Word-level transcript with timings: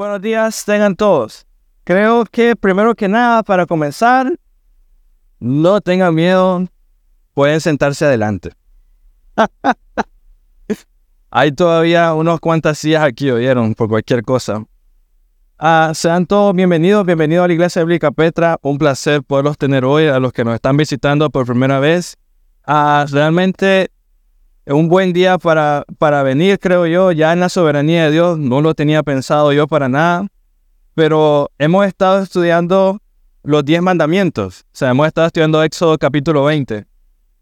buenos 0.00 0.22
días 0.22 0.64
tengan 0.64 0.96
todos. 0.96 1.46
Creo 1.84 2.24
que 2.24 2.56
primero 2.56 2.94
que 2.94 3.06
nada, 3.06 3.42
para 3.42 3.66
comenzar, 3.66 4.32
no 5.38 5.82
tengan 5.82 6.14
miedo, 6.14 6.66
pueden 7.34 7.60
sentarse 7.60 8.06
adelante. 8.06 8.50
Hay 11.30 11.52
todavía 11.52 12.14
unos 12.14 12.40
cuantas 12.40 12.78
sillas 12.78 13.04
aquí, 13.04 13.30
oyeron, 13.30 13.74
por 13.74 13.90
cualquier 13.90 14.22
cosa. 14.22 14.64
Ah, 15.58 15.92
sean 15.94 16.24
todos 16.24 16.54
bienvenidos, 16.54 17.04
bienvenidos 17.04 17.44
a 17.44 17.48
la 17.48 17.52
Iglesia 17.52 17.82
Bíblica 17.82 18.10
Petra. 18.10 18.58
Un 18.62 18.78
placer 18.78 19.22
poderlos 19.22 19.58
tener 19.58 19.84
hoy, 19.84 20.06
a 20.06 20.18
los 20.18 20.32
que 20.32 20.44
nos 20.46 20.54
están 20.54 20.78
visitando 20.78 21.28
por 21.28 21.44
primera 21.44 21.78
vez. 21.78 22.16
Ah, 22.66 23.04
realmente 23.10 23.90
es 24.66 24.74
un 24.74 24.88
buen 24.88 25.12
día 25.12 25.38
para, 25.38 25.84
para 25.98 26.22
venir, 26.22 26.58
creo 26.58 26.86
yo, 26.86 27.12
ya 27.12 27.32
en 27.32 27.40
la 27.40 27.48
soberanía 27.48 28.04
de 28.04 28.10
Dios. 28.12 28.38
No 28.38 28.60
lo 28.60 28.74
tenía 28.74 29.02
pensado 29.02 29.52
yo 29.52 29.66
para 29.66 29.88
nada, 29.88 30.26
pero 30.94 31.50
hemos 31.58 31.86
estado 31.86 32.22
estudiando 32.22 33.00
los 33.42 33.64
diez 33.64 33.80
mandamientos. 33.82 34.62
O 34.66 34.76
sea, 34.76 34.90
hemos 34.90 35.06
estado 35.06 35.26
estudiando 35.26 35.62
Éxodo 35.62 35.98
capítulo 35.98 36.44
20. 36.44 36.86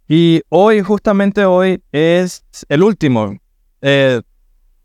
Y 0.09 0.43
hoy, 0.49 0.81
justamente 0.81 1.45
hoy, 1.45 1.83
es 1.93 2.45
el 2.69 2.83
último, 2.83 3.37
eh, 3.83 4.23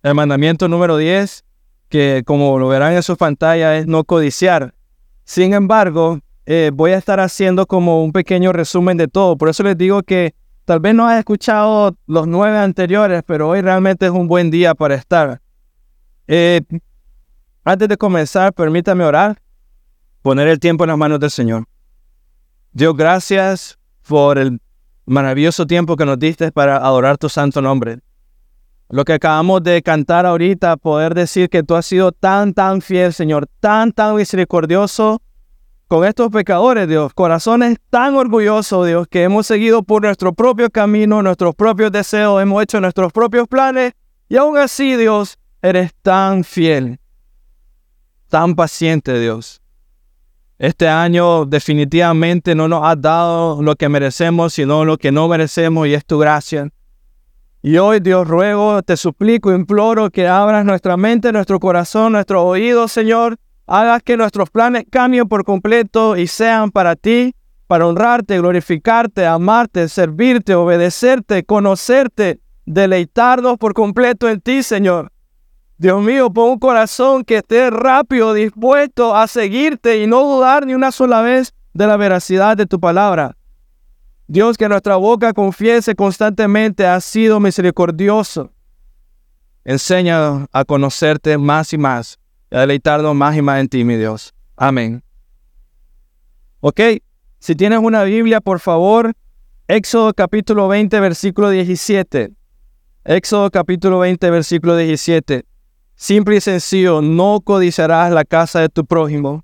el 0.02 0.14
mandamiento 0.16 0.68
número 0.68 0.98
10, 0.98 1.46
que 1.88 2.24
como 2.26 2.60
lo 2.60 2.68
verán 2.68 2.94
en 2.94 3.04
su 3.04 3.16
pantalla 3.16 3.78
es 3.78 3.88
no 3.88 4.04
codiciar. 4.04 4.74
Sin 5.24 5.54
embargo, 5.54 6.20
eh, 6.46 6.72
voy 6.74 6.92
a 6.92 6.98
estar 6.98 7.22
haciendo 7.22 7.66
como 7.68 8.04
un 8.04 8.12
pequeño 8.12 8.52
resumen 8.52 8.98
de 8.98 9.08
todo. 9.08 9.38
Por 9.38 9.48
eso 9.50 9.64
les 9.64 9.78
digo 9.78 10.04
que 10.04 10.34
tal 10.66 10.80
vez 10.80 10.96
no 10.96 11.08
has 11.08 11.20
escuchado 11.20 11.96
los 12.08 12.28
nueve 12.28 12.58
anteriores, 12.58 13.24
pero 13.26 13.50
hoy 13.50 13.62
realmente 13.62 14.06
es 14.06 14.12
un 14.12 14.28
buen 14.28 14.50
día 14.52 14.76
para 14.76 14.96
estar. 14.96 15.42
Eh, 16.28 16.62
antes 17.64 17.88
de 17.88 17.98
comenzar, 17.98 18.54
permítame 18.54 19.04
orar, 19.04 19.42
poner 20.22 20.48
el 20.48 20.60
tiempo 20.60 20.84
en 20.84 20.90
las 20.90 20.98
manos 20.98 21.20
del 21.20 21.32
Señor. 21.32 21.66
Dios, 22.72 22.96
gracias 22.96 23.78
por 24.08 24.38
el 24.38 24.60
maravilloso 25.06 25.68
tiempo 25.68 25.96
que 25.96 26.06
nos 26.06 26.18
diste 26.18 26.52
para 26.52 26.78
adorar 26.78 27.18
tu 27.18 27.30
santo 27.30 27.62
nombre. 27.62 28.00
Lo 28.90 29.06
que 29.06 29.14
acabamos 29.14 29.64
de 29.64 29.82
cantar 29.82 30.26
ahorita, 30.26 30.78
poder 30.78 31.14
decir 31.14 31.50
que 31.50 31.64
tú 31.64 31.76
has 31.76 31.86
sido 31.86 32.12
tan, 32.12 32.54
tan 32.54 32.82
fiel, 32.82 33.14
Señor, 33.14 33.48
tan, 33.60 33.92
tan 33.92 34.16
misericordioso 34.16 35.22
con 35.88 36.06
estos 36.06 36.30
pecadores, 36.30 36.88
Dios, 36.88 37.14
corazones 37.14 37.78
tan 37.90 38.16
orgullosos, 38.16 38.88
Dios, 38.88 39.08
que 39.08 39.24
hemos 39.24 39.48
seguido 39.48 39.84
por 39.84 40.02
nuestro 40.02 40.34
propio 40.34 40.70
camino, 40.70 41.22
nuestros 41.22 41.56
propios 41.56 41.92
deseos, 41.92 42.42
hemos 42.42 42.64
hecho 42.64 42.82
nuestros 42.82 43.12
propios 43.12 43.48
planes 43.48 43.94
y 44.30 44.38
aún 44.38 44.58
así, 44.58 44.96
Dios, 44.96 45.38
eres 45.62 45.94
tan 46.02 46.44
fiel, 46.44 47.00
tan 48.30 48.56
paciente, 48.56 49.20
Dios. 49.20 49.62
Este 50.58 50.88
año 50.88 51.46
definitivamente 51.46 52.56
no 52.56 52.68
nos 52.68 52.84
has 52.84 53.02
dado 53.02 53.62
lo 53.62 53.76
que 53.76 53.90
merecemos, 53.90 54.54
sino 54.54 54.86
lo 54.86 54.98
que 54.98 55.12
no 55.12 55.28
merecemos 55.28 55.88
y 55.88 55.94
es 55.94 56.06
tu 56.06 56.20
gracia. 56.20 56.70
Y 57.62 57.78
hoy, 57.78 58.00
Dios, 58.00 58.28
ruego, 58.28 58.82
te 58.84 58.98
suplico, 58.98 59.54
imploro 59.54 60.10
que 60.10 60.28
abras 60.28 60.66
nuestra 60.66 60.98
mente, 60.98 61.32
nuestro 61.32 61.60
corazón, 61.60 62.14
nuestros 62.14 62.44
oídos, 62.44 62.92
Señor. 62.92 63.38
Hagas 63.66 64.04
que 64.04 64.18
nuestros 64.18 64.50
planes 64.50 64.86
cambien 64.90 65.28
por 65.28 65.46
completo 65.46 66.18
y 66.18 66.28
sean 66.28 66.72
para 66.72 66.96
ti, 66.96 67.34
para 67.68 67.88
honrarte, 67.88 68.38
glorificarte, 68.38 69.26
amarte, 69.26 69.88
servirte, 69.88 70.54
obedecerte, 70.54 71.44
conocerte, 71.44 72.40
deleitarnos 72.66 73.58
por 73.58 73.74
completo 73.74 74.30
en 74.30 74.42
ti, 74.42 74.64
Señor. 74.64 75.12
Dios 75.78 76.04
mío, 76.04 76.32
pon 76.32 76.52
un 76.52 76.60
corazón 76.60 77.24
que 77.24 77.38
esté 77.38 77.70
rápido, 77.70 78.34
dispuesto 78.34 79.16
a 79.16 79.28
seguirte 79.28 80.04
y 80.04 80.08
no 80.08 80.24
dudar 80.24 80.66
ni 80.66 80.74
una 80.74 80.92
sola 80.92 81.22
vez 81.22 81.54
de 81.74 81.88
la 81.88 81.98
veracidad 81.98 82.56
de 82.56 82.66
tu 82.66 82.80
palabra. 82.80 83.36
Dios, 84.28 84.58
que 84.58 84.70
nuestra 84.70 84.96
boca 84.96 85.34
confiese 85.34 85.96
constantemente, 85.96 86.86
ha 86.86 87.00
sido 87.02 87.40
misericordioso. 87.40 88.52
Enseña 89.66 90.46
a 90.52 90.66
conocerte 90.66 91.38
más 91.38 91.74
y 91.74 91.78
más, 91.78 92.20
y 92.54 92.58
deleitarnos 92.58 93.16
más 93.16 93.36
y 93.36 93.42
más 93.42 93.60
en 93.60 93.68
ti, 93.68 93.84
mi 93.84 93.98
Dios. 93.98 94.34
Amén. 94.56 95.04
Ok, 96.60 96.80
si 97.40 97.56
tienes 97.56 97.80
una 97.80 98.04
Biblia, 98.04 98.40
por 98.40 98.60
favor, 98.60 99.12
Éxodo 99.68 100.14
capítulo 100.14 100.68
20, 100.68 101.00
versículo 101.00 101.50
17. 101.50 102.30
Éxodo 103.06 103.50
capítulo 103.50 104.00
20, 104.00 104.30
versículo 104.30 104.78
17. 104.78 105.46
Simple 105.96 106.36
y 106.36 106.42
sencillo, 106.42 107.02
no 107.02 107.42
codiciarás 107.44 108.12
la 108.12 108.24
casa 108.24 108.60
de 108.60 108.70
tu 108.70 108.86
prójimo, 108.86 109.44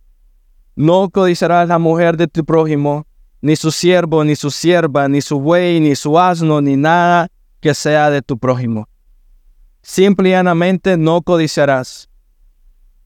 no 0.75 1.09
codiciarás 1.09 1.67
la 1.67 1.79
mujer 1.79 2.15
de 2.15 2.27
tu 2.27 2.45
prójimo, 2.45 3.07
ni 3.41 3.55
su 3.55 3.71
siervo, 3.71 4.23
ni 4.23 4.35
su 4.35 4.51
sierva, 4.51 5.07
ni 5.07 5.21
su 5.21 5.39
buey, 5.39 5.79
ni 5.79 5.95
su 5.95 6.19
asno, 6.19 6.61
ni 6.61 6.77
nada 6.77 7.29
que 7.59 7.73
sea 7.73 8.09
de 8.09 8.21
tu 8.21 8.37
prójimo. 8.37 8.87
Simple 9.81 10.29
y 10.29 10.31
llanamente 10.33 10.95
no 10.95 11.21
codiciarás. 11.21 12.08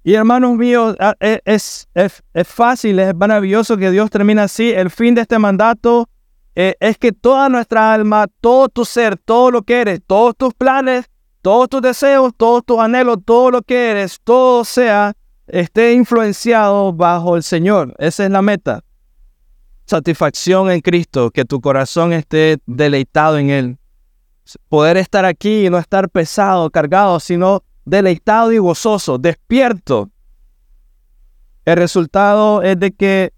Y 0.03 0.16
hermanos 0.16 0.58
míos, 0.58 0.96
e, 1.22 1.40
es, 1.46 1.88
es, 1.94 2.22
es, 2.34 2.47
fácil, 2.47 3.00
es 3.00 3.16
maravilloso 3.16 3.78
que 3.78 3.90
Dios 3.90 4.09
termine 4.09 4.41
así. 4.41 4.72
El 4.72 4.90
fin 4.90 5.16
de 5.16 5.22
este 5.22 5.40
mandato 5.40 6.09
eh, 6.56 6.75
es 6.81 6.97
que 6.97 7.14
toda 7.14 7.47
nuestra 7.47 7.94
alma, 7.94 8.28
todo 8.42 8.68
tu 8.68 8.84
ser, 8.84 9.18
todo 9.18 9.50
lo 9.50 9.62
que 9.62 9.80
eres, 9.80 10.02
todos 10.06 10.36
tus 10.36 10.53
planes, 10.53 11.09
todos 11.42 11.69
tus 11.69 11.81
deseos, 11.81 12.34
todos 12.36 12.66
tus 12.66 12.80
anhelos, 12.80 13.18
todo 13.25 13.50
lo 13.50 13.62
que 13.62 13.92
eres, 13.92 14.19
todo 14.22 14.66
sea, 14.66 15.13
esté 15.47 15.94
influenciado 15.94 16.92
bajo 16.92 17.38
el 17.38 17.44
Señor. 17.44 17.96
Esa 17.97 18.25
es 18.25 18.31
la 18.31 18.42
meta. 18.42 18.84
Satisfacción 19.86 20.69
en 20.69 20.81
Cristo, 20.81 21.31
que 21.31 21.46
tu 21.46 21.62
corazón 21.62 22.12
esté 22.12 22.58
deleitado 22.66 23.38
en 23.38 23.50
Él. 23.50 23.78
Poder 24.68 24.97
estar 24.97 25.24
aquí 25.24 25.66
y 25.66 25.69
no 25.69 25.78
estar 25.78 26.09
pesado, 26.09 26.69
cargado, 26.69 27.22
sino 27.22 27.63
deleitado 27.85 28.51
y 28.51 28.57
gozoso, 28.57 29.17
despierto. 29.17 30.09
El 31.66 31.77
resultado 31.77 32.61
es 32.61 32.79
de 32.79 32.91
que 32.91 33.33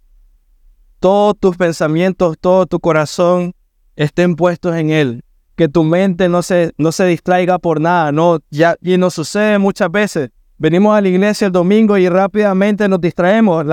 todos 0.99 1.35
tus 1.39 1.57
pensamientos, 1.57 2.37
todo 2.39 2.65
tu 2.65 2.79
corazón 2.79 3.53
estén 3.95 4.35
puestos 4.35 4.75
en 4.75 4.89
Él 4.89 5.25
que 5.55 5.69
tu 5.69 5.83
mente 5.83 6.29
no 6.29 6.41
se, 6.41 6.73
no 6.77 6.91
se 6.91 7.05
distraiga 7.05 7.59
por 7.59 7.79
nada, 7.79 8.11
no, 8.11 8.39
ya, 8.49 8.75
y 8.81 8.97
nos 8.97 9.13
sucede 9.13 9.57
muchas 9.57 9.89
veces. 9.89 10.29
Venimos 10.57 10.95
a 10.95 11.01
la 11.01 11.07
iglesia 11.07 11.47
el 11.47 11.53
domingo 11.53 11.97
y 11.97 12.07
rápidamente 12.09 12.87
nos 12.87 13.01
distraemos 13.01 13.65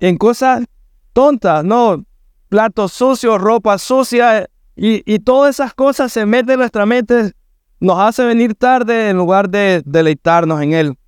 en 0.00 0.16
cosas 0.16 0.64
tontas, 1.12 1.64
no, 1.64 2.04
platos 2.48 2.92
sucios, 2.92 3.40
ropa 3.40 3.78
sucia, 3.78 4.48
y, 4.76 5.02
y 5.12 5.18
todas 5.20 5.56
esas 5.56 5.74
cosas 5.74 6.12
se 6.12 6.24
meten 6.24 6.54
en 6.54 6.58
nuestra 6.60 6.86
mente, 6.86 7.32
nos 7.80 7.98
hace 7.98 8.24
venir 8.24 8.54
tarde 8.54 9.10
en 9.10 9.16
lugar 9.16 9.48
de 9.48 9.82
deleitarnos 9.84 10.60
en 10.62 10.72
Él. 10.72 10.98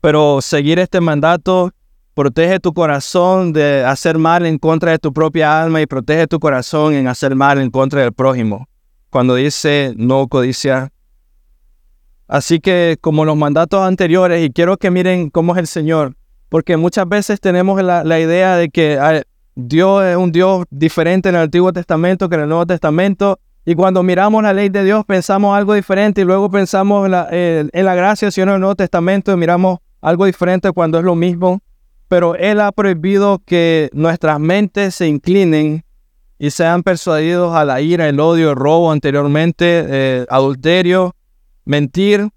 Pero 0.00 0.40
seguir 0.40 0.78
este 0.78 1.00
mandato 1.00 1.72
Protege 2.14 2.60
tu 2.60 2.74
corazón 2.74 3.54
de 3.54 3.84
hacer 3.86 4.18
mal 4.18 4.44
en 4.44 4.58
contra 4.58 4.90
de 4.90 4.98
tu 4.98 5.14
propia 5.14 5.62
alma 5.62 5.80
y 5.80 5.86
protege 5.86 6.26
tu 6.26 6.38
corazón 6.38 6.92
en 6.92 7.08
hacer 7.08 7.34
mal 7.34 7.58
en 7.58 7.70
contra 7.70 8.02
del 8.02 8.12
prójimo. 8.12 8.68
Cuando 9.08 9.34
dice 9.34 9.94
no 9.96 10.28
codicia. 10.28 10.92
Así 12.28 12.60
que 12.60 12.98
como 13.00 13.24
los 13.24 13.36
mandatos 13.36 13.80
anteriores, 13.80 14.44
y 14.44 14.50
quiero 14.50 14.76
que 14.76 14.90
miren 14.90 15.30
cómo 15.30 15.54
es 15.54 15.58
el 15.58 15.66
Señor, 15.66 16.14
porque 16.50 16.76
muchas 16.76 17.08
veces 17.08 17.40
tenemos 17.40 17.82
la, 17.82 18.20
idea 18.20 18.56
de 18.56 18.68
que 18.68 19.22
Dios 19.54 20.04
es 20.04 20.16
un 20.16 20.32
Dios 20.32 20.64
diferente 20.68 21.30
en 21.30 21.36
el 21.36 21.42
Antiguo 21.42 21.72
Testamento 21.72 22.28
que 22.28 22.34
en 22.34 22.42
el 22.42 22.48
Nuevo 22.48 22.66
Testamento, 22.66 23.40
y 23.64 23.74
cuando 23.74 24.02
miramos 24.02 24.42
la 24.42 24.52
ley 24.52 24.68
de 24.68 24.84
Dios 24.84 25.04
pensamos 25.04 25.56
algo 25.56 25.74
diferente 25.74 26.22
y 26.22 26.24
luego 26.24 26.50
pensamos 26.50 27.04
en 27.06 27.12
la, 27.12 27.28
en 27.30 27.84
la 27.84 27.94
gracia, 27.94 28.30
si 28.30 28.40
en 28.40 28.48
el 28.48 28.60
Nuevo 28.60 28.74
Testamento 28.74 29.32
y 29.32 29.36
miramos 29.36 29.78
algo 30.00 30.24
diferente 30.26 30.72
cuando 30.72 30.98
es 30.98 31.04
lo 31.04 31.14
mismo 31.14 31.60
pero 32.12 32.34
Él 32.34 32.60
ha 32.60 32.72
prohibido 32.72 33.40
que 33.46 33.88
nuestras 33.94 34.38
mentes 34.38 34.96
se 34.96 35.08
inclinen 35.08 35.82
y 36.38 36.50
sean 36.50 36.82
persuadidos 36.82 37.56
a 37.56 37.64
la 37.64 37.80
ira, 37.80 38.06
el 38.06 38.20
odio, 38.20 38.50
el 38.50 38.56
robo 38.56 38.92
anteriormente, 38.92 39.86
eh, 39.88 40.26
adulterio, 40.28 41.16
mentir 41.64 42.28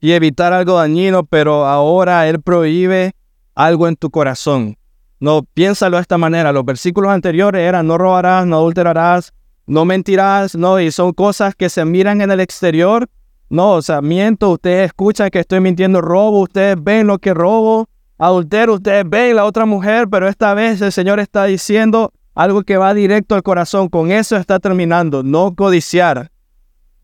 y 0.00 0.12
evitar 0.12 0.54
algo 0.54 0.78
dañino, 0.78 1.26
pero 1.26 1.66
ahora 1.66 2.26
Él 2.26 2.40
prohíbe 2.40 3.12
algo 3.54 3.86
en 3.86 3.96
tu 3.96 4.08
corazón. 4.08 4.78
No, 5.18 5.42
piénsalo 5.42 5.98
de 5.98 6.00
esta 6.00 6.16
manera. 6.16 6.50
Los 6.50 6.64
versículos 6.64 7.10
anteriores 7.10 7.60
eran 7.60 7.86
no 7.86 7.98
robarás, 7.98 8.46
no 8.46 8.56
adulterarás, 8.56 9.34
no 9.70 9.84
mentirás, 9.84 10.56
no, 10.56 10.80
y 10.80 10.90
son 10.90 11.12
cosas 11.12 11.54
que 11.54 11.68
se 11.68 11.84
miran 11.84 12.20
en 12.20 12.32
el 12.32 12.40
exterior. 12.40 13.08
No, 13.48 13.74
o 13.74 13.82
sea, 13.82 14.02
miento, 14.02 14.50
ustedes 14.50 14.86
escuchan 14.86 15.30
que 15.30 15.38
estoy 15.38 15.60
mintiendo, 15.60 16.00
robo, 16.00 16.40
ustedes 16.40 16.76
ven 16.82 17.06
lo 17.06 17.18
que 17.20 17.32
robo, 17.32 17.88
adulterio, 18.18 18.74
ustedes 18.74 19.08
ven 19.08 19.36
la 19.36 19.44
otra 19.44 19.66
mujer, 19.66 20.08
pero 20.10 20.26
esta 20.26 20.54
vez 20.54 20.80
el 20.80 20.90
Señor 20.90 21.20
está 21.20 21.44
diciendo 21.44 22.12
algo 22.34 22.64
que 22.64 22.78
va 22.78 22.94
directo 22.94 23.36
al 23.36 23.44
corazón. 23.44 23.88
Con 23.88 24.10
eso 24.10 24.36
está 24.36 24.58
terminando. 24.58 25.22
No 25.22 25.54
codiciar. 25.54 26.32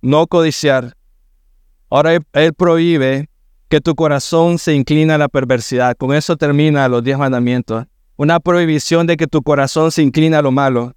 No 0.03 0.27
codiciar. 0.27 0.95
Ahora 1.89 2.19
Él, 2.33 2.53
prohíbe 2.53 3.29
que 3.69 3.81
tu 3.81 3.95
corazón 3.95 4.59
se 4.59 4.75
inclina 4.75 5.15
a 5.15 5.19
la 5.19 5.29
perversidad. 5.29 5.97
Con 5.97 6.13
eso 6.13 6.37
termina 6.37 6.89
los 6.89 7.05
diez 7.05 7.17
mandamientos. 7.17 7.87
Una 8.17 8.41
prohibición 8.41 9.07
de 9.07 9.17
que 9.17 9.29
tu 9.29 9.43
corazón 9.43 9.93
se 9.93 10.03
inclina 10.03 10.41
a 10.41 10.43
lo 10.43 10.51
malo. 10.51 10.96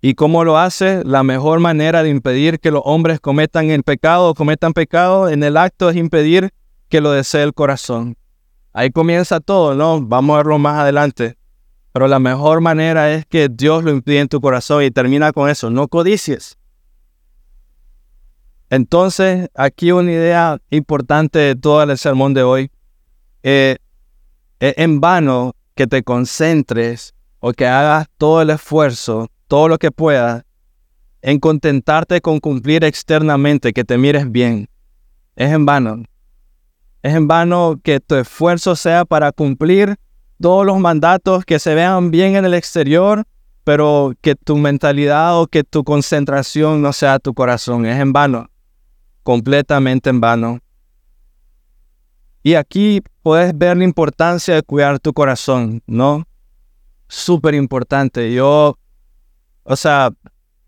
¿Y 0.00 0.14
cómo 0.14 0.44
lo 0.44 0.58
hace? 0.58 1.02
La 1.04 1.22
mejor 1.22 1.60
manera 1.60 2.02
de 2.02 2.10
impedir 2.10 2.60
que 2.60 2.70
los 2.70 2.82
hombres 2.84 3.18
cometan 3.20 3.70
el 3.70 3.82
pecado 3.82 4.30
o 4.30 4.34
cometan 4.34 4.72
pecado 4.72 5.28
en 5.28 5.42
el 5.42 5.56
acto 5.56 5.90
es 5.90 5.96
impedir 5.96 6.50
que 6.88 7.00
lo 7.00 7.12
desee 7.12 7.42
el 7.42 7.54
corazón. 7.54 8.16
Ahí 8.72 8.90
comienza 8.90 9.40
todo, 9.40 9.74
¿no? 9.74 10.00
Vamos 10.02 10.34
a 10.34 10.36
verlo 10.38 10.58
más 10.58 10.78
adelante. 10.78 11.36
Pero 11.92 12.08
la 12.08 12.18
mejor 12.18 12.60
manera 12.60 13.10
es 13.12 13.24
que 13.24 13.48
Dios 13.48 13.82
lo 13.82 13.90
impide 13.90 14.20
en 14.20 14.28
tu 14.28 14.40
corazón 14.40 14.84
y 14.84 14.90
termina 14.90 15.32
con 15.32 15.48
eso, 15.48 15.70
no 15.70 15.88
codicies. 15.88 16.58
Entonces, 18.68 19.48
aquí 19.54 19.92
una 19.92 20.12
idea 20.12 20.58
importante 20.70 21.38
de 21.38 21.56
todo 21.56 21.82
el 21.82 21.96
sermón 21.96 22.34
de 22.34 22.42
hoy. 22.42 22.70
Eh, 23.42 23.76
es 24.60 24.74
en 24.76 25.00
vano 25.00 25.54
que 25.74 25.86
te 25.86 26.02
concentres 26.02 27.14
o 27.40 27.52
que 27.52 27.66
hagas 27.66 28.08
todo 28.18 28.42
el 28.42 28.50
esfuerzo, 28.50 29.28
todo 29.48 29.68
lo 29.68 29.78
que 29.78 29.90
puedas, 29.90 30.44
en 31.22 31.38
contentarte 31.38 32.20
con 32.20 32.40
cumplir 32.40 32.84
externamente, 32.84 33.72
que 33.72 33.84
te 33.84 33.98
mires 33.98 34.30
bien. 34.30 34.68
Es 35.34 35.52
en 35.52 35.66
vano. 35.66 36.04
Es 37.02 37.14
en 37.14 37.28
vano 37.28 37.80
que 37.82 38.00
tu 38.00 38.14
esfuerzo 38.16 38.76
sea 38.76 39.04
para 39.04 39.32
cumplir 39.32 39.96
todos 40.40 40.66
los 40.66 40.78
mandatos 40.78 41.44
que 41.44 41.58
se 41.58 41.74
vean 41.74 42.10
bien 42.10 42.36
en 42.36 42.44
el 42.44 42.54
exterior, 42.54 43.24
pero 43.64 44.12
que 44.20 44.34
tu 44.34 44.56
mentalidad 44.56 45.40
o 45.40 45.46
que 45.46 45.64
tu 45.64 45.84
concentración 45.84 46.82
no 46.82 46.92
sea 46.92 47.18
tu 47.18 47.34
corazón. 47.34 47.86
Es 47.86 48.00
en 48.00 48.12
vano 48.12 48.48
completamente 49.26 50.08
en 50.08 50.20
vano. 50.20 50.60
Y 52.44 52.54
aquí 52.54 53.02
puedes 53.24 53.58
ver 53.58 53.76
la 53.76 53.82
importancia 53.82 54.54
de 54.54 54.62
cuidar 54.62 55.00
tu 55.00 55.12
corazón, 55.12 55.82
¿no? 55.84 56.28
Súper 57.08 57.56
importante. 57.56 58.32
Yo, 58.32 58.78
o 59.66 59.76
sea, 59.76 60.10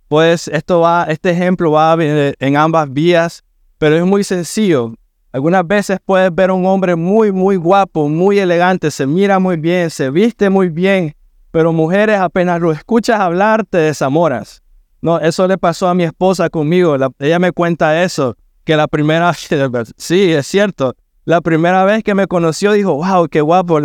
pues 0.09 0.49
esto 0.49 0.81
va, 0.81 1.05
este 1.05 1.31
ejemplo 1.31 1.71
va 1.71 1.97
en 1.99 2.56
ambas 2.56 2.93
vías, 2.93 3.45
pero 3.79 3.97
es 3.97 4.05
muy 4.05 4.25
sencillo. 4.25 4.95
Algunas 5.33 5.67
veces 5.67 5.99
puedes 6.05 6.35
ver 6.35 6.50
a 6.50 6.55
un 6.55 6.67
hombre 6.67 6.97
muy, 6.97 7.31
muy 7.31 7.56
guapo, 7.56 8.09
muy 8.09 8.39
elegante, 8.39 8.91
se 8.91 9.06
mira 9.06 9.39
muy 9.39 9.56
bien, 9.56 9.91
se 9.91 10.11
viste 10.11 10.49
muy 10.50 10.69
bien, 10.69 11.15
pero 11.50 11.73
mujeres 11.73 12.19
apenas 12.19 12.61
lo 12.61 12.73
escuchas 12.73 13.21
hablar 13.21 13.65
te 13.65 13.79
desamoras. 13.79 14.62
No, 15.01 15.21
eso 15.21 15.47
le 15.47 15.59
pasó 15.59 15.87
a 15.87 15.94
mi 15.94 16.05
esposa 16.05 16.51
conmigo. 16.51 16.97
ella 17.19 17.39
me 17.39 17.53
cuenta 17.53 18.03
eso 18.03 18.37
que 18.65 18.77
la 18.77 18.89
primera, 18.89 19.33
sí, 19.97 20.33
es 20.33 20.47
cierto, 20.47 20.94
la 21.25 21.41
primera 21.41 21.85
vez 21.85 22.03
que 22.03 22.15
me 22.15 22.27
conoció 22.27 22.73
dijo, 22.73 22.94
wow, 22.94 23.29
qué 23.29 23.43
guapo, 23.43 23.81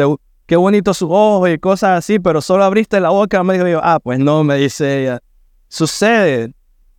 qué 0.46 0.56
bonito 0.56 0.94
su 0.94 1.12
ojo 1.12 1.48
y 1.48 1.58
cosas 1.60 1.98
así, 1.98 2.20
pero 2.20 2.42
solo 2.42 2.64
abriste 2.64 3.00
la 3.00 3.10
boca, 3.10 3.44
me 3.44 3.54
dijo 3.54 3.68
yo, 3.68 3.80
ah, 3.84 4.00
pues 4.00 4.20
no, 4.20 4.44
me 4.44 4.58
dice 4.58 5.02
ella, 5.02 5.20
sucede, 5.68 6.54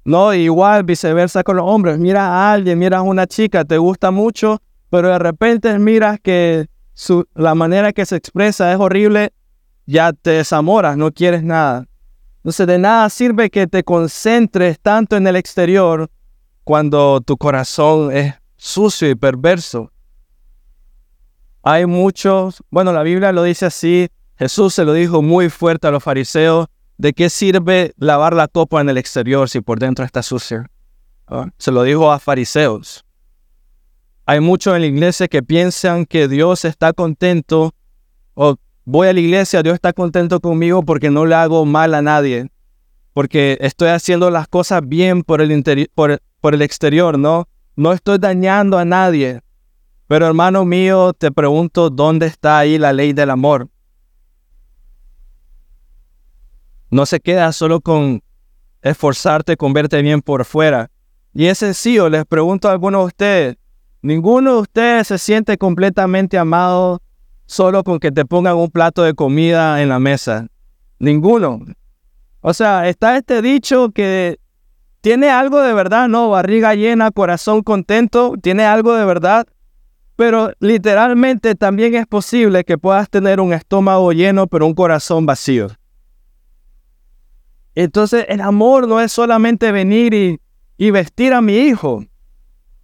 no, 0.05 0.35
igual 0.35 0.85
viceversa 0.85 1.43
con 1.43 1.57
los 1.57 1.67
hombres, 1.67 1.99
miras 1.99 2.23
a 2.23 2.53
alguien, 2.53 2.79
miras 2.79 2.99
a 2.99 3.03
una 3.03 3.27
chica, 3.27 3.65
te 3.65 3.79
gusta 3.79 4.11
mucho, 4.11 4.61
pero 4.91 5.09
de 5.09 5.19
repente 5.19 5.79
miras 5.79 6.21
que 6.21 6.67
su, 6.93 7.27
la 7.35 7.55
manera 7.55 7.93
que 7.93 8.07
se 8.07 8.17
expresa 8.17 8.73
es 8.73 8.79
horrible, 8.79 9.33
ya 9.87 10.13
te 10.13 10.31
desamoras, 10.31 10.97
no 10.97 11.13
quieres 11.13 11.43
nada. 11.43 11.87
Entonces 12.39 12.67
de 12.67 12.79
nada 12.79 13.09
sirve 13.09 13.51
que 13.51 13.67
te 13.67 13.83
concentres 13.85 14.79
tanto 14.79 15.17
en 15.17 15.27
el 15.27 15.37
exterior 15.37 16.11
cuando 16.63 17.21
tu 17.21 17.37
corazón 17.39 18.15
es 18.15 18.35
sucio 18.57 19.09
y 19.09 19.15
perverso. 19.15 19.91
Hay 21.67 21.87
muchos, 21.87 22.63
bueno, 22.71 22.93
la 22.93 23.03
Biblia 23.03 23.33
lo 23.33 23.43
dice 23.43 23.65
así, 23.65 24.09
Jesús 24.37 24.75
se 24.75 24.85
lo 24.85 24.93
dijo 24.93 25.23
muy 25.23 25.49
fuerte 25.49 25.87
a 25.87 25.91
los 25.91 26.03
fariseos, 26.03 26.67
¿de 26.99 27.15
qué 27.15 27.31
sirve 27.31 27.95
lavar 27.97 28.35
la 28.35 28.49
copa 28.49 28.83
en 28.83 28.91
el 28.91 28.99
exterior 28.99 29.49
si 29.49 29.63
por 29.63 29.79
dentro 29.79 30.05
está 30.05 30.23
sucio? 30.23 30.67
¿Ah? 31.27 31.49
Se 31.57 31.73
lo 31.73 31.83
dijo 31.83 32.13
a 32.13 32.19
fariseos. 32.19 33.03
Hay 34.27 34.41
muchos 34.41 34.75
en 34.75 34.83
la 34.83 34.87
iglesia 34.89 35.27
que 35.27 35.43
piensan 35.43 36.05
que 36.05 36.29
Dios 36.29 36.67
está 36.67 36.93
contento 36.93 37.73
o 38.35 38.57
voy 38.85 39.09
a 39.09 39.15
la 39.15 39.21
iglesia, 39.21 39.63
Dios 39.63 39.75
está 39.75 39.95
contento 39.95 40.41
conmigo 40.41 40.83
porque 40.83 41.09
no 41.09 41.25
le 41.25 41.35
hago 41.35 41.65
mal 41.65 41.95
a 41.95 42.03
nadie, 42.03 42.51
porque 43.15 43.57
estoy 43.63 43.89
haciendo 43.89 44.29
las 44.31 44.49
cosas 44.49 44.83
bien 44.85 45.23
por 45.23 45.41
el, 45.41 45.91
por, 45.95 46.21
por 46.43 46.55
el 46.55 46.61
exterior, 46.61 47.19
¿no? 47.19 47.49
No 47.75 47.93
estoy 47.95 48.19
dañando 48.19 48.77
a 48.77 48.85
nadie. 48.85 49.41
Pero 50.07 50.27
hermano 50.27 50.65
mío, 50.65 51.13
te 51.13 51.33
pregunto, 51.33 51.91
¿dónde 51.91 52.27
está 52.27 52.59
ahí 52.59 52.79
la 52.79 52.93
ley 52.93 53.13
del 53.13 53.31
amor? 53.31 53.69
No 56.91 57.07
se 57.07 57.21
queda 57.21 57.53
solo 57.53 57.81
con 57.81 58.23
esforzarte 58.83 59.57
con 59.57 59.73
verte 59.73 60.01
bien 60.03 60.21
por 60.21 60.45
fuera. 60.45 60.91
Y 61.33 61.47
es 61.47 61.59
sencillo, 61.59 62.09
les 62.09 62.25
pregunto 62.27 62.69
a 62.69 62.73
algunos 62.73 63.01
de 63.01 63.07
ustedes, 63.07 63.57
ninguno 64.03 64.55
de 64.55 64.61
ustedes 64.61 65.09
se 65.09 65.19
siente 65.19 65.59
completamente 65.59 66.39
amado 66.39 67.01
solo 67.47 67.83
con 67.83 67.99
que 67.99 68.13
te 68.13 68.25
pongan 68.25 68.57
un 68.57 68.71
plato 68.71 69.03
de 69.03 69.15
comida 69.15 69.83
en 69.83 69.89
la 69.89 69.99
mesa. 69.99 70.47
Ninguno. 70.99 71.61
O 72.41 72.55
sea, 72.55 72.89
está 72.89 73.17
este 73.17 73.43
dicho 73.43 73.91
que 73.91 74.39
tiene 75.01 75.31
algo 75.31 75.61
de 75.61 75.75
verdad, 75.75 76.09
¿no? 76.09 76.31
Barriga 76.31 76.75
llena, 76.75 77.11
corazón 77.11 77.63
contento, 77.63 78.35
tiene 78.41 78.65
algo 78.65 78.95
de 78.95 79.05
verdad. 79.05 79.47
Pero 80.17 80.53
literalmente 80.61 81.55
también 81.55 81.95
es 81.95 82.07
posible 82.07 82.65
que 82.65 82.79
puedas 82.79 83.11
tener 83.11 83.41
un 83.41 83.53
estómago 83.53 84.13
lleno, 84.13 84.47
pero 84.47 84.67
un 84.67 84.75
corazón 84.75 85.27
vacío. 85.27 85.69
Entonces 87.75 88.27
el 88.29 88.41
amor 88.41 88.87
no 88.87 89.01
es 89.01 89.11
solamente 89.11 89.73
venir 89.73 90.15
y, 90.15 90.91
vestir 90.91 91.33
a 91.33 91.41
mi 91.41 91.57
hijo, 91.57 92.05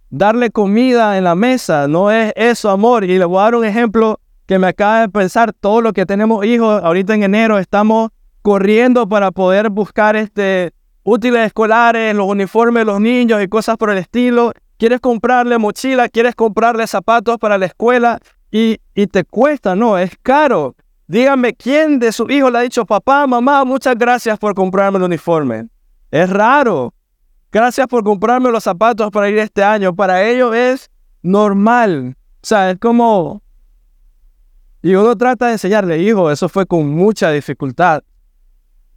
darle 0.09 0.49
comida 0.49 1.17
en 1.17 1.23
la 1.23 1.35
mesa, 1.35 1.87
no 1.87 2.11
es 2.11 2.33
eso 2.35 2.69
amor. 2.69 3.05
Y 3.05 3.17
le 3.17 3.25
voy 3.25 3.39
a 3.39 3.43
dar 3.43 3.55
un 3.55 3.65
ejemplo 3.65 4.19
que 4.45 4.59
me 4.59 4.67
acaba 4.67 5.01
de 5.01 5.09
pensar, 5.09 5.53
todo 5.53 5.79
lo 5.81 5.93
que 5.93 6.05
tenemos 6.05 6.45
hijos, 6.45 6.83
ahorita 6.83 7.15
en 7.15 7.23
enero 7.23 7.57
estamos 7.57 8.09
corriendo 8.41 9.07
para 9.07 9.31
poder 9.31 9.69
buscar 9.69 10.17
este, 10.17 10.73
útiles 11.03 11.45
escolares, 11.45 12.13
los 12.13 12.27
uniformes 12.27 12.81
de 12.81 12.85
los 12.85 12.99
niños 12.99 13.41
y 13.41 13.47
cosas 13.47 13.77
por 13.77 13.91
el 13.91 13.97
estilo. 13.97 14.51
Quieres 14.81 14.99
comprarle 14.99 15.59
mochila, 15.59 16.09
quieres 16.09 16.33
comprarle 16.33 16.87
zapatos 16.87 17.37
para 17.37 17.55
la 17.59 17.67
escuela 17.67 18.17
y, 18.49 18.79
y 18.95 19.05
te 19.05 19.23
cuesta, 19.23 19.75
no, 19.75 19.95
es 19.95 20.17
caro. 20.23 20.75
Dígame, 21.05 21.53
¿quién 21.53 21.99
de 21.99 22.11
sus 22.11 22.27
hijos 22.31 22.51
le 22.51 22.57
ha 22.57 22.61
dicho, 22.61 22.83
papá, 22.83 23.27
mamá, 23.27 23.63
muchas 23.63 23.95
gracias 23.95 24.39
por 24.39 24.55
comprarme 24.55 24.97
el 24.97 25.03
uniforme? 25.03 25.67
Es 26.09 26.27
raro. 26.31 26.95
Gracias 27.51 27.85
por 27.85 28.03
comprarme 28.03 28.49
los 28.49 28.63
zapatos 28.63 29.11
para 29.11 29.29
ir 29.29 29.37
este 29.37 29.63
año. 29.63 29.95
Para 29.95 30.27
ellos 30.27 30.55
es 30.55 30.89
normal. 31.21 32.17
O 32.41 32.47
sea, 32.47 32.71
es 32.71 32.79
como... 32.79 33.43
Y 34.81 34.95
uno 34.95 35.15
trata 35.15 35.45
de 35.45 35.51
enseñarle, 35.51 35.99
hijo, 35.99 36.31
eso 36.31 36.49
fue 36.49 36.65
con 36.65 36.89
mucha 36.89 37.29
dificultad. 37.29 38.01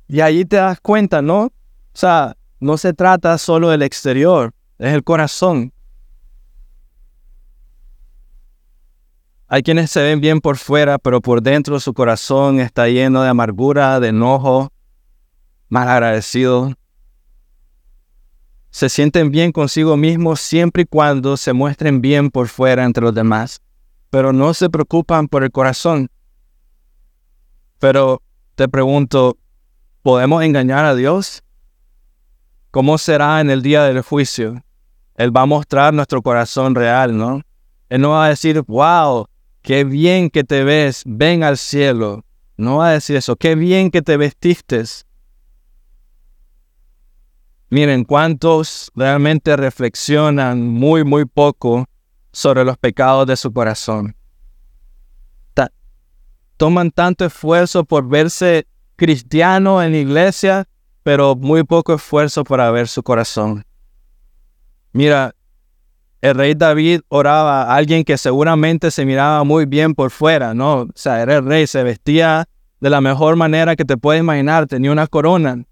Y 0.08 0.22
ahí 0.22 0.46
te 0.46 0.56
das 0.56 0.80
cuenta, 0.80 1.20
¿no? 1.20 1.42
O 1.42 1.52
sea, 1.92 2.38
no 2.58 2.78
se 2.78 2.94
trata 2.94 3.36
solo 3.36 3.68
del 3.68 3.82
exterior, 3.82 4.53
es 4.78 4.92
el 4.92 5.04
corazón. 5.04 5.72
Hay 9.46 9.62
quienes 9.62 9.90
se 9.90 10.02
ven 10.02 10.20
bien 10.20 10.40
por 10.40 10.56
fuera, 10.56 10.98
pero 10.98 11.20
por 11.20 11.42
dentro 11.42 11.78
su 11.78 11.94
corazón 11.94 12.60
está 12.60 12.88
lleno 12.88 13.22
de 13.22 13.28
amargura, 13.28 14.00
de 14.00 14.08
enojo, 14.08 14.72
mal 15.68 15.88
agradecido. 15.88 16.72
Se 18.70 18.88
sienten 18.88 19.30
bien 19.30 19.52
consigo 19.52 19.96
mismos 19.96 20.40
siempre 20.40 20.82
y 20.82 20.86
cuando 20.86 21.36
se 21.36 21.52
muestren 21.52 22.00
bien 22.00 22.30
por 22.30 22.48
fuera 22.48 22.84
entre 22.84 23.04
los 23.04 23.14
demás, 23.14 23.62
pero 24.10 24.32
no 24.32 24.54
se 24.54 24.70
preocupan 24.70 25.28
por 25.28 25.44
el 25.44 25.52
corazón. 25.52 26.10
Pero 27.78 28.22
te 28.56 28.68
pregunto, 28.68 29.36
¿podemos 30.02 30.42
engañar 30.42 30.84
a 30.84 30.94
Dios? 30.94 31.44
¿Cómo 32.74 32.98
será 32.98 33.40
en 33.40 33.50
el 33.50 33.62
día 33.62 33.84
del 33.84 34.02
juicio? 34.02 34.60
Él 35.14 35.30
va 35.36 35.42
a 35.42 35.46
mostrar 35.46 35.94
nuestro 35.94 36.20
corazón 36.22 36.74
real, 36.74 37.16
¿no? 37.16 37.40
Él 37.88 38.00
no 38.00 38.10
va 38.10 38.26
a 38.26 38.30
decir, 38.30 38.60
wow, 38.66 39.28
qué 39.62 39.84
bien 39.84 40.28
que 40.28 40.42
te 40.42 40.64
ves, 40.64 41.04
ven 41.06 41.44
al 41.44 41.56
cielo. 41.56 42.24
No 42.56 42.78
va 42.78 42.88
a 42.88 42.92
decir 42.94 43.14
eso, 43.14 43.36
qué 43.36 43.54
bien 43.54 43.92
que 43.92 44.02
te 44.02 44.16
vestiste. 44.16 44.82
Miren, 47.70 48.02
¿cuántos 48.02 48.90
realmente 48.96 49.56
reflexionan 49.56 50.66
muy, 50.68 51.04
muy 51.04 51.26
poco 51.26 51.86
sobre 52.32 52.64
los 52.64 52.76
pecados 52.76 53.28
de 53.28 53.36
su 53.36 53.52
corazón? 53.52 54.16
toman 56.56 56.90
tanto 56.90 57.24
esfuerzo 57.24 57.84
por 57.84 58.08
verse 58.08 58.66
cristiano 58.96 59.80
en 59.80 59.92
la 59.92 59.98
iglesia, 59.98 60.68
pero 61.04 61.36
muy 61.36 61.62
poco 61.62 61.94
esfuerzo 61.94 62.42
para 62.42 62.70
ver 62.72 62.88
su 62.88 63.02
corazón. 63.04 63.64
Mira, 64.92 65.34
el 66.22 66.34
rey 66.34 66.54
David 66.54 67.02
oraba 67.08 67.64
a 67.64 67.76
alguien 67.76 68.02
que 68.02 68.16
seguramente 68.16 68.90
se 68.90 69.04
miraba 69.04 69.44
muy 69.44 69.66
bien 69.66 69.94
por 69.94 70.10
fuera, 70.10 70.54
¿no? 70.54 70.80
O 70.80 70.88
sea, 70.94 71.20
era 71.20 71.36
el 71.36 71.44
rey, 71.44 71.66
se 71.66 71.82
vestía 71.82 72.48
de 72.80 72.90
la 72.90 73.02
mejor 73.02 73.36
manera 73.36 73.76
que 73.76 73.84
te 73.84 73.98
puedes 73.98 74.20
imaginar, 74.20 74.66
tenía 74.66 74.90
una 74.90 75.06
corona. 75.06 75.62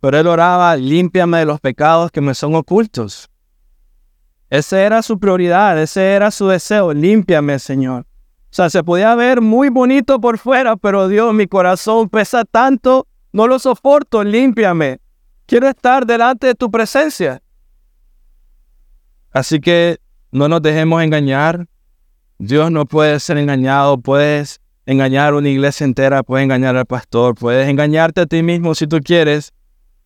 Pero 0.00 0.18
él 0.18 0.26
oraba, 0.26 0.76
límpiame 0.76 1.38
de 1.38 1.46
los 1.46 1.60
pecados 1.60 2.10
que 2.10 2.20
me 2.20 2.34
son 2.34 2.54
ocultos. 2.54 3.30
Esa 4.50 4.82
era 4.82 5.00
su 5.00 5.18
prioridad, 5.18 5.80
ese 5.80 6.12
era 6.12 6.30
su 6.30 6.48
deseo, 6.48 6.92
límpiame, 6.92 7.58
Señor. 7.58 8.02
O 8.02 8.56
sea, 8.56 8.68
se 8.68 8.84
podía 8.84 9.14
ver 9.14 9.40
muy 9.40 9.70
bonito 9.70 10.20
por 10.20 10.36
fuera, 10.36 10.76
pero 10.76 11.08
Dios, 11.08 11.32
mi 11.32 11.46
corazón 11.46 12.10
pesa 12.10 12.44
tanto, 12.44 13.06
no 13.34 13.48
lo 13.48 13.58
soporto, 13.58 14.22
límpiame. 14.22 15.00
Quiero 15.46 15.68
estar 15.68 16.06
delante 16.06 16.46
de 16.46 16.54
tu 16.54 16.70
presencia. 16.70 17.42
Así 19.32 19.58
que 19.60 19.98
no 20.30 20.48
nos 20.48 20.62
dejemos 20.62 21.02
engañar. 21.02 21.66
Dios 22.38 22.70
no 22.70 22.86
puede 22.86 23.18
ser 23.18 23.38
engañado. 23.38 23.98
Puedes 23.98 24.60
engañar 24.86 25.34
una 25.34 25.48
iglesia 25.48 25.82
entera, 25.82 26.22
puedes 26.22 26.44
engañar 26.44 26.76
al 26.76 26.86
pastor, 26.86 27.34
puedes 27.34 27.68
engañarte 27.68 28.20
a 28.20 28.26
ti 28.26 28.40
mismo 28.44 28.72
si 28.76 28.86
tú 28.86 29.00
quieres, 29.00 29.52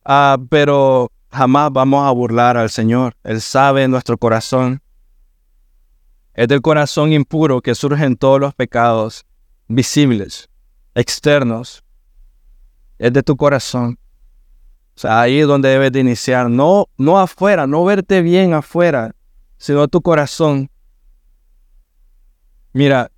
uh, 0.07 0.43
pero 0.49 1.13
jamás 1.31 1.71
vamos 1.71 2.07
a 2.07 2.11
burlar 2.13 2.57
al 2.57 2.71
Señor. 2.71 3.15
Él 3.25 3.43
sabe 3.43 3.87
nuestro 3.89 4.17
corazón. 4.17 4.81
Es 6.33 6.49
del 6.49 6.63
corazón 6.63 7.13
impuro 7.13 7.61
que 7.61 7.75
surgen 7.75 8.17
todos 8.17 8.41
los 8.41 8.55
pecados 8.55 9.27
visibles, 9.67 10.49
externos. 10.95 11.85
Es 12.99 13.13
de 13.13 13.23
tu 13.23 13.37
corazón. 13.37 13.99
O 14.97 15.01
sea, 15.01 15.21
ahí 15.21 15.41
es 15.41 15.47
donde 15.47 15.69
debes 15.69 15.93
de 15.93 16.01
iniciar. 16.01 16.51
No, 16.51 16.89
no 16.97 17.19
afuera, 17.19 17.67
no 17.67 17.85
verte 17.85 18.23
bien 18.23 18.53
afuera, 18.53 19.15
sino 19.57 19.87
tu 19.89 20.03
corazón. 20.03 20.71
Mira, 22.73 23.11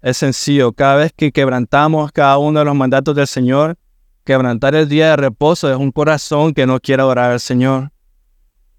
es 0.00 0.16
sencillo. 0.16 0.72
Cada 0.72 0.96
vez 0.96 1.12
que 1.16 1.32
quebrantamos 1.32 2.10
cada 2.12 2.38
uno 2.38 2.58
de 2.58 2.64
los 2.64 2.74
mandatos 2.74 3.14
del 3.14 3.26
Señor, 3.26 3.76
Quebrantar 4.24 4.76
el 4.76 4.88
día 4.88 5.10
de 5.10 5.16
reposo 5.16 5.68
es 5.68 5.76
un 5.76 5.90
corazón 5.90 6.54
que 6.54 6.64
no 6.64 6.78
quiere 6.78 7.02
orar 7.02 7.32
al 7.32 7.40
Señor. 7.40 7.90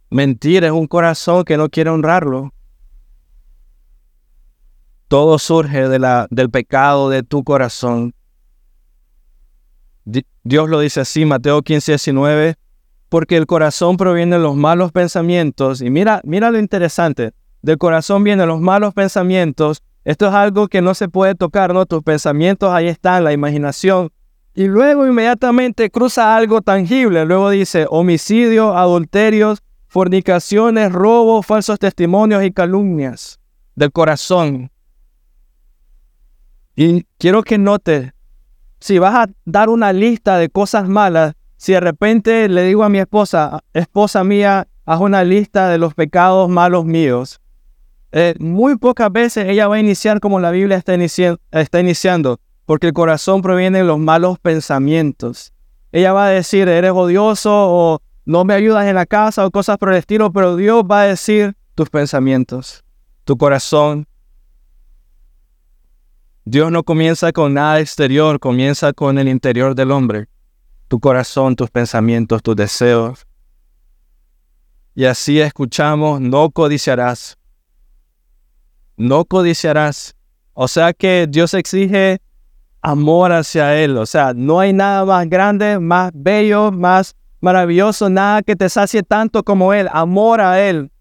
Mentir 0.10 0.64
es 0.64 0.72
un 0.72 0.88
corazón 0.88 1.44
que 1.44 1.58
no 1.58 1.68
quiere 1.68 1.90
honrarlo. 1.90 2.54
Todo 5.10 5.38
surge 5.38 5.90
de 5.90 6.00
la, 6.00 6.28
del 6.30 6.50
pecado 6.50 7.10
de 7.10 7.24
tu 7.24 7.44
corazón. 7.44 8.16
Dios 10.44 10.70
lo 10.70 10.80
dice 10.80 11.02
así, 11.02 11.26
Mateo 11.26 11.62
15, 11.62 11.94
19, 11.94 12.56
porque 13.10 13.38
el 13.38 13.46
corazón 13.46 13.96
proviene 13.96 14.36
de 14.36 14.42
los 14.42 14.56
malos 14.56 14.92
pensamientos. 14.92 15.82
Y 15.82 15.90
mira, 15.90 16.22
mira 16.26 16.52
lo 16.52 16.60
interesante, 16.60 17.32
del 17.62 17.78
corazón 17.78 18.24
vienen 18.24 18.48
los 18.48 18.60
malos 18.60 18.94
pensamientos. 18.94 19.82
Esto 20.04 20.28
es 20.28 20.34
algo 20.34 20.68
que 20.68 20.82
no 20.82 20.94
se 20.96 21.08
puede 21.08 21.34
tocar, 21.34 21.74
¿no? 21.74 21.86
Tus 21.86 22.04
pensamientos 22.04 22.72
ahí 22.72 22.88
están, 22.88 23.24
la 23.24 23.32
imaginación. 23.32 24.12
Y 24.54 24.66
luego 24.66 25.08
inmediatamente 25.08 25.90
cruza 25.90 26.36
algo 26.36 26.62
tangible. 26.62 27.24
Luego 27.26 27.50
dice 27.50 27.86
homicidio, 27.90 28.76
adulterios, 28.78 29.64
fornicaciones, 29.88 30.92
robos, 30.92 31.46
falsos 31.46 31.80
testimonios 31.80 32.44
y 32.44 32.52
calumnias 32.52 33.40
del 33.76 33.92
corazón. 33.92 34.72
Y 36.76 37.04
quiero 37.18 37.44
que 37.44 37.58
notes, 37.58 38.12
si 38.84 39.00
vas 39.00 39.16
a 39.16 39.30
dar 39.46 39.70
una 39.70 39.94
lista 39.94 40.38
de 40.38 40.50
cosas 40.50 40.90
malas, 40.90 41.36
si 41.56 41.72
de 41.72 41.80
repente 41.80 42.50
le 42.50 42.64
digo 42.64 42.84
a 42.84 42.90
mi 42.90 43.00
esposa, 43.00 43.64
esposa 43.72 44.26
mía, 44.26 44.68
haz 44.86 45.00
una 45.00 45.24
lista 45.24 45.70
de 45.70 45.78
los 45.78 45.94
pecados 45.94 46.50
malos 46.50 46.84
míos, 46.84 47.40
eh, 48.12 48.36
muy 48.40 48.76
pocas 48.76 49.10
veces 49.10 49.48
ella 49.48 49.70
va 49.70 49.76
a 49.76 49.80
iniciar 49.80 50.20
como 50.20 50.42
la 50.42 50.52
Biblia 50.52 50.76
está, 50.76 50.96
está 50.96 51.80
iniciando 51.80 52.42
porque 52.66 52.88
el 52.88 52.94
corazón 52.94 53.42
proviene 53.42 53.78
de 53.78 53.84
los 53.86 54.00
malos 54.00 54.38
pensamientos. 54.40 55.54
Ella 55.94 56.12
va 56.12 56.26
a 56.26 56.30
decir, 56.32 56.68
eres 56.68 56.92
odioso 56.92 57.52
o 57.54 58.02
no 58.26 58.44
me 58.44 58.54
ayudas 58.54 58.86
en 58.88 58.96
la 58.96 59.06
casa 59.06 59.46
o 59.46 59.52
cosas 59.52 59.78
por 59.78 59.94
el 59.94 59.98
estilo, 59.98 60.34
pero 60.34 60.58
Dios 60.58 60.84
va 60.84 61.04
a 61.04 61.08
decir 61.08 61.56
tus 61.74 61.90
pensamientos, 61.90 62.84
tu 63.24 63.38
corazón. 63.38 64.08
Dios 66.46 66.72
no 66.72 66.84
comienza 66.84 67.32
con 67.32 67.54
nada 67.54 67.80
exterior, 67.80 68.38
comienza 68.40 68.92
con 68.92 69.18
el 69.18 69.30
interior 69.30 69.76
del 69.76 69.92
hombre, 69.92 70.28
tu 70.90 71.00
corazón, 71.00 71.56
tus 71.56 71.70
pensamientos, 71.70 72.44
tus 72.44 72.56
deseos. 72.56 73.26
Y 74.94 75.06
así 75.06 75.40
escuchamos, 75.40 76.20
no 76.20 76.52
codiciarás. 76.52 77.38
No 78.98 79.24
codiciarás. 79.24 80.16
O 80.54 80.68
sea 80.68 80.94
que 80.94 81.28
Dios 81.30 81.54
exige 81.54 82.20
amor 82.82 83.32
hacia 83.32 83.76
Él. 83.82 83.98
O 83.98 84.06
sea, 84.06 84.34
no 84.36 84.60
hay 84.60 84.74
nada 84.74 85.06
más 85.06 85.30
grande, 85.30 85.80
más 85.80 86.12
bello, 86.14 86.72
más 86.72 87.16
maravilloso, 87.40 88.10
nada 88.10 88.44
que 88.44 88.56
te 88.56 88.70
sacie 88.70 89.02
tanto 89.02 89.44
como 89.44 89.74
Él, 89.74 89.90
amor 89.92 90.42
a 90.42 90.62
Él. 90.62 90.92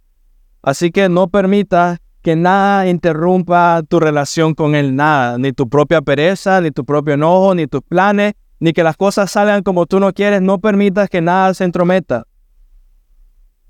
Así 0.62 0.90
que 0.92 1.08
no 1.08 1.28
permita 1.28 1.98
que 2.22 2.36
nada 2.36 2.88
interrumpa 2.88 3.82
tu 3.88 4.00
relación 4.00 4.54
con 4.54 4.74
Él, 4.74 4.94
nada, 4.94 5.38
ni 5.38 5.52
tu 5.52 5.68
propia 5.68 6.00
pereza, 6.00 6.60
ni 6.60 6.70
tu 6.70 6.84
propio 6.84 7.14
enojo, 7.14 7.54
ni 7.54 7.66
tus 7.66 7.82
planes, 7.82 8.34
ni 8.60 8.72
que 8.72 8.84
las 8.84 8.96
cosas 8.96 9.30
salgan 9.30 9.62
como 9.62 9.86
tú 9.86 9.98
no 9.98 10.12
quieres, 10.12 10.40
no 10.40 10.58
permitas 10.60 11.08
que 11.08 11.20
nada 11.20 11.52
se 11.52 11.64
entrometa. 11.64 12.24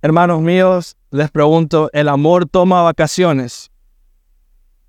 Hermanos 0.02 0.40
míos, 0.42 0.96
les 1.10 1.30
pregunto, 1.30 1.88
¿el 1.92 2.08
amor 2.08 2.46
toma 2.46 2.82
vacaciones? 2.82 3.70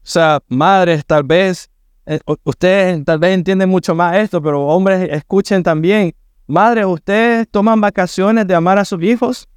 O 0.03 0.05
sea, 0.05 0.41
madres, 0.49 1.05
tal 1.05 1.23
vez 1.23 1.69
eh, 2.05 2.19
ustedes 2.43 3.05
tal 3.05 3.19
vez 3.19 3.33
entienden 3.33 3.69
mucho 3.69 3.95
más 3.95 4.17
esto, 4.17 4.41
pero 4.41 4.65
hombres 4.67 5.07
escuchen 5.09 5.63
también. 5.63 6.13
Madres, 6.47 6.85
¿ustedes 6.85 7.47
toman 7.49 7.79
vacaciones 7.79 8.45
de 8.45 8.55
amar 8.55 8.77
a 8.77 8.85
sus 8.85 9.01
hijos? 9.01 9.47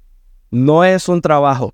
No 0.49 0.85
es 0.85 1.09
un 1.09 1.21
trabajo. 1.21 1.73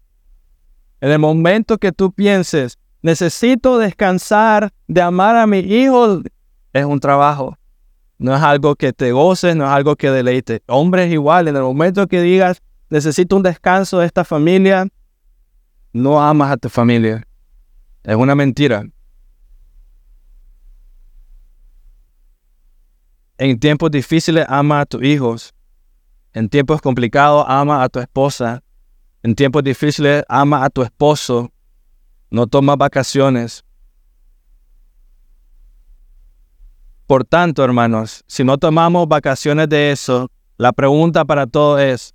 En 1.03 1.11
el 1.11 1.19
momento 1.19 1.79
que 1.79 1.91
tú 1.91 2.13
pienses, 2.13 2.79
necesito 3.01 3.77
descansar 3.77 4.71
de 4.87 5.01
amar 5.01 5.35
a 5.35 5.45
mis 5.45 5.65
hijos, 5.65 6.23
es 6.71 6.85
un 6.85 7.01
trabajo. 7.01 7.57
No 8.17 8.33
es 8.33 8.41
algo 8.41 8.77
que 8.77 8.93
te 8.93 9.11
goces, 9.11 9.53
no 9.53 9.65
es 9.65 9.69
algo 9.69 9.97
que 9.97 10.09
deleite. 10.09 10.63
Hombres 10.65 11.11
igual, 11.11 11.49
en 11.49 11.57
el 11.57 11.61
momento 11.61 12.07
que 12.07 12.21
digas, 12.21 12.61
necesito 12.89 13.35
un 13.35 13.43
descanso 13.43 13.99
de 13.99 14.05
esta 14.05 14.23
familia, 14.23 14.87
no 15.91 16.23
amas 16.23 16.51
a 16.51 16.55
tu 16.55 16.69
familia. 16.69 17.27
Es 18.05 18.15
una 18.15 18.33
mentira. 18.33 18.85
En 23.37 23.59
tiempos 23.59 23.91
difíciles 23.91 24.45
ama 24.47 24.79
a 24.79 24.85
tus 24.85 25.03
hijos. 25.03 25.53
En 26.31 26.47
tiempos 26.47 26.79
complicados 26.79 27.43
ama 27.45 27.83
a 27.83 27.89
tu 27.89 27.99
esposa. 27.99 28.63
En 29.23 29.35
tiempos 29.35 29.63
difíciles 29.63 30.23
ama 30.27 30.65
a 30.65 30.69
tu 30.69 30.83
esposo. 30.83 31.49
No 32.29 32.45
toma 32.45 32.75
vacaciones. 32.75 33.63
Por 37.07 37.23
tanto, 37.23 37.63
hermanos, 37.63 38.23
si 38.27 38.43
no 38.43 38.57
tomamos 38.57 39.07
vacaciones 39.07 39.69
de 39.69 39.91
eso, 39.91 40.29
la 40.57 40.73
pregunta 40.73 41.23
para 41.23 41.47
todos 41.47 41.79
es, 41.79 42.13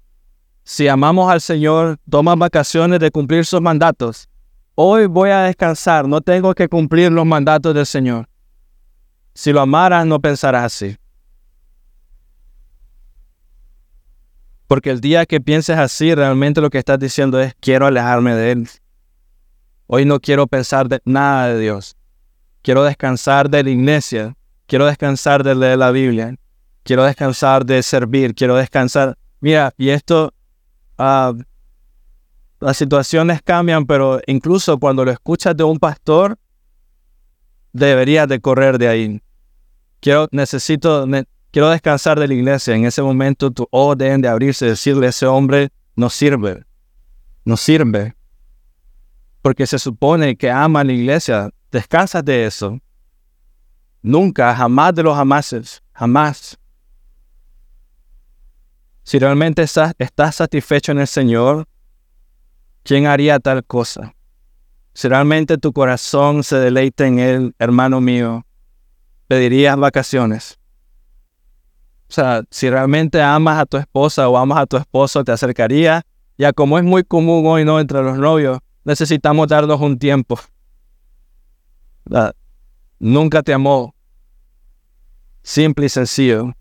si 0.64 0.86
amamos 0.86 1.30
al 1.30 1.40
Señor, 1.40 1.98
toma 2.10 2.34
vacaciones 2.34 3.00
de 3.00 3.10
cumplir 3.10 3.46
sus 3.46 3.60
mandatos. 3.60 4.28
Hoy 4.74 5.06
voy 5.06 5.30
a 5.30 5.42
descansar, 5.42 6.06
no 6.06 6.20
tengo 6.20 6.54
que 6.54 6.68
cumplir 6.68 7.10
los 7.10 7.24
mandatos 7.24 7.74
del 7.74 7.86
Señor. 7.86 8.28
Si 9.34 9.52
lo 9.52 9.62
amaras, 9.62 10.04
no 10.04 10.20
pensarás 10.20 10.64
así. 10.64 10.96
Porque 14.68 14.90
el 14.90 15.00
día 15.00 15.24
que 15.24 15.40
pienses 15.40 15.78
así, 15.78 16.14
realmente 16.14 16.60
lo 16.60 16.68
que 16.68 16.76
estás 16.76 16.98
diciendo 16.98 17.40
es, 17.40 17.54
quiero 17.58 17.86
alejarme 17.86 18.34
de 18.34 18.52
Él. 18.52 18.68
Hoy 19.86 20.04
no 20.04 20.20
quiero 20.20 20.46
pensar 20.46 20.88
de 20.90 21.00
nada 21.06 21.48
de 21.48 21.58
Dios. 21.58 21.96
Quiero 22.60 22.84
descansar 22.84 23.48
de 23.48 23.64
la 23.64 23.70
iglesia. 23.70 24.36
Quiero 24.66 24.84
descansar 24.84 25.42
de 25.42 25.54
leer 25.54 25.78
la 25.78 25.90
Biblia. 25.90 26.36
Quiero 26.82 27.04
descansar 27.04 27.64
de 27.64 27.82
servir. 27.82 28.34
Quiero 28.34 28.56
descansar. 28.56 29.16
Mira, 29.40 29.72
y 29.78 29.88
esto, 29.88 30.34
ah, 30.98 31.32
las 32.60 32.76
situaciones 32.76 33.40
cambian, 33.40 33.86
pero 33.86 34.20
incluso 34.26 34.78
cuando 34.78 35.02
lo 35.02 35.10
escuchas 35.10 35.56
de 35.56 35.64
un 35.64 35.78
pastor, 35.78 36.36
deberías 37.72 38.28
de 38.28 38.38
correr 38.38 38.76
de 38.76 38.88
ahí. 38.88 39.22
Quiero, 40.00 40.28
necesito, 40.30 41.06
quiero 41.50 41.70
descansar 41.70 42.18
de 42.18 42.28
la 42.28 42.34
iglesia. 42.34 42.74
En 42.74 42.84
ese 42.84 43.02
momento 43.02 43.50
tu 43.50 43.66
orden 43.70 44.20
de 44.20 44.28
abrirse, 44.28 44.66
decirle 44.66 45.06
a 45.06 45.10
ese 45.10 45.26
hombre, 45.26 45.70
no 45.96 46.10
sirve. 46.10 46.64
No 47.44 47.56
sirve. 47.56 48.14
Porque 49.42 49.66
se 49.66 49.78
supone 49.78 50.36
que 50.36 50.50
ama 50.50 50.84
la 50.84 50.92
iglesia. 50.92 51.50
Descansas 51.70 52.24
de 52.24 52.46
eso. 52.46 52.78
Nunca, 54.02 54.54
jamás 54.54 54.94
de 54.94 55.02
los 55.02 55.16
jamases. 55.16 55.82
Jamás. 55.92 56.58
Si 59.02 59.18
realmente 59.18 59.62
estás, 59.62 59.94
estás 59.98 60.36
satisfecho 60.36 60.92
en 60.92 60.98
el 60.98 61.06
Señor, 61.06 61.66
¿quién 62.82 63.06
haría 63.06 63.40
tal 63.40 63.64
cosa? 63.64 64.14
si 64.98 65.06
realmente 65.06 65.58
tu 65.58 65.72
corazón 65.72 66.42
se 66.42 66.56
deleita 66.56 67.06
en 67.06 67.20
Él, 67.20 67.54
hermano 67.60 68.00
mío, 68.00 68.44
pedirías 69.28 69.76
vacaciones. 69.76 70.57
O 72.08 72.12
sea, 72.12 72.42
si 72.50 72.70
realmente 72.70 73.20
amas 73.20 73.58
a 73.58 73.66
tu 73.66 73.76
esposa 73.76 74.28
o 74.28 74.36
amas 74.38 74.58
a 74.58 74.66
tu 74.66 74.76
esposo, 74.78 75.24
te 75.24 75.32
acercaría. 75.32 76.02
Ya 76.38 76.52
como 76.52 76.78
es 76.78 76.84
muy 76.84 77.04
común 77.04 77.44
hoy, 77.46 77.64
¿no? 77.64 77.80
Entre 77.80 78.02
los 78.02 78.16
novios, 78.16 78.58
necesitamos 78.84 79.48
darnos 79.48 79.80
un 79.80 79.98
tiempo. 79.98 80.38
Nunca 82.98 83.42
te 83.42 83.52
amó. 83.52 83.94
Simple 85.42 85.86
y 85.86 85.88
sencillo. 85.88 86.52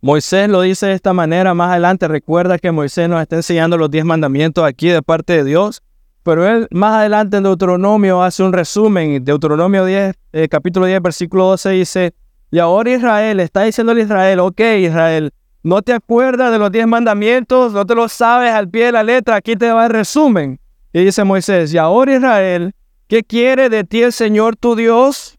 Moisés 0.00 0.48
lo 0.48 0.60
dice 0.62 0.86
de 0.86 0.94
esta 0.94 1.12
manera 1.12 1.54
más 1.54 1.70
adelante. 1.70 2.08
Recuerda 2.08 2.58
que 2.58 2.72
Moisés 2.72 3.08
nos 3.08 3.20
está 3.22 3.36
enseñando 3.36 3.76
los 3.78 3.90
diez 3.90 4.04
mandamientos 4.04 4.64
aquí 4.64 4.88
de 4.88 5.02
parte 5.02 5.32
de 5.32 5.44
Dios. 5.44 5.82
Pero 6.22 6.46
él 6.46 6.68
más 6.70 6.94
adelante 6.94 7.36
en 7.36 7.42
Deuteronomio 7.42 8.22
hace 8.22 8.42
un 8.42 8.52
resumen. 8.52 9.24
Deuteronomio 9.24 9.84
10, 9.84 10.14
eh, 10.32 10.48
capítulo 10.48 10.86
10, 10.86 11.02
versículo 11.02 11.46
12 11.46 11.70
dice, 11.70 12.14
y 12.52 12.58
ahora 12.58 12.90
Israel, 12.90 13.40
está 13.40 13.62
diciendo 13.62 13.94
a 13.94 14.00
Israel, 14.00 14.38
ok 14.40 14.60
Israel, 14.78 15.32
no 15.62 15.80
te 15.80 15.94
acuerdas 15.94 16.52
de 16.52 16.58
los 16.58 16.70
diez 16.70 16.86
mandamientos, 16.86 17.72
no 17.72 17.86
te 17.86 17.94
lo 17.94 18.10
sabes 18.10 18.52
al 18.52 18.68
pie 18.68 18.86
de 18.86 18.92
la 18.92 19.02
letra, 19.02 19.36
aquí 19.36 19.56
te 19.56 19.72
va 19.72 19.86
el 19.86 19.92
resumen. 19.92 20.60
Y 20.92 21.02
dice 21.02 21.24
Moisés, 21.24 21.72
y 21.72 21.78
ahora 21.78 22.14
Israel, 22.14 22.74
¿qué 23.08 23.24
quiere 23.24 23.70
de 23.70 23.84
ti 23.84 24.02
el 24.02 24.12
Señor 24.12 24.56
tu 24.56 24.76
Dios? 24.76 25.38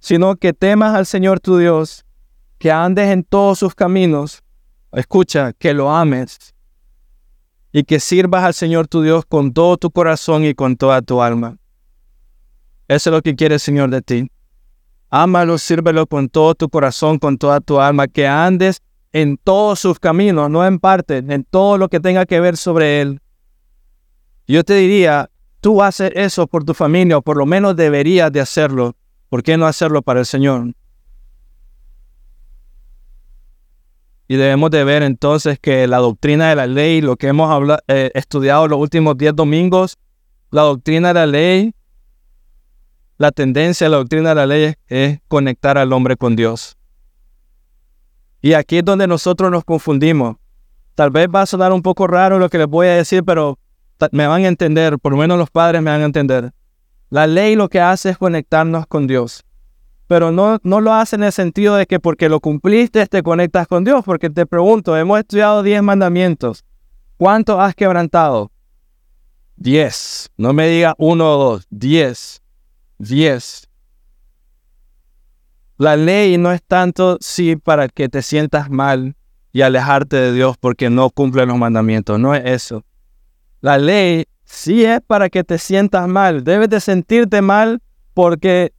Sino 0.00 0.36
que 0.36 0.52
temas 0.52 0.94
al 0.94 1.06
Señor 1.06 1.40
tu 1.40 1.56
Dios 1.56 2.04
que 2.58 2.70
andes 2.70 3.08
en 3.08 3.24
todos 3.24 3.60
sus 3.60 3.74
caminos. 3.74 4.42
Escucha, 4.92 5.54
que 5.54 5.72
lo 5.72 5.90
ames 5.90 6.54
y 7.72 7.84
que 7.84 8.00
sirvas 8.00 8.44
al 8.44 8.52
Señor 8.52 8.86
tu 8.86 9.00
Dios 9.00 9.24
con 9.24 9.54
todo 9.54 9.78
tu 9.78 9.90
corazón 9.90 10.44
y 10.44 10.52
con 10.52 10.76
toda 10.76 11.00
tu 11.00 11.22
alma. 11.22 11.56
Eso 12.86 13.08
es 13.08 13.14
lo 13.14 13.22
que 13.22 13.34
quiere 13.34 13.54
el 13.54 13.60
Señor 13.60 13.88
de 13.88 14.02
ti. 14.02 14.30
Ámalo, 15.10 15.56
sírvelo 15.56 16.06
con 16.06 16.28
todo 16.28 16.54
tu 16.54 16.68
corazón, 16.68 17.18
con 17.18 17.38
toda 17.38 17.60
tu 17.60 17.80
alma, 17.80 18.08
que 18.08 18.26
andes 18.26 18.82
en 19.12 19.38
todos 19.38 19.80
sus 19.80 19.98
caminos, 19.98 20.50
no 20.50 20.66
en 20.66 20.78
parte, 20.78 21.18
en 21.18 21.44
todo 21.44 21.78
lo 21.78 21.88
que 21.88 22.00
tenga 22.00 22.26
que 22.26 22.40
ver 22.40 22.56
sobre 22.56 23.00
Él. 23.00 23.20
Yo 24.46 24.64
te 24.64 24.74
diría, 24.74 25.30
tú 25.60 25.82
haces 25.82 26.12
eso 26.14 26.46
por 26.46 26.64
tu 26.64 26.74
familia, 26.74 27.18
o 27.18 27.22
por 27.22 27.36
lo 27.36 27.46
menos 27.46 27.74
deberías 27.74 28.30
de 28.32 28.40
hacerlo. 28.40 28.96
¿Por 29.28 29.42
qué 29.42 29.56
no 29.56 29.66
hacerlo 29.66 30.02
para 30.02 30.20
el 30.20 30.26
Señor? 30.26 30.74
Y 34.26 34.36
debemos 34.36 34.70
de 34.70 34.84
ver 34.84 35.02
entonces 35.02 35.58
que 35.58 35.86
la 35.86 35.98
doctrina 35.98 36.50
de 36.50 36.56
la 36.56 36.66
ley, 36.66 37.00
lo 37.00 37.16
que 37.16 37.28
hemos 37.28 37.78
eh, 37.88 38.10
estudiado 38.14 38.68
los 38.68 38.78
últimos 38.78 39.16
10 39.16 39.34
domingos, 39.34 39.96
la 40.50 40.62
doctrina 40.62 41.08
de 41.08 41.14
la 41.14 41.26
ley, 41.26 41.74
la 43.18 43.30
tendencia 43.32 43.86
de 43.86 43.90
la 43.90 43.96
doctrina 43.98 44.30
de 44.30 44.34
la 44.34 44.46
ley 44.46 44.74
es 44.86 45.20
conectar 45.28 45.76
al 45.76 45.92
hombre 45.92 46.16
con 46.16 46.36
Dios. 46.36 46.76
Y 48.40 48.54
aquí 48.54 48.78
es 48.78 48.84
donde 48.84 49.06
nosotros 49.06 49.50
nos 49.50 49.64
confundimos. 49.64 50.36
Tal 50.94 51.10
vez 51.10 51.28
va 51.32 51.42
a 51.42 51.46
sonar 51.46 51.72
un 51.72 51.82
poco 51.82 52.06
raro 52.06 52.38
lo 52.38 52.48
que 52.48 52.58
les 52.58 52.66
voy 52.66 52.86
a 52.86 52.94
decir, 52.94 53.24
pero 53.24 53.58
me 54.12 54.26
van 54.26 54.44
a 54.44 54.48
entender, 54.48 54.98
por 54.98 55.12
lo 55.12 55.18
menos 55.18 55.38
los 55.38 55.50
padres 55.50 55.82
me 55.82 55.90
van 55.90 56.02
a 56.02 56.06
entender. 56.06 56.52
La 57.10 57.26
ley 57.26 57.56
lo 57.56 57.68
que 57.68 57.80
hace 57.80 58.10
es 58.10 58.18
conectarnos 58.18 58.86
con 58.86 59.06
Dios 59.06 59.44
pero 60.08 60.32
no, 60.32 60.58
no 60.62 60.80
lo 60.80 60.94
hace 60.94 61.16
en 61.16 61.22
el 61.22 61.32
sentido 61.32 61.76
de 61.76 61.86
que 61.86 62.00
porque 62.00 62.28
lo 62.28 62.40
cumpliste 62.40 63.06
te 63.06 63.22
conectas 63.22 63.68
con 63.68 63.84
Dios, 63.84 64.02
porque 64.04 64.30
te 64.30 64.46
pregunto, 64.46 64.96
hemos 64.96 65.20
estudiado 65.20 65.62
10 65.62 65.82
mandamientos, 65.82 66.64
¿cuántos 67.18 67.60
has 67.60 67.74
quebrantado? 67.74 68.50
10, 69.56 70.30
no 70.38 70.52
me 70.54 70.66
diga 70.68 70.94
uno 70.98 71.34
o 71.34 71.38
dos, 71.38 71.66
10, 71.70 72.42
10. 72.98 73.68
La 75.76 75.96
ley 75.96 76.36
no 76.38 76.52
es 76.52 76.62
tanto 76.62 77.18
sí 77.20 77.56
para 77.56 77.88
que 77.88 78.08
te 78.08 78.22
sientas 78.22 78.68
mal 78.68 79.16
y 79.52 79.62
alejarte 79.62 80.16
de 80.16 80.32
Dios 80.32 80.56
porque 80.58 80.90
no 80.90 81.10
cumple 81.10 81.46
los 81.46 81.56
mandamientos, 81.56 82.18
no 82.18 82.34
es 82.34 82.44
eso. 82.44 82.84
La 83.60 83.78
ley 83.78 84.26
sí 84.44 84.84
es 84.84 85.00
para 85.00 85.28
que 85.28 85.44
te 85.44 85.58
sientas 85.58 86.08
mal, 86.08 86.42
debes 86.42 86.68
de 86.68 86.80
sentirte 86.80 87.42
mal 87.42 87.80
porque 88.14 88.72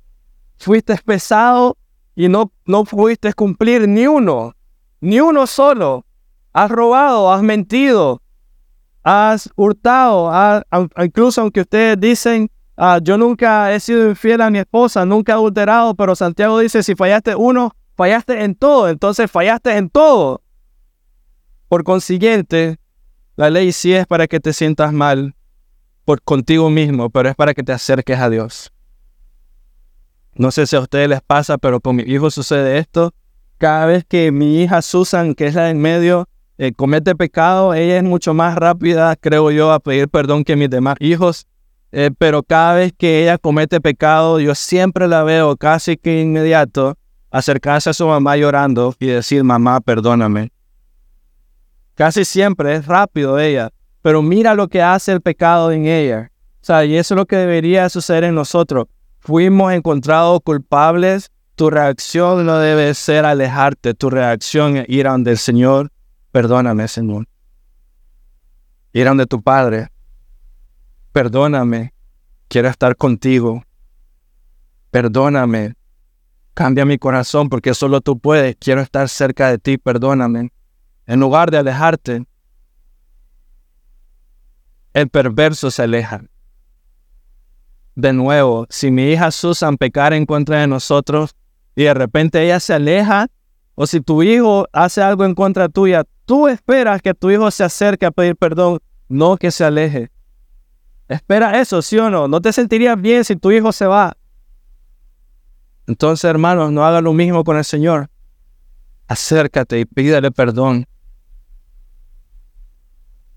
fuiste 0.57 0.97
pesado 1.05 1.77
y 2.15 2.27
no, 2.27 2.51
no 2.65 2.83
pudiste 2.83 3.33
cumplir 3.33 3.87
ni 3.87 4.05
uno, 4.05 4.53
ni 4.99 5.21
uno 5.21 5.47
solo. 5.47 6.05
Has 6.51 6.69
robado, 6.69 7.31
has 7.31 7.41
mentido, 7.41 8.21
has 9.03 9.49
hurtado, 9.55 10.31
incluso 10.97 11.41
aunque 11.41 11.61
ustedes 11.61 11.97
dicen, 11.99 12.51
ah, 12.79 12.99
yo 13.03 13.17
nunca 13.17 13.73
he 13.73 13.79
sido 13.79 14.09
infiel 14.09 14.41
a 14.41 14.49
mi 14.49 14.59
esposa, 14.59 15.05
nunca 15.05 15.33
he 15.33 15.35
adulterado, 15.35 15.93
pero 15.95 16.15
Santiago 16.15 16.59
dice, 16.59 16.81
si 16.81 16.95
fallaste 16.95 17.35
uno, 17.35 17.75
fallaste 17.95 18.43
en 18.43 18.55
todo, 18.55 18.87
entonces 18.87 19.29
fallaste 19.29 19.75
en 19.77 19.89
todo. 19.89 20.41
Por 21.67 21.83
consiguiente, 21.83 22.79
la 23.35 23.49
ley 23.49 23.71
sí 23.73 23.93
es 23.93 24.07
para 24.07 24.27
que 24.27 24.39
te 24.39 24.53
sientas 24.53 24.93
mal 24.93 25.35
por 26.05 26.21
contigo 26.21 26.69
mismo, 26.69 27.09
pero 27.09 27.29
es 27.29 27.35
para 27.35 27.53
que 27.53 27.61
te 27.61 27.71
acerques 27.71 28.17
a 28.17 28.29
Dios. 28.29 28.71
No 30.33 30.51
sé 30.51 30.65
si 30.65 30.75
a 30.75 30.79
ustedes 30.79 31.09
les 31.09 31.21
pasa, 31.21 31.57
pero 31.57 31.81
con 31.81 31.97
mi 31.97 32.03
hijo 32.03 32.31
sucede 32.31 32.77
esto. 32.77 33.13
Cada 33.57 33.85
vez 33.85 34.05
que 34.05 34.31
mi 34.31 34.63
hija 34.63 34.81
Susan, 34.81 35.35
que 35.35 35.47
es 35.47 35.55
la 35.55 35.69
en 35.69 35.79
medio, 35.79 36.29
eh, 36.57 36.71
comete 36.73 37.13
pecado, 37.15 37.73
ella 37.73 37.97
es 37.97 38.03
mucho 38.03 38.33
más 38.33 38.55
rápida, 38.55 39.15
creo 39.17 39.51
yo, 39.51 39.71
a 39.71 39.79
pedir 39.79 40.07
perdón 40.07 40.43
que 40.45 40.55
mis 40.55 40.69
demás 40.69 40.95
hijos. 40.99 41.45
Eh, 41.91 42.11
pero 42.17 42.43
cada 42.43 42.75
vez 42.75 42.93
que 42.95 43.23
ella 43.23 43.37
comete 43.37 43.81
pecado, 43.81 44.39
yo 44.39 44.53
siempre 44.55 45.07
la 45.07 45.23
veo 45.23 45.57
casi 45.57 45.97
que 45.97 46.21
inmediato 46.21 46.97
acercarse 47.31 47.89
a 47.89 47.93
su 47.93 48.07
mamá 48.07 48.37
llorando 48.37 48.95
y 48.99 49.07
decir, 49.07 49.43
mamá, 49.43 49.81
perdóname. 49.81 50.51
Casi 51.95 52.25
siempre 52.25 52.75
es 52.75 52.85
rápido 52.85 53.39
ella, 53.39 53.71
pero 54.01 54.21
mira 54.21 54.53
lo 54.53 54.67
que 54.67 54.81
hace 54.81 55.11
el 55.11 55.21
pecado 55.21 55.71
en 55.71 55.85
ella. 55.85 56.31
O 56.61 56.65
sea, 56.65 56.85
y 56.85 56.95
eso 56.95 57.13
es 57.13 57.17
lo 57.17 57.25
que 57.25 57.35
debería 57.35 57.89
suceder 57.89 58.23
en 58.23 58.35
nosotros 58.35 58.87
fuimos 59.19 59.73
encontrados 59.73 60.39
culpables, 60.43 61.31
tu 61.55 61.69
reacción 61.69 62.45
no 62.45 62.57
debe 62.57 62.93
ser 62.93 63.25
alejarte, 63.25 63.93
tu 63.93 64.09
reacción 64.09 64.77
es 64.77 64.89
ir 64.89 65.07
a 65.07 65.11
donde 65.11 65.31
el 65.31 65.37
Señor, 65.37 65.91
perdóname 66.31 66.87
Señor. 66.87 67.27
Ir 68.93 69.05
a 69.05 69.09
donde 69.09 69.27
tu 69.27 69.41
Padre, 69.41 69.89
perdóname, 71.11 71.93
quiero 72.47 72.67
estar 72.67 72.95
contigo. 72.95 73.63
Perdóname, 74.91 75.75
cambia 76.53 76.85
mi 76.85 76.97
corazón 76.97 77.49
porque 77.49 77.73
solo 77.73 78.01
tú 78.01 78.19
puedes, 78.19 78.55
quiero 78.59 78.81
estar 78.81 79.07
cerca 79.09 79.49
de 79.49 79.59
ti, 79.59 79.77
perdóname. 79.77 80.51
En 81.05 81.19
lugar 81.19 81.51
de 81.51 81.57
alejarte, 81.57 82.25
el 84.93 85.09
perverso 85.09 85.69
se 85.69 85.83
aleja 85.83 86.23
de 87.99 88.13
nuevo, 88.13 88.65
si 88.69 88.91
mi 88.91 89.11
hija 89.11 89.31
Susan 89.31 89.77
pecara 89.77 90.15
en 90.15 90.25
contra 90.25 90.61
de 90.61 90.67
nosotros 90.67 91.35
y 91.75 91.83
de 91.83 91.93
repente 91.93 92.43
ella 92.43 92.59
se 92.59 92.73
aleja, 92.73 93.27
o 93.75 93.87
si 93.87 94.01
tu 94.01 94.23
hijo 94.23 94.67
hace 94.71 95.01
algo 95.01 95.25
en 95.25 95.35
contra 95.35 95.69
tuya, 95.69 96.05
tú 96.25 96.47
esperas 96.47 97.01
que 97.01 97.13
tu 97.13 97.29
hijo 97.29 97.49
se 97.51 97.63
acerque 97.63 98.05
a 98.05 98.11
pedir 98.11 98.35
perdón, 98.35 98.79
no 99.07 99.37
que 99.37 99.51
se 99.51 99.63
aleje. 99.63 100.11
Espera 101.09 101.59
eso, 101.59 101.81
sí 101.81 101.97
o 101.97 102.09
no. 102.09 102.29
No 102.29 102.39
te 102.39 102.53
sentirías 102.53 102.99
bien 102.99 103.25
si 103.25 103.35
tu 103.35 103.51
hijo 103.51 103.73
se 103.73 103.85
va. 103.85 104.15
Entonces, 105.85 106.23
hermanos, 106.23 106.71
no 106.71 106.85
haga 106.85 107.01
lo 107.01 107.11
mismo 107.11 107.43
con 107.43 107.57
el 107.57 107.65
Señor. 107.65 108.09
Acércate 109.07 109.81
y 109.81 109.85
pídele 109.85 110.31
perdón. 110.31 110.85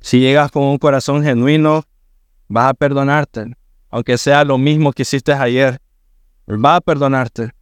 Si 0.00 0.20
llegas 0.20 0.52
con 0.52 0.62
un 0.62 0.78
corazón 0.78 1.24
genuino, 1.24 1.82
vas 2.46 2.70
a 2.70 2.74
perdonarte 2.74 3.56
aunque 3.92 4.16
sea 4.16 4.42
lo 4.42 4.56
mismo 4.56 4.90
que 4.92 5.02
hiciste 5.02 5.35
ayer, 5.35 5.78
va 6.48 6.76
a 6.76 6.80
perdonarte. 6.80 7.52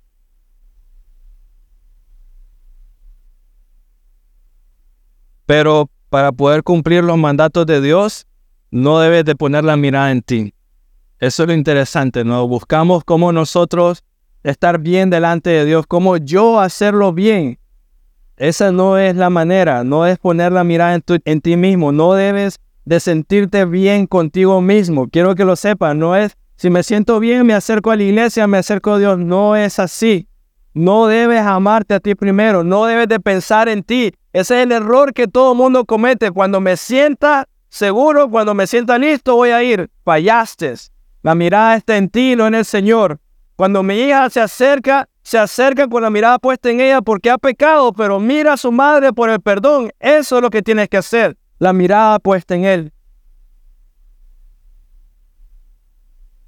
Pero 5.45 5.91
para 6.09 6.31
poder 6.31 6.63
cumplir 6.63 7.03
los 7.03 7.19
mandatos 7.19 7.67
de 7.67 7.81
Dios, 7.81 8.29
no 8.71 8.99
debes 9.01 9.25
de 9.25 9.35
poner 9.35 9.65
la 9.65 9.77
mirada 9.77 10.11
en 10.11 10.23
ti. 10.23 10.55
Eso 11.19 11.43
es 11.43 11.49
lo 11.49 11.55
interesante, 11.55 12.25
¿no? 12.25 12.47
Buscamos 12.49 13.05
cómo 13.05 13.33
nosotros 13.33 14.03
estar 14.43 14.79
bien 14.79 15.11
delante 15.11 15.51
de 15.51 15.65
Dios, 15.65 15.87
cómo 15.87 16.17
yo 16.17 16.61
hacerlo 16.61 17.13
bien. 17.13 17.59
Esa 18.37 18.73
no 18.73 18.97
es 18.97 19.17
la 19.17 19.29
manera, 19.29 19.85
no 19.85 20.07
es 20.07 20.19
poner 20.19 20.53
la 20.53 20.65
mirada 20.65 20.95
en, 20.95 21.05
en 21.25 21.41
ti 21.41 21.57
mismo, 21.57 21.93
no 21.93 22.15
debes 22.15 22.59
de 22.87 23.01
sentirte 23.01 23.67
bien 23.67 24.07
contigo 24.07 24.61
mismo. 24.63 25.09
Quiero 25.09 25.35
que 25.35 25.45
lo 25.45 25.57
sepas, 25.57 25.95
no 25.95 26.17
es 26.17 26.37
si 26.61 26.69
me 26.69 26.83
siento 26.83 27.21
bien, 27.21 27.47
me 27.47 27.55
acerco 27.55 27.91
a 27.91 27.97
la 27.97 28.03
iglesia, 28.03 28.47
me 28.47 28.59
acerco 28.59 28.93
a 28.93 28.99
Dios. 28.99 29.19
No 29.19 29.57
es 29.57 29.79
así. 29.79 30.29
No 30.75 31.07
debes 31.07 31.41
amarte 31.41 31.95
a 31.95 32.01
ti 32.01 32.15
primero, 32.15 32.63
no 32.63 32.85
debes 32.85 33.09
de 33.09 33.19
pensar 33.19 33.71
en 33.71 33.83
ti. 33.83 34.13
Ese 34.35 34.59
es 34.59 34.67
el 34.67 34.73
error 34.73 35.15
que 35.15 35.27
todo 35.27 35.55
mundo 35.55 35.87
comete. 35.87 36.31
Cuando 36.31 36.61
me 36.61 36.77
sienta 36.77 37.49
seguro, 37.71 38.29
cuando 38.29 38.53
me 38.53 38.67
sienta 38.67 38.99
listo 38.99 39.37
voy 39.37 39.51
a 39.51 39.63
ir. 39.63 39.91
Fallaste. 40.05 40.75
La 41.23 41.35
mirada 41.35 41.77
está 41.77 41.97
en 41.97 42.11
ti, 42.11 42.37
no 42.37 42.47
en 42.47 42.55
el 42.55 42.65
Señor. 42.65 43.19
Cuando 43.57 43.83
mi 43.83 43.95
hija 43.95 44.29
se 44.31 44.41
acerca, 44.41 45.09
se 45.23 45.39
acerca 45.39 45.87
con 45.87 46.03
la 46.03 46.11
mirada 46.11 46.39
puesta 46.39 46.71
en 46.71 46.81
ella 46.81 47.03
porque 47.03 47.31
ha 47.31 47.39
pecado, 47.39 47.93
pero 47.93 48.19
mira 48.19 48.55
a 48.55 48.57
su 48.57 48.73
madre 48.73 49.13
por 49.13 49.31
el 49.31 49.41
perdón. 49.41 49.91
Eso 49.99 50.37
es 50.37 50.43
lo 50.43 50.51
que 50.51 50.63
tienes 50.63 50.89
que 50.89 50.97
hacer. 50.97 51.37
La 51.59 51.73
mirada 51.73 52.19
puesta 52.19 52.55
en 52.55 52.65
él. 52.65 52.93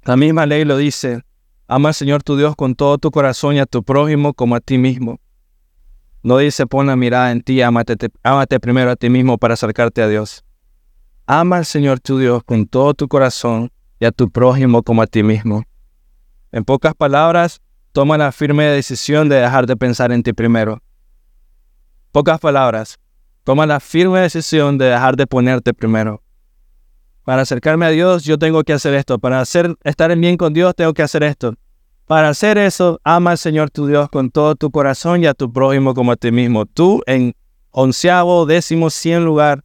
La 0.03 0.17
misma 0.17 0.45
ley 0.45 0.65
lo 0.65 0.75
dice. 0.75 1.21
Ama 1.67 1.89
al 1.89 1.95
Señor 1.95 2.23
tu 2.23 2.35
Dios 2.35 2.55
con 2.55 2.75
todo 2.75 2.97
tu 2.97 3.11
corazón 3.11 3.55
y 3.55 3.59
a 3.59 3.65
tu 3.65 3.83
prójimo 3.83 4.33
como 4.33 4.55
a 4.55 4.59
ti 4.59 4.77
mismo. 4.77 5.19
No 6.23 6.37
dice 6.37 6.65
pon 6.65 6.87
la 6.87 6.95
mirada 6.95 7.31
en 7.31 7.41
ti, 7.41 7.61
ámate, 7.61 7.95
ámate 8.23 8.59
primero 8.59 8.91
a 8.91 8.95
ti 8.95 9.09
mismo 9.09 9.37
para 9.37 9.53
acercarte 9.53 10.01
a 10.01 10.07
Dios. 10.07 10.43
Ama 11.25 11.57
al 11.57 11.65
Señor 11.65 12.01
tu 12.01 12.17
Dios 12.17 12.43
con 12.43 12.65
todo 12.65 12.93
tu 12.93 13.07
corazón 13.07 13.71
y 13.99 14.05
a 14.05 14.11
tu 14.11 14.29
prójimo 14.29 14.83
como 14.83 15.01
a 15.01 15.07
ti 15.07 15.23
mismo. 15.23 15.63
En 16.51 16.65
pocas 16.65 16.93
palabras, 16.95 17.61
toma 17.93 18.17
la 18.17 18.31
firme 18.33 18.65
decisión 18.65 19.29
de 19.29 19.37
dejar 19.37 19.65
de 19.65 19.77
pensar 19.77 20.11
en 20.11 20.21
ti 20.21 20.33
primero. 20.33 20.81
Pocas 22.11 22.39
palabras, 22.39 22.99
toma 23.45 23.65
la 23.65 23.79
firme 23.79 24.19
decisión 24.19 24.77
de 24.77 24.85
dejar 24.85 25.15
de 25.15 25.25
ponerte 25.25 25.73
primero. 25.73 26.21
Para 27.23 27.43
acercarme 27.43 27.85
a 27.85 27.89
Dios, 27.89 28.25
yo 28.25 28.37
tengo 28.37 28.63
que 28.63 28.73
hacer 28.73 28.93
esto. 28.93 29.17
Para 29.17 29.39
hacer, 29.39 29.75
estar 29.85 30.11
en 30.11 30.19
bien 30.19 30.35
con 30.35 30.53
Dios, 30.53 30.75
tengo 30.75 30.93
que 30.93 31.03
hacer 31.03 31.23
esto. 31.23 31.53
Para 32.05 32.27
hacer 32.27 32.57
eso, 32.57 32.99
ama 33.05 33.31
al 33.31 33.37
Señor 33.37 33.69
tu 33.69 33.87
Dios 33.87 34.09
con 34.09 34.29
todo 34.29 34.55
tu 34.55 34.71
corazón 34.71 35.23
y 35.23 35.27
a 35.27 35.33
tu 35.33 35.51
prójimo 35.53 35.93
como 35.93 36.11
a 36.11 36.17
ti 36.17 36.33
mismo. 36.33 36.65
Tú 36.65 37.01
en 37.05 37.33
onceavo, 37.71 38.45
décimo, 38.45 38.89
cien 38.89 39.23
lugar, 39.23 39.63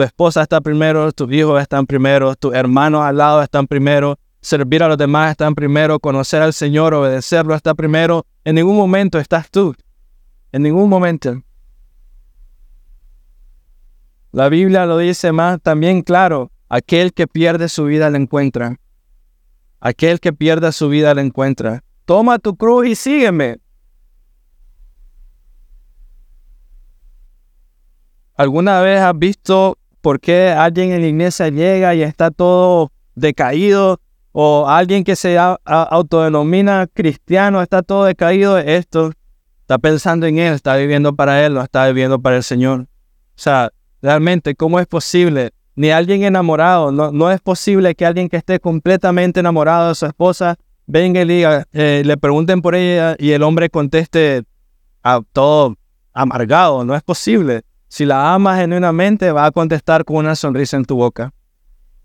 tu 0.00 0.04
esposa 0.04 0.40
está 0.40 0.62
primero, 0.62 1.12
tus 1.12 1.30
hijos 1.30 1.60
están 1.60 1.84
primero, 1.84 2.34
tus 2.34 2.54
hermanos 2.54 3.02
al 3.02 3.18
lado 3.18 3.42
están 3.42 3.66
primero, 3.66 4.18
servir 4.40 4.82
a 4.82 4.88
los 4.88 4.96
demás 4.96 5.32
están 5.32 5.54
primero, 5.54 6.00
conocer 6.00 6.40
al 6.40 6.54
Señor, 6.54 6.94
obedecerlo 6.94 7.54
está 7.54 7.74
primero. 7.74 8.24
En 8.42 8.54
ningún 8.54 8.78
momento 8.78 9.18
estás 9.18 9.50
tú. 9.50 9.74
En 10.52 10.62
ningún 10.62 10.88
momento. 10.88 11.42
La 14.32 14.48
Biblia 14.48 14.86
lo 14.86 14.96
dice 14.96 15.32
más 15.32 15.60
también 15.60 16.00
claro. 16.00 16.50
Aquel 16.70 17.12
que 17.12 17.26
pierde 17.26 17.68
su 17.68 17.84
vida 17.84 18.08
la 18.08 18.16
encuentra. 18.16 18.76
Aquel 19.80 20.18
que 20.18 20.32
pierda 20.32 20.72
su 20.72 20.88
vida 20.88 21.14
la 21.14 21.20
encuentra. 21.20 21.84
Toma 22.06 22.38
tu 22.38 22.56
cruz 22.56 22.86
y 22.86 22.94
sígueme. 22.94 23.58
¿Alguna 28.34 28.80
vez 28.80 28.98
has 28.98 29.18
visto 29.18 29.76
por 30.00 30.20
qué 30.20 30.48
alguien 30.48 30.92
en 30.92 31.00
la 31.00 31.06
iglesia 31.06 31.48
llega 31.48 31.94
y 31.94 32.02
está 32.02 32.30
todo 32.30 32.90
decaído? 33.14 34.00
O 34.32 34.68
alguien 34.68 35.02
que 35.02 35.16
se 35.16 35.36
autodenomina 35.38 36.86
cristiano 36.92 37.62
está 37.62 37.82
todo 37.82 38.04
decaído 38.04 38.54
de 38.54 38.76
esto. 38.76 39.12
Está 39.62 39.78
pensando 39.78 40.26
en 40.26 40.38
él, 40.38 40.54
está 40.54 40.76
viviendo 40.76 41.14
para 41.14 41.44
él, 41.44 41.54
no 41.54 41.62
está 41.62 41.86
viviendo 41.86 42.20
para 42.20 42.36
el 42.36 42.42
Señor. 42.42 42.82
O 42.82 42.86
sea, 43.34 43.70
realmente, 44.00 44.54
¿cómo 44.54 44.78
es 44.78 44.86
posible 44.86 45.52
ni 45.80 45.90
alguien 45.90 46.24
enamorado. 46.24 46.92
No, 46.92 47.10
no 47.10 47.30
es 47.30 47.40
posible 47.40 47.94
que 47.94 48.04
alguien 48.04 48.28
que 48.28 48.36
esté 48.36 48.60
completamente 48.60 49.40
enamorado 49.40 49.88
de 49.88 49.94
su 49.94 50.04
esposa 50.04 50.56
venga 50.86 51.22
y 51.22 51.24
le, 51.24 51.64
eh, 51.72 52.16
pregunten 52.20 52.60
por 52.60 52.74
ella 52.74 53.16
y 53.18 53.30
el 53.30 53.42
hombre 53.42 53.70
conteste 53.70 54.42
a 55.02 55.22
todo 55.32 55.76
amargado. 56.12 56.84
No 56.84 56.94
es 56.94 57.02
posible. 57.02 57.62
Si 57.90 58.04
la 58.06 58.32
amas 58.32 58.60
genuinamente, 58.60 59.32
va 59.32 59.46
a 59.46 59.50
contestar 59.50 60.04
con 60.04 60.18
una 60.18 60.36
sonrisa 60.36 60.76
en 60.76 60.84
tu 60.84 60.94
boca, 60.94 61.32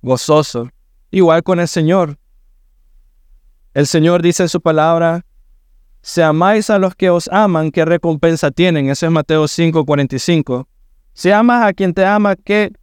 gozoso. 0.01 0.67
Igual 1.11 1.43
con 1.43 1.59
el 1.59 1.67
Señor. 1.67 2.17
El 3.75 3.85
Señor 3.85 4.23
dice 4.23 4.41
en 4.41 4.49
su 4.49 4.59
palabra, 4.59 5.23
si 6.01 6.21
amáis 6.21 6.71
a 6.71 6.79
los 6.79 6.95
que 6.95 7.11
os 7.11 7.27
aman, 7.27 7.69
¿qué 7.69 7.85
recompensa 7.85 8.49
tienen? 8.49 8.89
Ese 8.89 9.05
es 9.05 9.11
Mateo 9.11 9.47
5:45. 9.47 10.67
Si 11.13 11.29
amas 11.29 11.63
a 11.63 11.71
quien 11.71 11.93
te 11.93 12.03
ama, 12.03 12.35
¿qué 12.35 12.73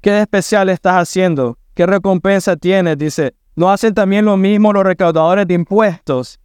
¿Qué 0.00 0.20
especial 0.20 0.68
estás 0.68 0.94
haciendo? 0.94 1.56
¿Qué 1.74 1.86
recompensa 1.86 2.56
tienes? 2.56 2.98
Dice, 2.98 3.36
¿no 3.54 3.70
hacen 3.70 3.94
también 3.94 4.24
lo 4.24 4.36
mismo 4.36 4.72
los 4.72 4.82
recaudadores 4.82 5.46
de 5.46 5.54
impuestos? 5.54 6.40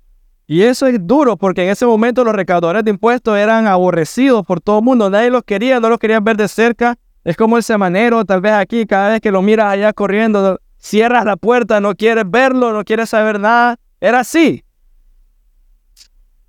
Y 0.50 0.64
eso 0.64 0.88
es 0.88 1.06
duro 1.06 1.36
porque 1.36 1.64
en 1.64 1.70
ese 1.70 1.86
momento 1.86 2.24
los 2.24 2.34
recaudadores 2.34 2.86
de 2.86 2.92
impuestos 2.92 3.38
eran 3.38 3.68
aborrecidos 3.68 4.46
por 4.46 4.62
todo 4.62 4.80
el 4.80 4.86
mundo. 4.86 5.10
Nadie 5.10 5.30
los 5.30 5.44
quería, 5.44 5.82
no 5.82 5.90
los 5.90 6.00
querían 6.00 6.24
ver 6.24 6.38
de 6.38 6.48
cerca. 6.48 6.98
Es 7.26 7.36
como 7.36 7.58
el 7.58 7.64
semanero, 7.64 8.24
tal 8.24 8.40
vez 8.40 8.54
aquí, 8.54 8.86
cada 8.86 9.10
vez 9.10 9.20
que 9.20 9.30
lo 9.30 9.42
miras 9.42 9.74
allá 9.74 9.92
corriendo, 9.92 10.62
cierras 10.78 11.26
la 11.26 11.36
puerta, 11.36 11.82
no 11.82 11.96
quieres 11.96 12.24
verlo, 12.26 12.72
no 12.72 12.86
quieres 12.86 13.10
saber 13.10 13.42
nada. 13.42 13.78
Era 14.00 14.22
así. 14.22 14.64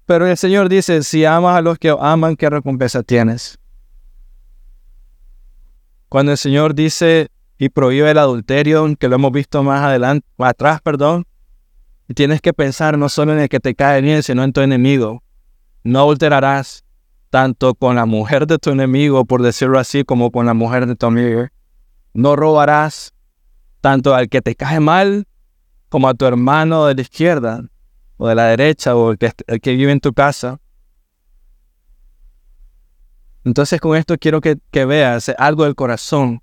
Pero 0.07 0.29
el 0.29 0.37
Señor 0.37 0.69
dice, 0.69 1.03
si 1.03 1.25
amas 1.25 1.57
a 1.57 1.61
los 1.61 1.77
que 1.77 1.93
aman, 1.99 2.37
¿qué 2.37 2.49
recompensa 2.49 3.03
tienes? 3.03 3.59
Cuando 6.09 6.31
el 6.31 6.39
Señor 6.39 6.73
dice 6.73 7.31
y 7.59 7.69
prohíbe 7.69 8.13
el 8.13 8.19
adulterio, 8.19 8.87
que 8.97 9.09
lo 9.09 9.17
hemos 9.17 9.33
visto 9.33 9.65
más 9.65 9.83
adelante, 9.83 10.25
atrás, 10.39 10.81
perdón, 10.81 11.27
y 12.09 12.15
tienes 12.15 12.41
que 12.41 12.53
pensar 12.53 12.97
no 12.97 13.09
solo 13.09 13.35
en 13.35 13.41
el 13.41 13.49
que 13.49 13.61
te 13.61 13.75
cae 13.75 14.01
bien, 14.01 14.23
sino 14.23 14.43
en 14.43 14.53
tu 14.53 14.63
enemigo. 14.63 15.23
No 15.85 16.01
adulterarás 16.01 16.85
tanto 17.31 17.75
con 17.75 17.97
la 17.97 18.07
mujer 18.07 18.47
de 18.47 18.59
tu 18.59 18.71
enemigo, 18.71 19.25
por 19.27 19.43
decirlo 19.43 19.79
así, 19.79 20.05
como 20.05 20.31
con 20.31 20.47
la 20.47 20.55
mujer 20.55 20.87
de 20.87 20.97
tu 20.97 21.07
amigo. 21.07 21.47
No 22.15 22.35
robarás 22.35 23.13
tanto 23.83 24.15
al 24.15 24.29
que 24.29 24.41
te 24.41 24.55
cae 24.55 24.81
mal 24.81 25.27
como 25.89 26.09
a 26.09 26.15
tu 26.15 26.25
hermano 26.25 26.87
de 26.87 26.95
la 26.95 27.01
izquierda 27.03 27.63
o 28.17 28.27
de 28.27 28.35
la 28.35 28.47
derecha 28.47 28.97
o 28.97 29.13
el 29.13 29.19
que, 29.19 29.33
el 29.47 29.61
que 29.61 29.77
vive 29.77 29.93
en 29.93 30.01
tu 30.01 30.13
casa. 30.13 30.59
Entonces 33.45 33.81
con 33.81 33.97
esto 33.97 34.17
quiero 34.19 34.41
que, 34.41 34.59
veas 34.73 35.31
algo 35.39 35.65
del 35.65 35.75
corazón, 35.75 36.43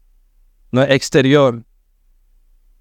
no 0.72 0.82
exterior. 0.84 1.64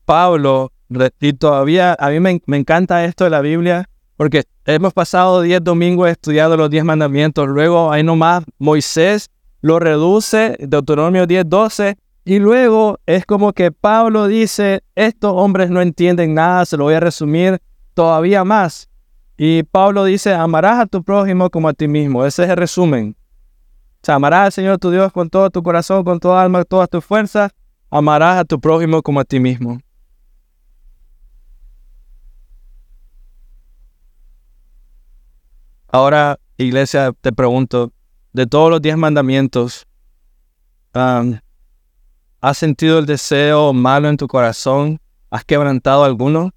Pablo, 0.05 0.73
y 1.21 1.33
todavía 1.33 1.97
a 1.99 2.11
mí 2.11 2.21
me, 2.21 2.57
encanta 2.57 3.05
esto 3.05 3.25
de 3.25 3.31
la 3.31 3.41
Biblia, 3.41 3.89
porque 4.17 4.45
hemos 4.67 4.93
pasado 4.93 5.43
10 5.43 5.63
domingos 5.63 6.09
estudiando 6.09 6.57
los 6.57 6.71
10 6.71 6.85
mandamientos, 6.85 7.49
luego 7.49 7.91
ahí 7.91 8.03
nomás 8.03 8.45
Moisés 8.59 9.31
lo 9.61 9.79
reduce, 9.79 10.57
Deuteronomio 10.61 11.27
10, 11.27 11.49
12, 11.49 11.97
y 12.25 12.39
luego 12.39 12.99
es 13.07 13.27
como 13.27 13.53
que 13.53 13.73
Pablo 13.73 14.27
dice, 14.27 14.83
estos 14.95 15.33
hombres 15.35 15.71
no 15.71 15.81
entienden 15.81 16.35
nada, 16.35 16.65
se 16.65 16.77
lo 16.77 16.85
voy 16.85 16.95
a 16.95 17.01
resumir 17.01 17.61
todavía 17.95 18.45
más. 18.45 18.89
Y 19.37 19.65
Pablo 19.65 20.05
dice, 20.05 20.33
amarás 20.33 20.81
a 20.81 20.87
tu 20.87 21.03
prójimo 21.03 21.51
como 21.51 21.69
a 21.69 21.73
ti 21.73 21.89
mismo. 21.89 22.25
Ese 22.25 22.45
es 22.45 22.51
el 22.51 22.57
resumen 22.57 23.17
amarás 24.13 24.47
al 24.47 24.53
Señor 24.53 24.79
tu 24.79 24.91
Dios 24.91 25.13
con 25.13 25.31
todo 25.31 25.51
tu 25.51 25.63
corazón, 25.63 26.05
con 26.05 26.21
toda 26.21 26.43
alma, 26.43 26.65
todas 26.65 26.89
tus 26.91 27.05
fuerzas. 27.05 27.51
Amarás 27.91 28.39
a 28.39 28.45
tu 28.45 28.61
prójimo 28.61 29.03
como 29.03 29.21
a 29.21 29.25
ti 29.25 29.41
mismo. 29.41 29.79
Ahora, 35.95 36.41
iglesia, 36.57 37.13
te 37.21 37.31
pregunto, 37.31 37.93
de 38.33 38.49
todos 38.49 38.69
los 38.69 38.83
diez 38.83 38.97
mandamientos, 38.97 39.87
¿has 40.93 42.59
sentido 42.59 42.99
el 42.99 43.07
deseo 43.07 43.73
malo 43.73 44.09
en 44.09 44.17
tu 44.17 44.27
corazón? 44.27 45.01
¿Has 45.31 45.45
quebrantado 45.45 46.03
alguno? 46.03 46.51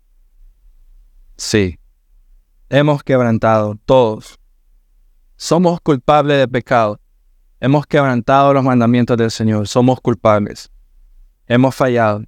Sí, 1.35 1.77
hemos 2.69 3.03
quebrantado 3.03 3.77
todos. 3.85 4.39
Somos 5.35 5.81
culpables 5.81 6.39
de 6.39 6.47
pecado. 6.47 6.99
Hemos 7.59 7.85
quebrantado 7.85 8.55
los 8.55 8.63
mandamientos 8.63 9.17
del 9.17 9.29
Señor, 9.29 9.67
somos 9.67 10.01
culpables, 10.01 10.71
hemos 11.45 11.75
fallado. 11.75 12.23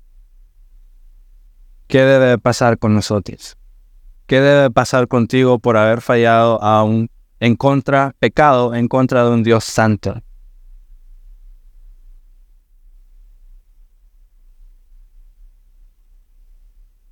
¿Qué 1.87 2.03
debe 2.03 2.37
pasar 2.37 2.77
con 2.77 2.93
nosotros? 2.93 3.57
¿Qué 4.29 4.41
debe 4.41 4.69
pasar 4.69 5.07
contigo 5.07 5.57
por 5.57 5.75
haber 5.75 6.01
fallado 6.01 6.61
aún 6.61 7.09
en 7.39 7.55
contra, 7.55 8.13
pecado 8.19 8.75
en 8.75 8.87
contra 8.87 9.25
de 9.25 9.31
un 9.31 9.41
Dios 9.41 9.63
santo? 9.63 10.21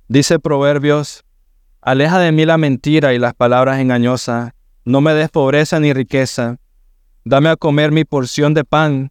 Dice 0.06 0.38
Proverbios, 0.38 1.24
aleja 1.80 2.20
de 2.20 2.30
mí 2.30 2.46
la 2.46 2.56
mentira 2.56 3.12
y 3.12 3.18
las 3.18 3.34
palabras 3.34 3.80
engañosas, 3.80 4.52
no 4.84 5.00
me 5.00 5.12
des 5.12 5.28
pobreza 5.28 5.80
ni 5.80 5.92
riqueza, 5.92 6.58
Dame 7.24 7.48
a 7.48 7.56
comer 7.56 7.90
mi 7.90 8.04
porción 8.04 8.54
de 8.54 8.62
pan, 8.62 9.10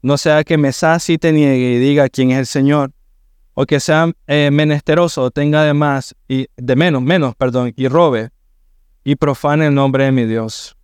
no 0.00 0.16
sea 0.16 0.44
que 0.44 0.58
me 0.58 0.70
sacie 0.70 1.16
y 1.16 1.18
te 1.18 1.32
niegue 1.32 1.72
y 1.72 1.78
diga 1.78 2.08
quién 2.08 2.30
es 2.30 2.38
el 2.38 2.46
Señor, 2.46 2.92
o 3.54 3.66
que 3.66 3.80
sea 3.80 4.10
eh, 4.26 4.50
menesteroso, 4.50 5.30
tenga 5.30 5.62
de 5.64 5.74
más 5.74 6.14
y 6.28 6.46
de 6.56 6.76
menos, 6.76 7.02
menos, 7.02 7.34
perdón, 7.36 7.72
y 7.76 7.88
robe 7.88 8.30
y 9.04 9.16
profane 9.16 9.66
el 9.66 9.74
nombre 9.74 10.04
de 10.04 10.12
mi 10.12 10.24
Dios. 10.24 10.76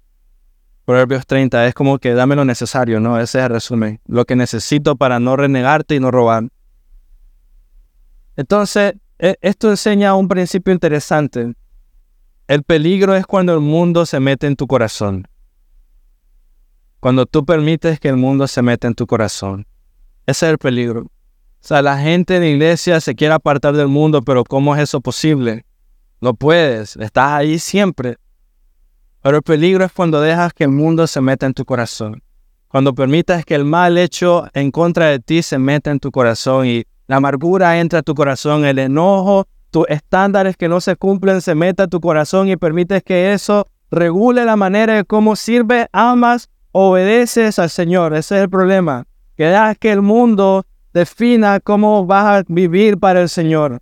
Proverbios 0.85 1.26
30 1.26 1.66
es 1.66 1.74
como 1.74 1.98
que 1.98 2.14
dame 2.14 2.35
lo 2.35 2.44
necesario, 2.44 2.98
¿no? 2.98 3.20
Ese 3.20 3.38
es 3.38 3.44
el 3.44 3.50
resumen. 3.50 4.00
Lo 4.07 4.24
que 4.24 4.37
necesito 4.37 4.96
para 4.96 5.20
no 5.20 5.37
renegarte 5.37 5.94
y 5.94 6.00
no 6.00 6.11
robar. 6.11 6.48
Entonces, 8.37 8.94
e, 9.18 9.37
esto 9.40 9.68
enseña 9.68 10.14
un 10.14 10.28
principio 10.28 10.72
interesante. 10.72 11.52
El 12.46 12.62
peligro 12.62 13.14
es 13.14 13.26
cuando 13.26 13.52
el 13.52 13.61
mundo 13.61 14.07
se 14.07 14.18
mete 14.20 14.46
en 14.46 14.57
tu 14.57 14.66
corazón. 14.66 15.28
Cuando 17.00 17.26
tú 17.26 17.44
permites 17.44 18.00
que 18.00 18.09
el 18.09 18.16
mundo 18.16 18.48
se 18.48 18.62
meta 18.62 18.88
en 18.88 18.94
tu 18.94 19.07
corazón. 19.07 19.66
Ese 20.26 20.46
es 20.46 20.52
el 20.52 20.59
peligro. 20.59 21.11
O 21.60 21.66
sea, 21.68 21.82
la 21.82 21.98
gente 21.98 22.36
en 22.36 22.42
la 22.42 22.48
iglesia 22.48 23.00
se 23.00 23.14
quiere 23.14 23.34
apartar 23.34 23.74
del 23.74 23.88
mundo, 23.88 24.22
pero 24.22 24.44
¿cómo 24.44 24.74
es 24.74 24.82
eso 24.82 25.00
posible? 25.00 25.64
No 26.20 26.34
puedes, 26.34 26.96
estás 26.96 27.32
ahí 27.32 27.58
siempre. 27.58 28.16
Pero 29.22 29.38
el 29.38 29.42
peligro 29.42 29.84
es 29.84 29.92
cuando 29.92 30.20
dejas 30.20 30.52
que 30.52 30.64
el 30.64 30.70
mundo 30.70 31.06
se 31.06 31.20
meta 31.20 31.46
en 31.46 31.54
tu 31.54 31.64
corazón. 31.64 32.22
Cuando 32.68 32.94
permitas 32.94 33.44
que 33.44 33.54
el 33.54 33.64
mal 33.64 33.98
hecho 33.98 34.46
en 34.54 34.70
contra 34.70 35.06
de 35.06 35.18
ti 35.18 35.42
se 35.42 35.58
meta 35.58 35.90
en 35.90 36.00
tu 36.00 36.10
corazón 36.10 36.66
y 36.66 36.84
la 37.06 37.16
amargura 37.16 37.80
entra 37.80 38.00
a 38.00 38.02
tu 38.02 38.14
corazón, 38.14 38.64
el 38.64 38.78
enojo, 38.78 39.46
tus 39.70 39.86
estándares 39.88 40.56
que 40.56 40.68
no 40.68 40.80
se 40.80 40.96
cumplen 40.96 41.40
se 41.40 41.54
meta 41.54 41.84
a 41.84 41.88
tu 41.88 42.00
corazón 42.00 42.48
y 42.48 42.56
permites 42.56 43.02
que 43.02 43.32
eso 43.32 43.66
regule 43.90 44.44
la 44.44 44.56
manera 44.56 44.94
de 44.94 45.04
cómo 45.04 45.34
sirve, 45.34 45.88
amas, 45.92 46.50
obedeces 46.72 47.58
al 47.58 47.70
Señor. 47.70 48.14
Ese 48.14 48.36
es 48.36 48.42
el 48.42 48.50
problema. 48.50 49.06
Que 49.36 49.44
dejas 49.44 49.78
que 49.78 49.92
el 49.92 50.02
mundo 50.02 50.66
defina 50.92 51.61
cómo 51.61 52.07
vas 52.07 52.24
a 52.24 52.44
vivir 52.48 52.98
para 52.98 53.22
el 53.22 53.29
Señor. 53.29 53.81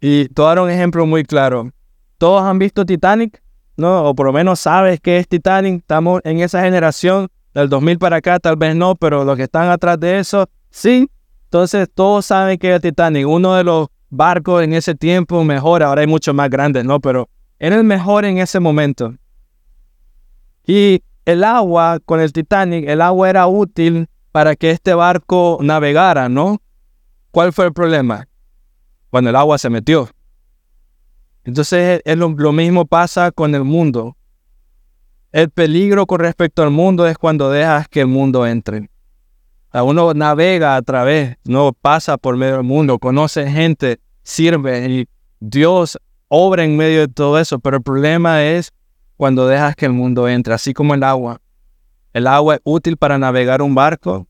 Y 0.00 0.28
te 0.28 0.42
dar 0.42 0.58
un 0.60 0.70
ejemplo 0.70 1.06
muy 1.06 1.24
claro. 1.24 1.70
¿Todos 2.18 2.42
han 2.42 2.58
visto 2.58 2.84
Titanic? 2.84 3.42
¿no? 3.80 4.04
O 4.04 4.14
por 4.14 4.26
lo 4.26 4.32
menos 4.32 4.60
sabes 4.60 5.00
que 5.00 5.16
es 5.16 5.26
Titanic. 5.26 5.80
Estamos 5.80 6.20
en 6.24 6.40
esa 6.40 6.62
generación 6.62 7.28
del 7.54 7.68
2000 7.68 7.98
para 7.98 8.16
acá, 8.16 8.38
tal 8.38 8.56
vez 8.56 8.76
no, 8.76 8.94
pero 8.94 9.24
los 9.24 9.36
que 9.36 9.44
están 9.44 9.68
atrás 9.68 9.98
de 9.98 10.20
eso, 10.20 10.48
sí. 10.70 11.10
Entonces 11.44 11.88
todos 11.92 12.26
saben 12.26 12.58
que 12.58 12.74
es 12.74 12.80
Titanic. 12.80 13.26
Uno 13.26 13.54
de 13.54 13.64
los 13.64 13.88
barcos 14.10 14.62
en 14.62 14.74
ese 14.74 14.94
tiempo 14.94 15.42
mejor, 15.42 15.82
ahora 15.82 16.02
hay 16.02 16.06
muchos 16.06 16.34
más 16.34 16.48
grandes, 16.48 16.84
¿no? 16.84 17.00
Pero 17.00 17.28
era 17.58 17.76
el 17.76 17.84
mejor 17.84 18.24
en 18.24 18.38
ese 18.38 18.60
momento. 18.60 19.14
Y 20.64 21.02
el 21.24 21.42
agua 21.42 21.98
con 22.04 22.20
el 22.20 22.32
Titanic, 22.32 22.88
el 22.88 23.00
agua 23.00 23.30
era 23.30 23.46
útil 23.46 24.08
para 24.32 24.56
que 24.56 24.70
este 24.70 24.94
barco 24.94 25.58
navegara, 25.60 26.28
¿no? 26.28 26.60
¿Cuál 27.30 27.52
fue 27.52 27.66
el 27.66 27.72
problema? 27.72 28.28
Cuando 29.10 29.30
el 29.30 29.36
agua 29.36 29.58
se 29.58 29.70
metió. 29.70 30.08
Entonces 31.44 32.02
es 32.04 32.16
lo, 32.16 32.30
mismo 32.52 32.86
pasa 32.86 33.30
con 33.32 33.54
el 33.54 33.64
mundo. 33.64 34.16
El 35.32 35.50
peligro 35.50 36.06
con 36.06 36.20
respecto 36.20 36.62
al 36.62 36.70
mundo 36.70 37.06
es 37.06 37.16
cuando 37.16 37.50
dejas 37.50 37.88
que 37.88 38.00
el 38.00 38.08
mundo 38.08 38.46
entre. 38.46 38.90
Uno 39.72 40.12
navega 40.14 40.76
a 40.76 40.82
través, 40.82 41.36
no 41.44 41.72
pasa 41.72 42.18
por 42.18 42.36
medio 42.36 42.54
del 42.54 42.64
mundo, 42.64 42.98
conoce 42.98 43.48
gente, 43.48 44.00
sirve 44.22 44.88
y 44.88 45.08
Dios 45.38 45.98
obra 46.26 46.64
en 46.64 46.76
medio 46.76 47.00
de 47.00 47.08
todo 47.08 47.38
eso, 47.38 47.60
pero 47.60 47.76
el 47.76 47.82
problema 47.82 48.42
es 48.44 48.72
cuando 49.16 49.46
dejas 49.46 49.76
que 49.76 49.86
el 49.86 49.92
mundo 49.92 50.28
entre, 50.28 50.54
así 50.54 50.74
como 50.74 50.94
el 50.94 51.02
agua. 51.04 51.40
El 52.12 52.26
agua 52.26 52.56
es 52.56 52.60
útil 52.64 52.96
para 52.96 53.18
navegar 53.18 53.62
un 53.62 53.74
barco, 53.74 54.26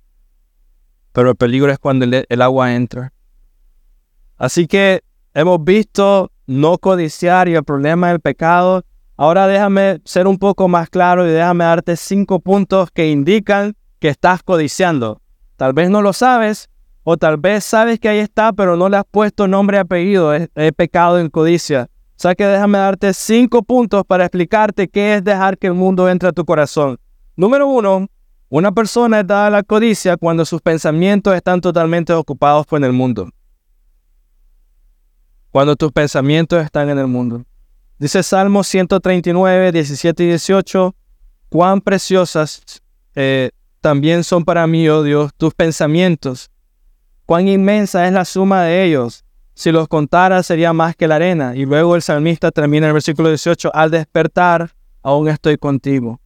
pero 1.13 1.31
el 1.31 1.37
peligro 1.37 1.73
es 1.73 1.79
cuando 1.79 2.05
el, 2.05 2.43
agua 2.43 2.75
entra. 2.75 3.13
Así 4.37 4.67
que 4.67 5.03
hemos 5.33 5.65
visto 5.65 6.31
no 6.47 6.77
codiciar 6.77 7.49
y 7.49 7.55
el 7.55 7.65
problema 7.65 8.09
del 8.09 8.21
pecado. 8.21 8.85
Ahora 9.17 9.47
déjame 9.47 10.01
ser 10.05 10.27
un 10.27 10.39
poco 10.39 10.69
más 10.69 10.91
claro 10.91 11.27
y 11.27 11.31
déjame 11.31 11.65
darte 11.65 11.97
cinco 11.97 12.41
puntos 12.41 12.91
que 12.91 13.11
indican 13.11 13.75
que 13.99 14.09
estás 14.09 14.43
codiciando. 14.43 15.21
Tal 15.57 15.73
vez 15.73 15.89
no 15.89 16.03
lo 16.03 16.13
sabes 16.13 16.69
o 17.03 17.17
tal 17.17 17.39
vez 17.39 17.65
sabes 17.65 17.99
que 17.99 18.11
ahí 18.11 18.19
está, 18.19 18.53
pero 18.53 18.77
no 18.77 18.91
le 18.91 18.99
has 18.99 19.05
puesto 19.11 19.49
nombre 19.49 19.79
y 19.79 19.81
apellido. 19.81 20.33
Pecado 20.77 21.19
en 21.19 21.31
codicia. 21.31 21.89
O 21.93 22.23
sea 22.23 22.35
que 22.35 22.45
déjame 22.45 22.77
darte 22.77 23.15
cinco 23.15 23.63
puntos 23.63 24.05
para 24.07 24.27
explicarte 24.27 24.89
qué 24.89 25.17
es 25.17 25.25
dejar 25.25 25.57
que 25.57 25.69
el 25.69 25.75
mundo 25.75 26.09
entre 26.11 26.29
a 26.29 26.33
tu 26.33 26.45
corazón. 26.45 26.99
Número 27.41 27.67
uno, 27.67 28.07
una 28.51 28.71
persona 28.71 29.21
es 29.21 29.27
dada 29.27 29.49
la 29.49 29.63
codicia 29.63 30.19
cuando 30.19 30.45
sus 30.45 30.61
pensamientos 30.61 31.35
están 31.35 31.61
totalmente 31.61 32.13
ocupados 32.13 32.67
por 32.67 32.85
el 32.85 32.93
mundo 32.93 33.31
cuando 35.51 35.77
tus 35.77 35.93
pensamientos 35.93 36.63
están 36.65 36.91
en 36.91 36.99
el 36.99 37.07
mundo. 37.07 37.45
Dice 37.99 38.23
Salmo 38.23 38.63
139, 38.65 39.73
17 39.73 40.23
y 40.23 40.27
18, 40.29 40.95
cuán 41.49 41.81
preciosas 41.81 42.63
eh, 43.15 43.51
también 43.81 44.25
son 44.25 44.45
para 44.45 44.67
mí, 44.67 44.89
oh 44.89 45.03
Dios, 45.03 45.33
tus 45.37 45.55
pensamientos. 45.55 46.51
Cuán 47.27 47.49
inmensa 47.49 48.07
es 48.07 48.13
la 48.13 48.25
suma 48.25 48.63
de 48.65 48.85
ellos. 48.85 49.25
Si 49.55 49.71
los 49.71 49.89
contara 49.89 50.43
sería 50.43 50.73
más 50.73 50.97
que 50.97 51.07
la 51.07 51.17
arena. 51.17 51.55
Y 51.55 51.67
luego 51.67 51.95
el 51.97 52.03
salmista 52.03 52.51
termina 52.51 52.87
el 52.87 52.93
versículo 52.93 53.29
18, 53.29 53.71
al 53.75 53.91
despertar, 53.91 54.71
aún 55.03 55.29
estoy 55.29 55.59
contigo. 55.59 56.21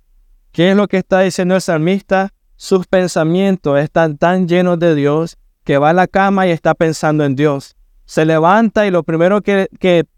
¿Qué 0.54 0.70
es 0.70 0.76
lo 0.76 0.88
que 0.88 0.96
está 0.96 1.20
diciendo 1.20 1.54
el 1.54 1.60
salmista? 1.60 2.32
Sus 2.56 2.86
pensamientos 2.86 3.78
están 3.78 4.16
tan 4.16 4.48
llenos 4.48 4.78
de 4.78 4.94
Dios 4.94 5.36
que 5.64 5.76
va 5.76 5.90
a 5.90 5.92
la 5.92 6.06
cama 6.06 6.46
y 6.46 6.50
está 6.50 6.74
pensando 6.74 7.24
en 7.24 7.36
Dios 7.36 7.76
se 8.04 8.24
levanta 8.24 8.86
y 8.86 8.90
lo 8.90 9.02
primero 9.02 9.40
que, 9.40 9.68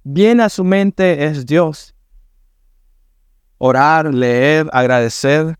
viene 0.03 0.42
a 0.42 0.49
su 0.49 0.64
mente 0.64 1.25
es 1.27 1.46
Dios. 1.46 1.94
Orar, 3.59 4.12
leer, 4.12 4.68
agradecer. 4.72 5.57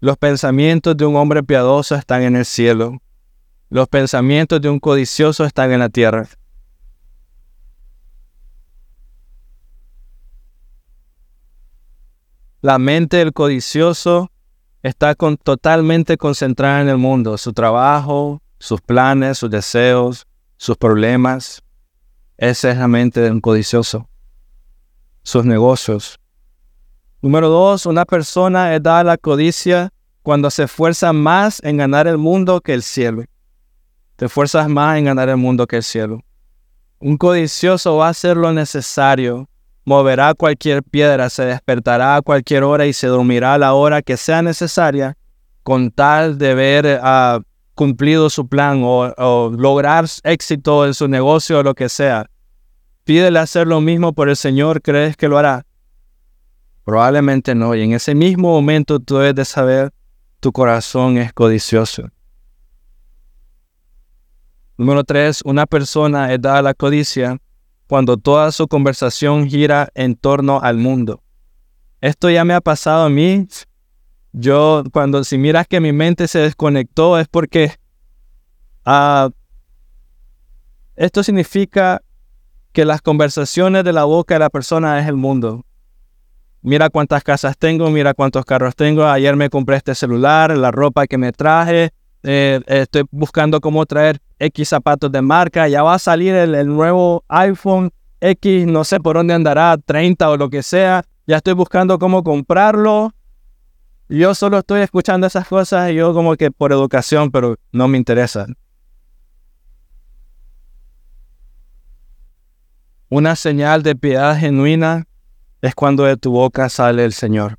Los 0.00 0.16
pensamientos 0.18 0.96
de 0.96 1.06
un 1.06 1.16
hombre 1.16 1.42
piadoso 1.42 1.94
están 1.94 2.22
en 2.22 2.36
el 2.36 2.44
cielo. 2.44 3.00
Los 3.70 3.88
pensamientos 3.88 4.60
de 4.60 4.68
un 4.68 4.80
codicioso 4.80 5.44
están 5.44 5.72
en 5.72 5.78
la 5.78 5.88
tierra. 5.88 6.28
La 12.62 12.78
mente 12.78 13.16
del 13.16 13.32
codicioso 13.32 14.30
está 14.84 15.16
totalmente 15.16 16.16
concentrada 16.16 16.80
en 16.80 16.88
el 16.88 16.96
mundo, 16.96 17.36
su 17.36 17.52
trabajo, 17.52 18.40
sus 18.60 18.80
planes, 18.80 19.38
sus 19.38 19.50
deseos, 19.50 20.28
sus 20.58 20.76
problemas. 20.76 21.60
Esa 22.36 22.70
es 22.70 22.78
la 22.78 22.86
mente 22.86 23.20
de 23.20 23.32
un 23.32 23.40
codicioso. 23.40 24.08
Sus 25.24 25.44
negocios. 25.44 26.20
Número 27.20 27.48
dos, 27.48 27.84
una 27.84 28.04
persona 28.04 28.72
es 28.76 28.80
dada 28.80 29.02
la 29.02 29.18
codicia 29.18 29.92
cuando 30.22 30.48
se 30.48 30.62
esfuerza 30.62 31.12
más 31.12 31.60
en 31.64 31.78
ganar 31.78 32.06
el 32.06 32.16
mundo 32.16 32.60
que 32.60 32.74
el 32.74 32.84
cielo. 32.84 33.24
Te 34.14 34.26
esfuerzas 34.26 34.68
más 34.68 34.98
en 34.98 35.06
ganar 35.06 35.28
el 35.28 35.36
mundo 35.36 35.66
que 35.66 35.78
el 35.78 35.82
cielo. 35.82 36.20
Un 37.00 37.16
codicioso 37.16 37.96
va 37.96 38.06
a 38.06 38.10
hacer 38.10 38.36
lo 38.36 38.52
necesario, 38.52 39.48
moverá 39.84 40.34
cualquier 40.34 40.82
piedra, 40.82 41.28
se 41.30 41.44
despertará 41.44 42.16
a 42.16 42.22
cualquier 42.22 42.64
hora 42.64 42.86
y 42.86 42.92
se 42.92 43.06
dormirá 43.06 43.54
a 43.54 43.58
la 43.58 43.74
hora 43.74 44.02
que 44.02 44.16
sea 44.16 44.42
necesaria 44.42 45.16
con 45.62 45.90
tal 45.90 46.38
de 46.38 46.54
ver 46.54 47.00
a 47.02 47.40
cumplido 47.74 48.30
su 48.30 48.46
plan 48.46 48.82
o, 48.84 49.50
lograr 49.56 50.04
éxito 50.24 50.86
en 50.86 50.94
su 50.94 51.08
negocio 51.08 51.58
o 51.58 51.62
lo 51.62 51.74
que 51.74 51.88
sea. 51.88 52.26
Pídele 53.04 53.38
hacer 53.38 53.66
lo 53.66 53.80
mismo 53.80 54.12
por 54.12 54.28
el 54.28 54.36
Señor, 54.36 54.82
¿crees 54.82 55.16
que 55.16 55.28
lo 55.28 55.38
hará? 55.38 55.66
Probablemente 56.84 57.54
no. 57.54 57.74
Y 57.74 57.82
en 57.82 57.92
ese 57.92 58.14
mismo 58.14 58.50
momento 58.50 59.00
tú 59.00 59.16
debes 59.16 59.34
de 59.34 59.44
saber, 59.44 59.92
tu 60.40 60.52
corazón 60.52 61.18
es 61.18 61.32
codicioso. 61.32 62.08
Número 64.76 65.04
tres, 65.04 65.42
una 65.44 65.66
persona 65.66 66.32
es 66.32 66.40
dada 66.40 66.62
la 66.62 66.74
codicia 66.74 67.38
cuando 67.86 68.16
toda 68.16 68.52
su 68.52 68.68
conversación 68.68 69.48
gira 69.48 69.88
en 69.94 70.14
torno 70.14 70.60
al 70.60 70.78
mundo. 70.78 71.22
Esto 72.00 72.30
ya 72.30 72.44
me 72.44 72.54
ha 72.54 72.60
pasado 72.60 73.04
a 73.04 73.08
mí 73.08 73.46
yo, 74.32 74.82
cuando 74.92 75.24
si 75.24 75.36
miras 75.36 75.66
que 75.68 75.80
mi 75.80 75.92
mente 75.92 76.26
se 76.26 76.38
desconectó 76.38 77.18
es 77.18 77.28
porque 77.28 77.72
uh, 78.86 79.30
esto 80.96 81.22
significa 81.22 82.02
que 82.72 82.86
las 82.86 83.02
conversaciones 83.02 83.84
de 83.84 83.92
la 83.92 84.04
boca 84.04 84.34
de 84.34 84.40
la 84.40 84.48
persona 84.48 84.98
es 84.98 85.06
el 85.06 85.16
mundo. 85.16 85.66
Mira 86.62 86.88
cuántas 86.88 87.22
casas 87.22 87.58
tengo, 87.58 87.90
mira 87.90 88.14
cuántos 88.14 88.46
carros 88.46 88.74
tengo. 88.74 89.04
Ayer 89.04 89.36
me 89.36 89.50
compré 89.50 89.76
este 89.76 89.94
celular, 89.94 90.56
la 90.56 90.70
ropa 90.70 91.06
que 91.06 91.18
me 91.18 91.32
traje. 91.32 91.90
Eh, 92.22 92.60
estoy 92.66 93.04
buscando 93.10 93.60
cómo 93.60 93.84
traer 93.86 94.20
X 94.38 94.68
zapatos 94.68 95.10
de 95.10 95.22
marca. 95.22 95.68
Ya 95.68 95.82
va 95.82 95.94
a 95.94 95.98
salir 95.98 96.34
el, 96.34 96.66
nuevo 96.66 97.24
iPhone 97.28 97.90
X, 98.20 98.66
no 98.66 98.84
sé 98.84 99.00
por 99.00 99.16
dónde 99.16 99.34
andará, 99.34 99.76
30 99.78 100.30
o 100.30 100.36
lo 100.36 100.50
que 100.50 100.62
sea. 100.62 101.04
Ya 101.26 101.36
estoy 101.36 101.54
buscando 101.54 101.98
cómo 101.98 102.22
comprarlo 102.22 103.12
yo 104.18 104.34
solo 104.34 104.58
estoy 104.58 104.82
escuchando 104.82 105.26
esas 105.26 105.48
cosas 105.48 105.90
y 105.90 105.94
yo 105.94 106.12
como 106.12 106.36
que 106.36 106.50
por 106.50 106.70
educación, 106.72 107.30
pero 107.30 107.56
no 107.72 107.88
me 107.88 107.96
interesa. 107.96 108.46
Una 113.08 113.36
señal 113.36 113.82
de 113.82 113.96
piedad 113.96 114.38
genuina 114.38 115.06
es 115.62 115.74
cuando 115.74 116.04
de 116.04 116.18
tu 116.18 116.30
boca 116.30 116.68
sale 116.68 117.04
el 117.06 117.14
Señor. 117.14 117.58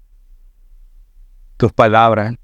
Tus 1.58 1.74
palabras. 1.74 2.36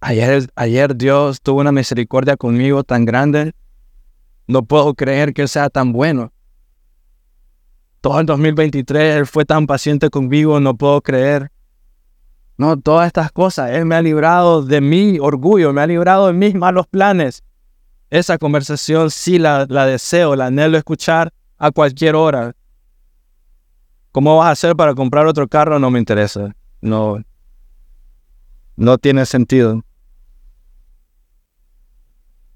Ayer, 0.00 0.48
ayer 0.54 0.96
Dios 0.96 1.40
tuvo 1.40 1.60
una 1.60 1.72
misericordia 1.72 2.36
conmigo 2.36 2.84
tan 2.84 3.04
grande. 3.04 3.54
No 4.46 4.62
puedo 4.62 4.94
creer 4.94 5.34
que 5.34 5.48
sea 5.48 5.68
tan 5.70 5.92
bueno. 5.92 6.32
Todo 8.00 8.20
el 8.20 8.26
2023 8.26 9.16
Él 9.16 9.26
fue 9.26 9.44
tan 9.44 9.66
paciente 9.66 10.08
conmigo, 10.08 10.60
no 10.60 10.76
puedo 10.76 11.02
creer. 11.02 11.50
No, 12.56 12.78
todas 12.78 13.08
estas 13.08 13.32
cosas. 13.32 13.72
Él 13.72 13.86
me 13.86 13.96
ha 13.96 14.02
librado 14.02 14.62
de 14.62 14.80
mi 14.80 15.18
orgullo, 15.18 15.72
me 15.72 15.80
ha 15.80 15.86
librado 15.86 16.28
de 16.28 16.32
mis 16.32 16.54
malos 16.54 16.86
planes. 16.86 17.42
Esa 18.10 18.38
conversación 18.38 19.10
sí 19.10 19.38
la, 19.38 19.66
la 19.68 19.84
deseo, 19.84 20.34
la 20.36 20.46
anhelo 20.46 20.78
escuchar 20.78 21.32
a 21.58 21.70
cualquier 21.72 22.14
hora. 22.14 22.54
¿Cómo 24.12 24.38
vas 24.38 24.46
a 24.46 24.50
hacer 24.52 24.76
para 24.76 24.94
comprar 24.94 25.26
otro 25.26 25.46
carro? 25.46 25.78
No 25.78 25.90
me 25.90 25.98
interesa. 25.98 26.54
No, 26.80 27.22
no 28.76 28.98
tiene 28.98 29.26
sentido. 29.26 29.84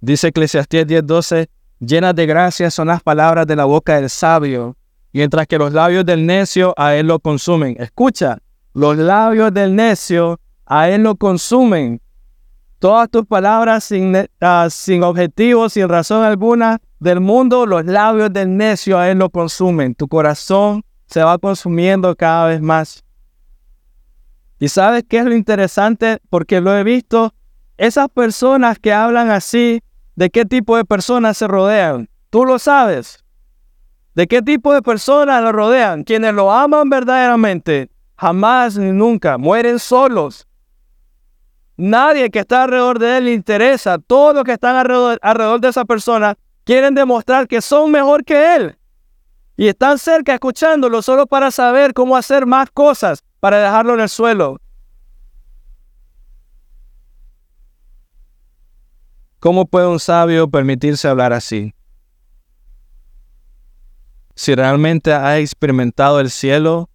Dice 0.03 0.29
Eclesiastés 0.29 0.85
10:12, 0.85 1.49
llenas 1.79 2.17
de 2.17 2.27
gracia 2.27 2.73
son 2.73 2.89
las 2.89 3.05
palabras 3.05 3.47
de 3.47 3.55
la 3.55 3.67
boca 3.67 4.01
del 4.01 4.11
sabio, 4.11 4.77
mientras 5.13 5.47
que 5.47 5.57
los 5.57 5.73
labios 5.73 6.05
del 6.05 6.27
necio 6.27 6.75
a 6.77 6.97
él 6.97 7.07
lo 7.07 7.21
consumen. 7.21 7.77
Escucha, 7.79 8.39
los 8.75 8.97
labios 8.97 9.55
del 9.55 9.77
necio 9.77 10.41
a 10.67 10.89
él 10.89 11.05
lo 11.05 11.15
consumen. 11.15 12.01
Todas 12.81 13.09
tus 13.11 13.25
palabras 13.27 13.85
sin, 13.85 14.17
uh, 14.17 14.71
sin 14.71 15.05
objetivo, 15.05 15.69
sin 15.69 15.89
razón 15.89 16.25
alguna 16.25 16.81
del 16.99 17.21
mundo, 17.21 17.65
los 17.65 17.85
labios 17.85 18.33
del 18.33 18.57
necio 18.57 18.99
a 18.99 19.09
él 19.09 19.19
lo 19.19 19.31
consumen. 19.31 19.95
Tu 19.95 20.09
corazón 20.09 20.83
se 21.07 21.23
va 21.23 21.39
consumiendo 21.39 22.17
cada 22.17 22.49
vez 22.49 22.61
más. 22.61 23.05
¿Y 24.59 24.67
sabes 24.67 25.05
qué 25.09 25.19
es 25.19 25.27
lo 25.27 25.37
interesante? 25.37 26.19
Porque 26.29 26.61
lo 26.61 26.77
he 26.77 26.83
visto. 26.83 27.33
Esas 27.77 28.09
personas 28.09 28.81
que 28.81 28.93
hablan 28.93 29.31
así, 29.31 29.81
¿de 30.17 30.31
qué 30.31 30.45
tipo 30.45 30.77
de 30.77 30.85
personas 30.85 31.37
se 31.37 31.47
rodean? 31.47 32.09
Tú 32.31 32.45
lo 32.45 32.59
sabes. 32.59 33.25
¿De 34.15 34.27
qué 34.27 34.43
tipo 34.43 34.75
de 34.75 34.83
personas 34.83 35.43
lo 35.43 35.53
rodean? 35.53 36.05
Quienes 36.05 36.35
lo 36.35 36.53
aman 36.53 36.91
verdaderamente, 36.91 37.91
jamás 38.17 38.77
ni 38.77 38.93
nunca 38.93 39.39
mueren 39.39 39.79
solos. 39.79 40.47
Nadie 41.77 42.31
que 42.31 42.41
está 42.41 42.65
alrededor 42.65 42.99
de 42.99 43.17
él 43.17 43.25
le 43.25 43.33
interesa. 43.33 43.99
Todos 43.99 44.35
los 44.35 44.45
que 44.45 44.53
están 44.53 44.77
alrededor, 44.77 45.19
alrededor 45.23 45.61
de 45.61 45.69
esa 45.69 45.85
persona 45.85 46.37
quieren 46.65 46.95
demostrar 46.95 47.49
que 47.49 47.61
son 47.61 47.91
mejor 47.91 48.25
que 48.25 48.55
él. 48.57 48.79
Y 49.57 49.69
están 49.69 49.99
cerca 49.99 50.35
escuchándolo 50.35 51.03
solo 51.03 51.27
para 51.27 51.51
saber 51.51 51.93
cómo 51.95 52.17
hacer 52.17 52.47
más 52.47 52.71
cosas 52.71 53.23
para 53.41 53.59
dejarlo 53.59 53.95
en 53.95 54.01
el 54.01 54.09
suelo. 54.09 54.59
¿Cómo 59.43 59.67
puede 59.67 59.89
un 59.89 59.99
sabio 59.99 60.49
permitirse 60.49 61.09
hablar 61.09 61.33
así? 61.33 61.75
Si 64.37 64.55
realmente 64.55 65.13
ha 65.13 65.37
experimentado 65.41 66.21
el 66.21 66.31
cielo, 66.31 66.89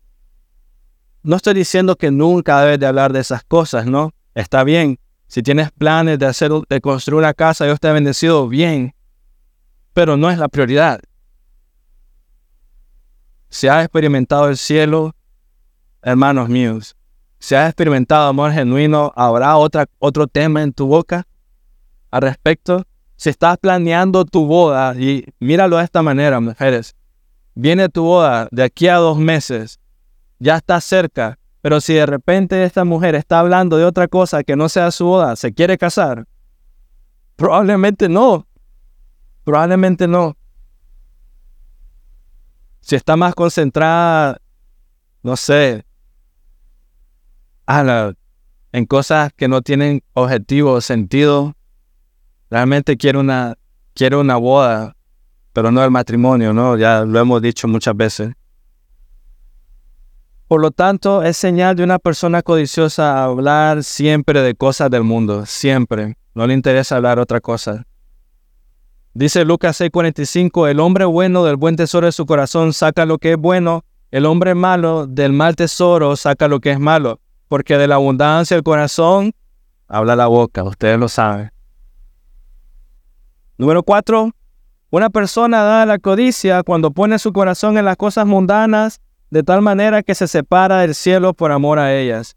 no 1.23 1.35
estoy 1.35 1.55
diciendo 1.55 1.97
que 1.97 2.09
nunca 2.09 2.61
debes 2.61 2.79
de 2.79 2.85
hablar 2.85 3.11
de 3.11 3.19
esas 3.19 3.43
cosas, 3.43 3.85
¿no? 3.85 4.13
Está 4.33 4.63
bien. 4.63 4.97
Si 5.27 5.43
tienes 5.43 5.71
planes 5.73 6.19
de 6.19 6.25
hacer, 6.25 6.49
de 6.69 6.79
construir 6.79 7.19
una 7.19 7.33
casa, 7.33 7.65
Dios 7.65 7.81
te 7.81 7.89
ha 7.89 7.91
bendecido 7.91 8.47
bien. 8.47 8.95
Pero 9.91 10.15
no 10.15 10.31
es 10.31 10.37
la 10.37 10.47
prioridad. 10.47 11.01
Si 13.49 13.67
has 13.67 13.83
experimentado 13.83 14.47
el 14.47 14.55
cielo, 14.55 15.17
hermanos 16.01 16.47
míos, 16.47 16.95
si 17.39 17.55
has 17.55 17.67
experimentado 17.67 18.25
amor 18.29 18.53
genuino, 18.53 19.11
¿habrá 19.17 19.57
otra, 19.57 19.85
otro 19.99 20.27
tema 20.27 20.63
en 20.63 20.71
tu 20.71 20.87
boca 20.87 21.27
al 22.11 22.21
respecto? 22.21 22.85
Si 23.15 23.29
estás 23.29 23.57
planeando 23.57 24.25
tu 24.25 24.45
boda, 24.45 24.95
y 24.95 25.25
míralo 25.39 25.77
de 25.77 25.83
esta 25.83 26.01
manera, 26.01 26.39
mujeres, 26.39 26.95
viene 27.55 27.89
tu 27.89 28.03
boda 28.03 28.47
de 28.51 28.63
aquí 28.63 28.87
a 28.87 28.97
dos 28.97 29.17
meses, 29.17 29.79
ya 30.39 30.57
está 30.57 30.79
cerca, 30.79 31.39
pero 31.61 31.81
si 31.81 31.95
de 31.95 32.05
repente 32.05 32.63
esta 32.63 32.85
mujer 32.85 33.15
está 33.15 33.39
hablando 33.39 33.77
de 33.77 33.85
otra 33.85 34.07
cosa 34.07 34.43
que 34.43 34.55
no 34.55 34.69
sea 34.69 34.91
su 34.91 35.05
boda, 35.05 35.35
¿se 35.35 35.53
quiere 35.53 35.77
casar? 35.77 36.25
Probablemente 37.35 38.07
no. 38.07 38.47
Probablemente 39.43 40.07
no. 40.07 40.37
Si 42.81 42.95
está 42.95 43.17
más 43.17 43.35
concentrada, 43.35 44.37
no 45.23 45.35
sé, 45.35 45.85
en 48.71 48.85
cosas 48.85 49.33
que 49.33 49.47
no 49.47 49.61
tienen 49.61 50.01
objetivo 50.13 50.73
o 50.73 50.81
sentido, 50.81 51.56
realmente 52.49 52.97
quiere 52.97 53.17
una, 53.17 53.55
quiere 53.93 54.15
una 54.15 54.37
boda, 54.37 54.95
pero 55.53 55.71
no 55.71 55.83
el 55.83 55.91
matrimonio, 55.91 56.53
¿no? 56.53 56.77
Ya 56.77 57.03
lo 57.03 57.19
hemos 57.19 57.41
dicho 57.41 57.67
muchas 57.67 57.95
veces. 57.95 58.33
Por 60.47 60.61
lo 60.61 60.71
tanto, 60.71 61.23
es 61.23 61.35
señal 61.35 61.75
de 61.75 61.83
una 61.83 61.99
persona 61.99 62.41
codiciosa 62.41 63.23
hablar 63.23 63.83
siempre 63.83 64.41
de 64.41 64.55
cosas 64.55 64.89
del 64.89 65.03
mundo, 65.03 65.45
siempre. 65.45 66.15
No 66.33 66.47
le 66.47 66.53
interesa 66.53 66.95
hablar 66.95 67.19
otra 67.19 67.41
cosa. 67.41 67.85
Dice 69.13 69.43
Lucas 69.43 69.81
6:45, 69.81 70.67
el 70.67 70.79
hombre 70.79 71.03
bueno 71.05 71.43
del 71.43 71.57
buen 71.57 71.75
tesoro 71.75 72.05
de 72.05 72.11
su 72.11 72.25
corazón 72.25 72.71
saca 72.71 73.05
lo 73.05 73.17
que 73.17 73.31
es 73.31 73.37
bueno, 73.37 73.83
el 74.11 74.25
hombre 74.25 74.53
malo 74.55 75.07
del 75.07 75.33
mal 75.33 75.55
tesoro 75.55 76.15
saca 76.15 76.47
lo 76.47 76.59
que 76.59 76.71
es 76.71 76.79
malo, 76.79 77.19
porque 77.47 77.77
de 77.77 77.87
la 77.87 77.95
abundancia 77.95 78.55
del 78.55 78.63
corazón 78.63 79.33
habla 79.87 80.15
la 80.15 80.27
boca, 80.27 80.63
ustedes 80.63 80.99
lo 80.99 81.09
saben. 81.09 81.51
Número 83.57 83.81
4, 83.81 84.29
una 84.91 85.09
persona 85.09 85.63
da 85.63 85.85
la 85.87 85.97
codicia 85.97 86.61
cuando 86.61 86.91
pone 86.91 87.17
su 87.17 87.33
corazón 87.33 87.77
en 87.79 87.85
las 87.85 87.97
cosas 87.97 88.27
mundanas 88.27 89.01
de 89.31 89.41
tal 89.41 89.63
manera 89.63 90.03
que 90.03 90.13
se 90.13 90.27
separa 90.27 90.81
del 90.81 90.93
cielo 90.93 91.33
por 91.33 91.51
amor 91.51 91.79
a 91.79 91.93
ellas. 91.95 92.35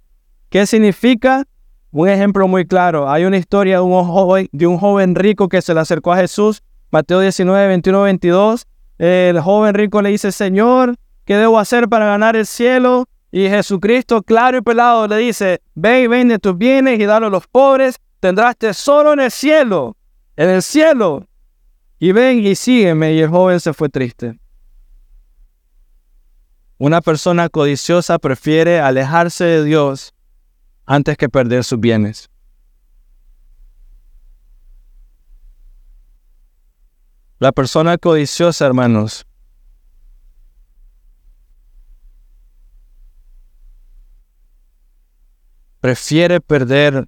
¿Qué 0.48 0.66
significa? 0.66 1.44
Un 1.92 2.08
ejemplo 2.08 2.48
muy 2.48 2.66
claro. 2.66 3.10
Hay 3.10 3.24
una 3.24 3.36
historia 3.36 3.76
de 3.76 3.82
un 3.82 4.04
joven, 4.04 4.48
de 4.52 4.66
un 4.66 4.78
joven 4.78 5.14
rico 5.14 5.48
que 5.50 5.60
se 5.60 5.74
le 5.74 5.80
acercó 5.80 6.12
a 6.12 6.16
Jesús. 6.16 6.62
Mateo 6.90 7.20
19, 7.20 7.68
21, 7.68 8.02
22. 8.02 8.66
El 8.98 9.40
joven 9.40 9.74
rico 9.74 10.00
le 10.00 10.08
dice, 10.08 10.32
Señor, 10.32 10.96
¿qué 11.26 11.36
debo 11.36 11.58
hacer 11.58 11.88
para 11.88 12.06
ganar 12.06 12.34
el 12.34 12.46
cielo? 12.46 13.06
Y 13.30 13.48
Jesucristo, 13.48 14.22
claro 14.22 14.58
y 14.58 14.62
pelado, 14.62 15.06
le 15.06 15.18
dice, 15.18 15.60
ve 15.74 16.02
y 16.02 16.06
vende 16.06 16.38
tus 16.38 16.56
bienes 16.56 16.98
y 16.98 17.04
dalo 17.04 17.26
a 17.26 17.30
los 17.30 17.46
pobres, 17.46 17.96
tendrás 18.20 18.56
tesoro 18.56 19.12
en 19.12 19.20
el 19.20 19.30
cielo, 19.30 19.96
en 20.40 20.48
el 20.48 20.62
cielo. 20.62 21.28
Y 21.98 22.12
ven 22.12 22.38
y 22.46 22.54
sígueme. 22.54 23.12
Y 23.12 23.20
el 23.20 23.28
joven 23.28 23.60
se 23.60 23.74
fue 23.74 23.90
triste. 23.90 24.40
Una 26.78 27.02
persona 27.02 27.50
codiciosa 27.50 28.18
prefiere 28.18 28.80
alejarse 28.80 29.44
de 29.44 29.64
Dios 29.64 30.14
antes 30.86 31.18
que 31.18 31.28
perder 31.28 31.62
sus 31.62 31.78
bienes. 31.78 32.30
La 37.38 37.52
persona 37.52 37.98
codiciosa, 37.98 38.64
hermanos, 38.64 39.26
prefiere 45.80 46.40
perder 46.40 47.06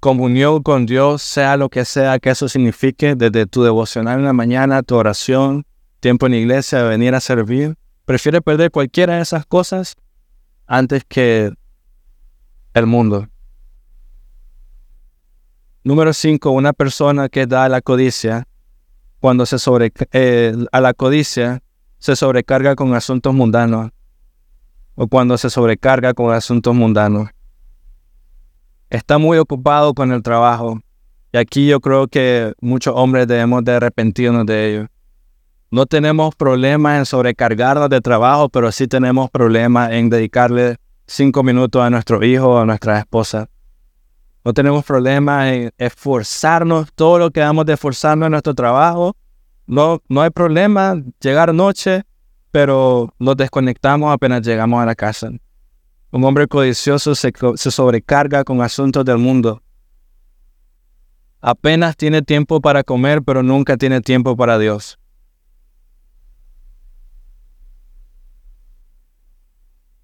comunión 0.00 0.62
con 0.62 0.86
Dios, 0.86 1.22
sea 1.22 1.56
lo 1.56 1.68
que 1.68 1.84
sea 1.84 2.18
que 2.18 2.30
eso 2.30 2.48
signifique, 2.48 3.14
desde 3.14 3.46
tu 3.46 3.62
devocional 3.62 4.18
en 4.18 4.24
la 4.24 4.32
mañana, 4.32 4.82
tu 4.82 4.96
oración, 4.96 5.66
tiempo 6.00 6.26
en 6.26 6.34
iglesia, 6.34 6.82
venir 6.82 7.14
a 7.14 7.20
servir, 7.20 7.76
prefiere 8.04 8.40
perder 8.40 8.70
cualquiera 8.70 9.16
de 9.16 9.22
esas 9.22 9.46
cosas 9.46 9.96
antes 10.66 11.04
que 11.04 11.52
el 12.74 12.86
mundo. 12.86 13.28
Número 15.82 16.12
5. 16.12 16.50
Una 16.50 16.72
persona 16.72 17.28
que 17.28 17.46
da 17.46 17.64
a 17.64 17.68
la 17.68 17.80
codicia, 17.80 18.46
cuando 19.20 19.46
se 19.46 19.56
eh, 20.12 20.54
a 20.72 20.80
la 20.80 20.94
codicia 20.94 21.62
se 21.98 22.16
sobrecarga 22.16 22.76
con 22.76 22.94
asuntos 22.94 23.34
mundanos 23.34 23.90
o 24.94 25.06
cuando 25.08 25.38
se 25.38 25.50
sobrecarga 25.50 26.14
con 26.14 26.32
asuntos 26.32 26.74
mundanos. 26.74 27.28
Está 28.90 29.18
muy 29.18 29.38
ocupado 29.38 29.94
con 29.94 30.12
el 30.12 30.22
trabajo 30.22 30.80
y 31.32 31.38
aquí 31.38 31.66
yo 31.66 31.80
creo 31.80 32.06
que 32.06 32.54
muchos 32.60 32.94
hombres 32.96 33.26
debemos 33.26 33.64
de 33.64 33.72
arrepentirnos 33.72 34.46
de 34.46 34.70
ello. 34.70 34.86
No 35.70 35.86
tenemos 35.86 36.34
problemas 36.34 36.98
en 36.98 37.06
sobrecargarnos 37.06 37.90
de 37.90 38.00
trabajo, 38.00 38.48
pero 38.48 38.70
sí 38.70 38.86
tenemos 38.86 39.30
problemas 39.30 39.90
en 39.92 40.08
dedicarle 40.08 40.76
cinco 41.06 41.42
minutos 41.42 41.82
a 41.82 41.90
nuestro 41.90 42.24
hijo 42.24 42.50
o 42.50 42.58
a 42.58 42.64
nuestra 42.64 42.98
esposa. 42.98 43.48
No 44.44 44.52
tenemos 44.54 44.84
problemas 44.84 45.52
en 45.52 45.70
esforzarnos 45.76 46.92
todo 46.94 47.18
lo 47.18 47.30
que 47.30 47.40
damos 47.40 47.66
de 47.66 47.72
esforzarnos 47.72 48.26
en 48.26 48.30
nuestro 48.30 48.54
trabajo, 48.54 49.16
no, 49.66 50.00
no 50.08 50.22
hay 50.22 50.30
problema 50.30 51.02
llegar 51.20 51.52
noche, 51.52 52.04
pero 52.52 53.12
nos 53.18 53.36
desconectamos 53.36 54.12
apenas 54.12 54.42
llegamos 54.42 54.80
a 54.80 54.86
la 54.86 54.94
casa. 54.94 55.30
Un 56.10 56.24
hombre 56.24 56.46
codicioso 56.46 57.14
se, 57.14 57.32
sobrecarga 57.56 58.44
con 58.44 58.62
asuntos 58.62 59.04
del 59.04 59.18
mundo. 59.18 59.62
Apenas 61.40 61.96
tiene 61.96 62.22
tiempo 62.22 62.60
para 62.60 62.82
comer, 62.82 63.22
pero 63.22 63.42
nunca 63.42 63.76
tiene 63.76 64.00
tiempo 64.00 64.36
para 64.36 64.58
Dios. 64.58 64.98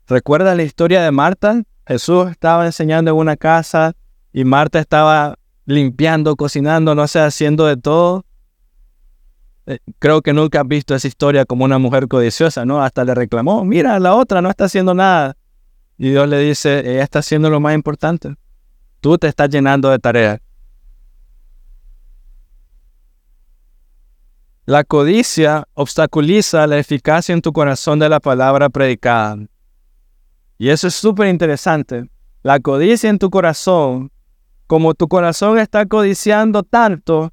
¿Recuerda 0.07 0.55
la 0.55 0.63
historia 0.63 1.03
de 1.03 1.11
Marta? 1.11 1.63
Jesús 1.87 2.31
estaba 2.31 2.67
enseñando 2.67 3.11
en 3.11 3.17
una 3.17 3.37
casa 3.37 3.95
y 4.33 4.45
Marta 4.45 4.79
estaba 4.79 5.39
limpiando, 5.65 6.37
cocinando, 6.37 6.95
no 6.95 7.07
sé, 7.07 7.21
haciendo 7.21 7.67
de 7.67 7.77
todo. 7.77 8.25
Eh, 9.67 9.79
creo 9.99 10.23
que 10.23 10.33
nunca 10.33 10.61
has 10.61 10.69
visto 10.69 10.95
esa 10.95 11.07
historia 11.07 11.45
como 11.45 11.65
una 11.65 11.79
mujer 11.79 12.09
codiciosa, 12.09 12.65
¿no? 12.65 12.83
Hasta 12.83 13.05
le 13.05 13.15
reclamó, 13.15 13.65
mira, 13.65 13.99
la 14.01 14.15
otra 14.15 14.43
no 14.43 14.51
está 14.51 14.65
haciendo 14.65 14.93
nada. 14.93 15.37
Y 16.03 16.11
Dios 16.11 16.29
le 16.29 16.41
dice, 16.41 16.81
ella 16.81 17.05
está 17.05 17.21
haciendo 17.21 17.49
lo 17.49 17.61
más 17.61 17.77
importante. 17.77 18.35
Tú 19.01 19.19
te 19.19 19.29
estás 19.29 19.49
llenando 19.49 19.89
de 19.89 20.01
tareas. 20.01 20.41
La 24.65 24.83
codicia 24.83 25.69
obstaculiza 25.75 26.67
la 26.67 26.79
eficacia 26.79 27.33
en 27.33 27.41
tu 27.41 27.53
corazón 27.53 28.01
de 28.01 28.09
la 28.09 28.19
palabra 28.19 28.69
predicada. 28.69 29.47
Y 30.59 30.71
eso 30.71 30.89
es 30.89 30.95
súper 30.95 31.29
interesante. 31.29 32.11
La 32.43 32.59
codicia 32.59 33.09
en 33.09 33.21
tu 33.21 33.31
corazón, 33.31 34.11
como 34.67 34.95
tu 34.95 35.07
corazón 35.07 35.57
está 35.57 35.87
codiciando 35.87 36.65
tanto, 36.65 37.33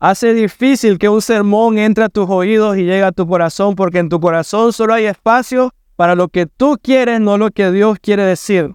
hace 0.00 0.34
difícil 0.34 0.98
que 0.98 1.08
un 1.08 1.22
sermón 1.22 1.78
entre 1.78 2.02
a 2.02 2.08
tus 2.08 2.28
oídos 2.28 2.78
y 2.78 2.80
llegue 2.80 3.04
a 3.04 3.12
tu 3.12 3.28
corazón, 3.28 3.76
porque 3.76 4.00
en 4.00 4.08
tu 4.08 4.18
corazón 4.18 4.72
solo 4.72 4.94
hay 4.94 5.04
espacio 5.04 5.72
para 5.98 6.14
lo 6.14 6.28
que 6.28 6.46
tú 6.46 6.78
quieres, 6.80 7.20
no 7.20 7.38
lo 7.38 7.50
que 7.50 7.72
Dios 7.72 7.98
quiere 8.00 8.22
decir. 8.22 8.72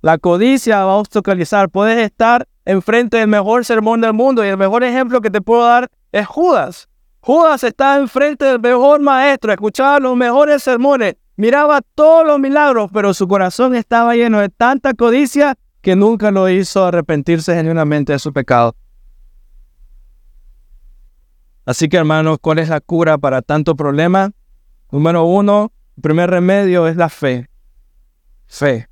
La 0.00 0.16
codicia 0.16 0.84
va 0.84 0.92
a 0.92 0.96
obstaculizar. 0.98 1.70
Puedes 1.70 1.98
estar 1.98 2.46
enfrente 2.64 3.16
del 3.16 3.26
mejor 3.26 3.64
sermón 3.64 4.00
del 4.00 4.12
mundo 4.12 4.44
y 4.44 4.48
el 4.48 4.56
mejor 4.56 4.84
ejemplo 4.84 5.20
que 5.20 5.32
te 5.32 5.40
puedo 5.40 5.64
dar 5.64 5.90
es 6.12 6.24
Judas. 6.24 6.88
Judas 7.18 7.64
estaba 7.64 7.96
enfrente 7.96 8.44
del 8.44 8.60
mejor 8.60 9.00
maestro, 9.00 9.50
escuchaba 9.50 9.98
los 9.98 10.14
mejores 10.14 10.62
sermones, 10.62 11.16
miraba 11.34 11.80
todos 11.96 12.24
los 12.24 12.38
milagros, 12.38 12.90
pero 12.94 13.12
su 13.12 13.26
corazón 13.26 13.74
estaba 13.74 14.14
lleno 14.14 14.38
de 14.38 14.48
tanta 14.48 14.94
codicia 14.94 15.56
que 15.80 15.96
nunca 15.96 16.30
lo 16.30 16.48
hizo 16.48 16.84
arrepentirse 16.84 17.56
genuinamente 17.56 18.12
de 18.12 18.20
su 18.20 18.32
pecado. 18.32 18.76
Así 21.64 21.88
que 21.88 21.96
hermanos, 21.96 22.38
¿cuál 22.40 22.60
es 22.60 22.68
la 22.68 22.80
cura 22.80 23.18
para 23.18 23.42
tanto 23.42 23.74
problema? 23.74 24.30
Número 24.92 25.24
uno, 25.24 25.72
el 25.96 26.02
primer 26.02 26.30
remedio 26.30 26.86
es 26.86 26.96
la 26.96 27.08
fe. 27.08 27.48
Fe. 28.46 28.88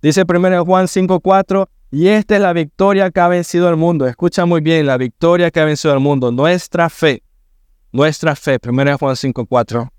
Dice 0.00 0.24
1 0.26 0.64
Juan 0.64 0.86
5:4, 0.86 1.68
y 1.90 2.08
esta 2.08 2.36
es 2.36 2.40
la 2.40 2.52
victoria 2.52 3.10
que 3.10 3.20
ha 3.20 3.28
vencido 3.28 3.68
el 3.68 3.76
mundo. 3.76 4.06
Escucha 4.06 4.46
muy 4.46 4.60
bien, 4.60 4.86
la 4.86 4.96
victoria 4.96 5.50
que 5.50 5.60
ha 5.60 5.64
vencido 5.64 5.92
el 5.92 6.00
mundo. 6.00 6.32
Nuestra 6.32 6.88
fe. 6.88 7.22
Nuestra 7.92 8.34
fe. 8.34 8.58
1 8.64 8.98
Juan 8.98 9.16
5.4. 9.16 9.90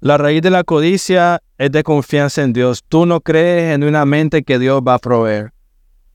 La 0.00 0.16
raíz 0.16 0.40
de 0.40 0.50
la 0.50 0.64
codicia 0.64 1.42
es 1.58 1.70
de 1.72 1.82
confianza 1.82 2.42
en 2.42 2.54
Dios. 2.54 2.82
Tú 2.88 3.04
no 3.04 3.20
crees 3.20 3.72
genuinamente 3.72 4.44
que 4.44 4.58
Dios 4.58 4.80
va 4.80 4.94
a 4.94 4.98
proveer. 4.98 5.52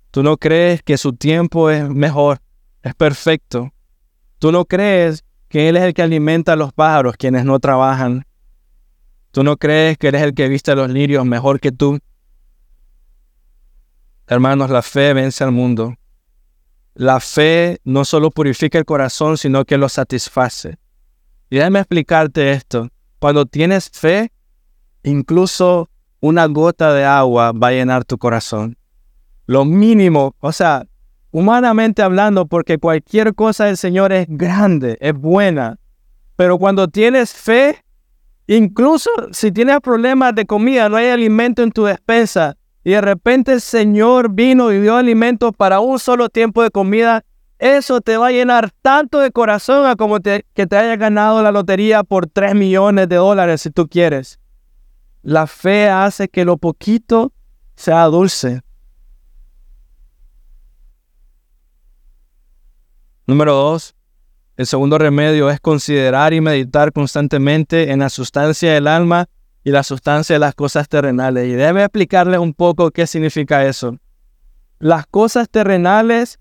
Tú 0.09 0.23
no 0.23 0.37
crees 0.37 0.81
que 0.81 0.97
su 0.97 1.13
tiempo 1.13 1.69
es 1.69 1.87
mejor, 1.89 2.39
es 2.81 2.95
perfecto. 2.95 3.71
Tú 4.39 4.53
no 4.53 4.63
crees 4.63 5.24
que 5.55 5.69
Él 5.69 5.77
es 5.77 5.83
el 5.83 5.93
que 5.93 6.01
alimenta 6.01 6.51
a 6.51 6.55
los 6.57 6.73
pájaros, 6.73 7.15
quienes 7.15 7.45
no 7.45 7.61
trabajan. 7.61 8.25
Tú 9.31 9.41
no 9.41 9.55
crees 9.55 9.97
que 9.97 10.09
Él 10.09 10.15
es 10.15 10.21
el 10.21 10.33
que 10.33 10.49
viste 10.49 10.75
los 10.75 10.89
lirios 10.89 11.25
mejor 11.25 11.61
que 11.61 11.71
tú. 11.71 11.97
Hermanos, 14.27 14.69
la 14.69 14.81
fe 14.81 15.13
vence 15.13 15.45
al 15.45 15.53
mundo. 15.53 15.95
La 16.93 17.21
fe 17.21 17.79
no 17.85 18.03
solo 18.03 18.31
purifica 18.31 18.77
el 18.77 18.83
corazón, 18.83 19.37
sino 19.37 19.63
que 19.63 19.77
lo 19.77 19.87
satisface. 19.87 20.77
Y 21.49 21.55
déjame 21.55 21.79
explicarte 21.79 22.51
esto. 22.51 22.89
Cuando 23.19 23.45
tienes 23.45 23.89
fe, 23.89 24.33
incluso 25.03 25.89
una 26.19 26.47
gota 26.47 26.93
de 26.93 27.05
agua 27.05 27.53
va 27.53 27.69
a 27.69 27.71
llenar 27.71 28.03
tu 28.03 28.17
corazón. 28.17 28.77
Lo 29.45 29.63
mínimo, 29.63 30.35
o 30.41 30.51
sea, 30.51 30.85
humanamente 31.35 32.01
hablando, 32.01 32.45
porque 32.45 32.77
cualquier 32.77 33.35
cosa 33.35 33.65
del 33.65 33.75
Señor 33.75 34.13
es 34.13 34.25
grande, 34.29 34.97
es 35.01 35.13
buena. 35.13 35.77
Pero 36.37 36.57
cuando 36.57 36.87
tienes 36.87 37.33
fe, 37.33 37.83
incluso 38.47 39.09
si 39.31 39.51
tienes 39.51 39.81
problemas 39.81 40.33
de 40.33 40.45
comida, 40.45 40.87
no 40.87 40.95
hay 40.95 41.07
alimento 41.07 41.61
en 41.61 41.73
tu 41.73 41.83
despensa, 41.83 42.55
y 42.85 42.91
de 42.91 43.01
repente 43.01 43.51
el 43.51 43.59
Señor 43.59 44.31
vino 44.31 44.71
y 44.71 44.79
dio 44.79 44.95
alimentos 44.95 45.51
para 45.57 45.81
un 45.81 45.99
solo 45.99 46.29
tiempo 46.29 46.63
de 46.63 46.71
comida, 46.71 47.25
eso 47.59 47.99
te 47.99 48.15
va 48.15 48.27
a 48.27 48.31
llenar 48.31 48.71
tanto 48.81 49.19
de 49.19 49.31
corazón 49.31 49.85
a 49.87 49.97
como 49.97 50.21
que 50.21 50.43
te 50.53 50.77
haya 50.77 50.95
ganado 50.95 51.43
la 51.43 51.51
lotería 51.51 52.05
por 52.05 52.27
3 52.27 52.55
millones 52.55 53.09
de 53.09 53.17
dólares 53.17 53.59
si 53.59 53.71
tú 53.71 53.89
quieres. 53.89 54.39
La 55.21 55.47
fe 55.47 55.89
hace 55.89 56.29
que 56.29 56.45
lo 56.45 56.55
poquito 56.55 57.33
sea 57.75 58.05
dulce. 58.05 58.61
Número 63.27 63.53
dos, 63.55 63.95
el 64.55 64.67
segundo 64.67 64.99
remedio 64.99 65.49
es 65.49 65.59
considerar 65.59 66.31
y 66.33 66.41
meditar 66.41 66.93
constantemente 66.93 67.91
en 67.91 67.99
la 67.99 68.09
sustancia 68.09 68.71
del 68.71 68.85
alma 68.85 69.25
y 69.63 69.71
la 69.71 69.81
sustancia 69.81 70.35
de 70.35 70.39
las 70.39 70.53
cosas 70.53 70.87
terrenales. 70.87 71.47
Y 71.47 71.53
debe 71.53 71.81
explicarles 71.81 72.39
un 72.39 72.53
poco 72.53 72.91
qué 72.91 73.07
significa 73.07 73.65
eso. 73.65 73.97
Las 74.77 75.07
cosas 75.07 75.49
terrenales 75.49 76.39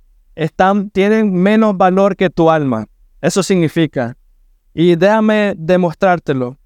tienen 0.93 1.32
menos 1.32 1.74
valor 1.76 2.16
que 2.16 2.28
tu 2.28 2.51
alma. 2.51 2.87
Eso 3.22 3.43
significa. 3.43 4.18
Y 4.74 4.97
déjame 4.97 5.55
demostrártelo. 5.57 6.59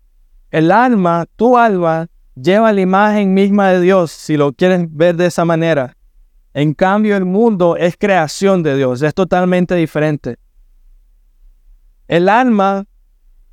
El 0.50 0.72
alma, 0.72 1.26
tu 1.36 1.56
alma, 1.56 2.08
lleva 2.34 2.72
la 2.72 2.80
imagen 2.80 3.34
misma 3.34 3.68
de 3.68 3.82
Dios, 3.82 4.10
si 4.10 4.36
lo 4.36 4.52
quieren 4.52 4.88
ver 4.90 5.14
de 5.14 5.26
esa 5.26 5.44
manera. 5.44 5.94
En 6.58 6.74
cambio, 6.74 7.16
el 7.16 7.24
mundo 7.24 7.76
es 7.76 7.96
creación 7.96 8.64
de 8.64 8.76
Dios, 8.76 9.00
es 9.02 9.14
totalmente 9.14 9.76
diferente. 9.76 10.38
El 12.08 12.28
alma 12.28 12.84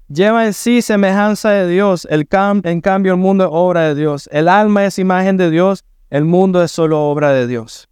lleva 0.07 0.47
en 0.47 0.53
sí 0.53 0.81
semejanza 0.81 1.51
de 1.51 1.67
Dios. 1.67 2.07
El 2.09 2.27
en 2.63 2.81
cambio, 2.81 3.11
el 3.11 3.19
mundo 3.19 3.43
es 3.43 3.49
obra 3.53 3.81
de 3.81 3.93
Dios. 3.93 4.27
El 4.31 4.47
alma 4.47 4.85
es 4.85 4.97
imagen 4.97 5.37
de 5.37 5.51
Dios. 5.51 5.83
El 6.09 6.25
mundo 6.25 6.63
es 6.63 6.71
solo 6.71 7.03
obra 7.03 7.29
de 7.29 7.45
Dios. 7.45 7.87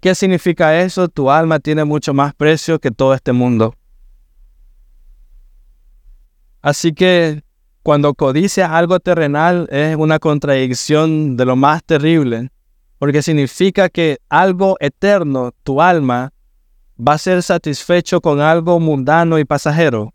¿qué 0.00 0.14
significa 0.14 0.80
eso? 0.80 1.08
Tu 1.08 1.28
alma 1.28 1.58
tiene 1.58 1.84
mucho 1.84 2.14
más 2.14 2.32
precio 2.32 2.78
que 2.78 2.92
todo 2.92 3.12
este 3.12 3.32
mundo. 3.32 3.74
Así 6.62 6.92
que 6.92 7.42
cuando 7.82 8.14
codicias 8.14 8.70
algo 8.70 9.00
terrenal 9.00 9.66
es 9.72 9.96
una 9.96 10.20
contradicción 10.20 11.36
de 11.36 11.44
lo 11.44 11.56
más 11.56 11.82
terrible, 11.82 12.50
porque 12.98 13.22
significa 13.22 13.88
que 13.88 14.18
algo 14.28 14.76
eterno, 14.80 15.52
tu 15.62 15.82
alma, 15.82 16.32
va 16.98 17.14
a 17.14 17.18
ser 17.18 17.42
satisfecho 17.42 18.20
con 18.20 18.40
algo 18.40 18.80
mundano 18.80 19.38
y 19.38 19.44
pasajero. 19.44 20.12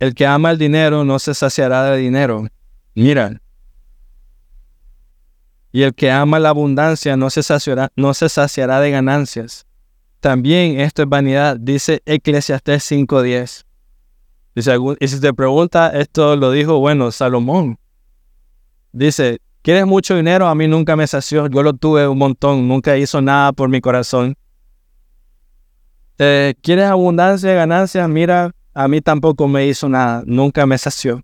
El 0.00 0.14
que 0.14 0.26
ama 0.26 0.50
el 0.50 0.58
dinero 0.58 1.04
no 1.04 1.18
se 1.18 1.34
saciará 1.34 1.84
de 1.84 1.98
dinero. 1.98 2.48
Mira. 2.94 3.40
Y 5.72 5.82
el 5.82 5.94
que 5.94 6.10
ama 6.10 6.40
la 6.40 6.48
abundancia 6.48 7.16
no 7.16 7.30
se 7.30 7.42
saciará, 7.42 7.92
no 7.94 8.14
se 8.14 8.28
saciará 8.28 8.80
de 8.80 8.90
ganancias. 8.90 9.66
También 10.20 10.80
esto 10.80 11.02
es 11.02 11.08
vanidad, 11.08 11.56
dice 11.58 12.02
Eclesiastés 12.04 12.90
5.10. 12.90 13.64
Y 14.54 15.08
si 15.08 15.20
te 15.20 15.32
pregunta, 15.32 15.88
esto 15.90 16.36
lo 16.36 16.50
dijo, 16.50 16.78
bueno, 16.78 17.10
Salomón. 17.12 17.78
Dice, 18.92 19.40
¿quieres 19.62 19.86
mucho 19.86 20.16
dinero? 20.16 20.48
A 20.48 20.54
mí 20.54 20.66
nunca 20.66 20.96
me 20.96 21.06
sació, 21.06 21.46
yo 21.46 21.62
lo 21.62 21.72
tuve 21.74 22.08
un 22.08 22.18
montón, 22.18 22.66
nunca 22.66 22.96
hizo 22.96 23.20
nada 23.20 23.52
por 23.52 23.68
mi 23.68 23.80
corazón. 23.80 24.36
Eh, 26.18 26.54
¿Quieres 26.62 26.86
abundancia 26.86 27.48
de 27.48 27.54
ganancias? 27.54 28.08
Mira, 28.08 28.50
a 28.74 28.88
mí 28.88 29.00
tampoco 29.00 29.46
me 29.48 29.66
hizo 29.66 29.88
nada, 29.88 30.22
nunca 30.26 30.66
me 30.66 30.76
sació. 30.76 31.22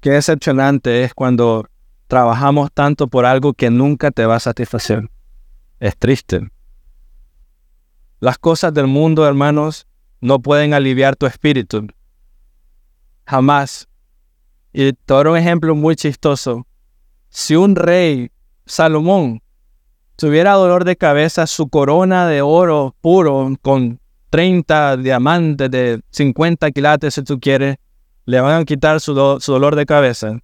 Qué 0.00 0.10
decepcionante 0.10 1.04
es 1.04 1.14
cuando 1.14 1.66
trabajamos 2.06 2.72
tanto 2.72 3.06
por 3.06 3.26
algo 3.26 3.52
que 3.52 3.70
nunca 3.70 4.10
te 4.10 4.26
va 4.26 4.36
a 4.36 4.40
satisfacer. 4.40 5.08
Es 5.78 5.96
triste. 5.96 6.50
Las 8.20 8.36
cosas 8.36 8.74
del 8.74 8.86
mundo, 8.86 9.26
hermanos, 9.26 9.86
no 10.20 10.40
pueden 10.40 10.74
aliviar 10.74 11.16
tu 11.16 11.24
espíritu. 11.24 11.86
Jamás. 13.26 13.88
Y 14.74 14.92
te 14.92 15.14
un 15.14 15.36
ejemplo 15.38 15.74
muy 15.74 15.96
chistoso. 15.96 16.66
si 17.30 17.56
un 17.56 17.74
rey, 17.76 18.30
Salomón, 18.66 19.40
tuviera 20.16 20.52
dolor 20.52 20.84
de 20.84 20.96
cabeza, 20.96 21.46
su 21.46 21.68
corona 21.68 22.26
de 22.26 22.42
oro 22.42 22.94
puro 23.00 23.54
con 23.62 23.98
30 24.28 24.98
diamantes 24.98 25.70
de 25.70 26.02
50 26.10 26.70
quilates, 26.72 27.14
si 27.14 27.22
tú 27.22 27.40
quieres, 27.40 27.76
le 28.26 28.40
van 28.40 28.60
a 28.60 28.64
quitar 28.66 29.00
su, 29.00 29.14
dolor 29.14 29.76
de 29.76 29.86
cabeza. 29.86 30.38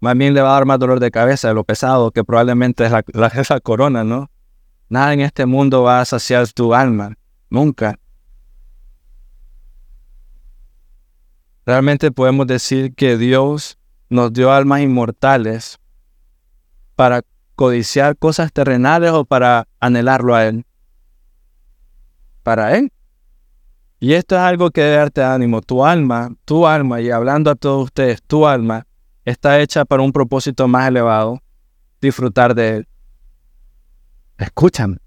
Más 0.00 0.16
bien 0.16 0.32
le 0.32 0.40
va 0.40 0.50
a 0.50 0.54
dar 0.54 0.64
más 0.64 0.78
dolor 0.78 1.00
de 1.00 1.10
cabeza 1.10 1.48
de 1.48 1.54
lo 1.54 1.64
pesado 1.64 2.12
que 2.12 2.24
probablemente 2.24 2.86
es 2.86 2.92
la 3.50 3.60
corona, 3.60 4.04
¿no? 4.04 4.30
Nada 4.88 5.12
en 5.12 5.20
este 5.20 5.44
mundo 5.46 5.82
va 5.82 6.00
a 6.00 6.04
saciar 6.04 6.48
tu 6.48 6.74
alma. 6.74 7.16
Nunca. 7.50 7.98
Realmente 11.66 12.10
podemos 12.10 12.46
decir 12.46 12.94
que 12.94 13.18
Dios 13.18 13.78
nos 14.08 14.32
dio 14.32 14.50
almas 14.50 14.80
inmortales 14.80 15.78
para 16.96 17.22
codiciar 17.54 18.16
cosas 18.16 18.52
terrenales 18.52 19.10
o 19.10 19.24
para 19.24 19.68
anhelarlo 19.80 20.34
a 20.34 20.46
Él. 20.46 20.64
Para 22.42 22.76
Él. 22.76 22.90
Y 24.00 24.14
esto 24.14 24.36
es 24.36 24.40
algo 24.40 24.70
que 24.70 24.80
debe 24.80 24.96
darte 24.96 25.22
ánimo. 25.22 25.60
Tu 25.60 25.84
alma, 25.84 26.32
tu 26.44 26.66
alma, 26.66 27.00
y 27.00 27.10
hablando 27.10 27.50
a 27.50 27.56
todos 27.56 27.84
ustedes, 27.84 28.22
tu 28.22 28.46
alma 28.46 28.86
está 29.24 29.60
hecha 29.60 29.84
para 29.84 30.02
un 30.02 30.12
propósito 30.12 30.68
más 30.68 30.88
elevado, 30.88 31.42
disfrutar 32.00 32.54
de 32.54 32.76
Él. 32.76 32.88
Escúchame. 34.38 34.98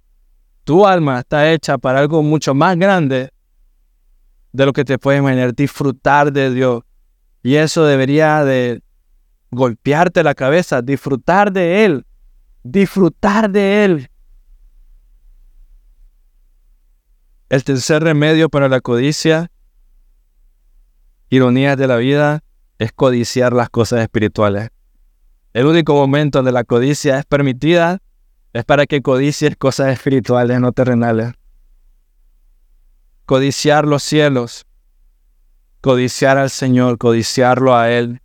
Tu 0.65 0.85
alma 0.85 1.19
está 1.19 1.51
hecha 1.51 1.77
para 1.77 1.99
algo 1.99 2.21
mucho 2.21 2.53
más 2.53 2.77
grande 2.77 3.31
de 4.51 4.65
lo 4.65 4.73
que 4.73 4.83
te 4.83 4.99
puedes 4.99 5.19
imaginar, 5.19 5.55
disfrutar 5.55 6.31
de 6.31 6.53
Dios. 6.53 6.83
Y 7.41 7.55
eso 7.55 7.85
debería 7.85 8.43
de 8.43 8.83
golpearte 9.49 10.23
la 10.23 10.35
cabeza, 10.35 10.81
disfrutar 10.81 11.51
de 11.51 11.85
Él, 11.85 12.05
disfrutar 12.63 13.49
de 13.49 13.85
Él. 13.85 14.09
El 17.49 17.63
tercer 17.63 18.03
remedio 18.03 18.49
para 18.49 18.69
la 18.69 18.81
codicia, 18.81 19.51
ironías 21.29 21.77
de 21.77 21.87
la 21.87 21.97
vida, 21.97 22.43
es 22.77 22.91
codiciar 22.91 23.53
las 23.53 23.69
cosas 23.69 24.01
espirituales. 24.01 24.69
El 25.53 25.65
único 25.65 25.93
momento 25.93 26.39
donde 26.39 26.51
la 26.51 26.63
codicia 26.63 27.19
es 27.19 27.25
permitida 27.25 27.99
es 28.53 28.65
para 28.65 28.85
que 28.85 29.01
codicies 29.01 29.55
cosas 29.55 29.93
espirituales, 29.93 30.59
no 30.59 30.71
terrenales. 30.71 31.33
Codiciar 33.25 33.85
los 33.85 34.03
cielos, 34.03 34.65
codiciar 35.79 36.37
al 36.37 36.49
Señor, 36.49 36.97
codiciarlo 36.97 37.75
a 37.75 37.89
Él. 37.91 38.21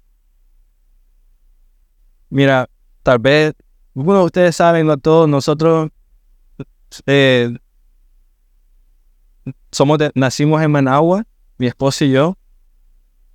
Mira, 2.29 2.69
tal 3.03 3.19
vez, 3.21 3.55
bueno, 3.95 4.25
ustedes 4.25 4.57
saben, 4.57 4.87
no 4.87 4.97
todos 4.99 5.29
nosotros 5.29 5.91
eh, 7.07 7.57
somos 9.71 9.99
nacimos 10.15 10.63
en 10.63 10.71
Managua, 10.71 11.25
mi 11.59 11.67
esposo 11.67 12.05
y 12.05 12.13
yo. 12.13 12.37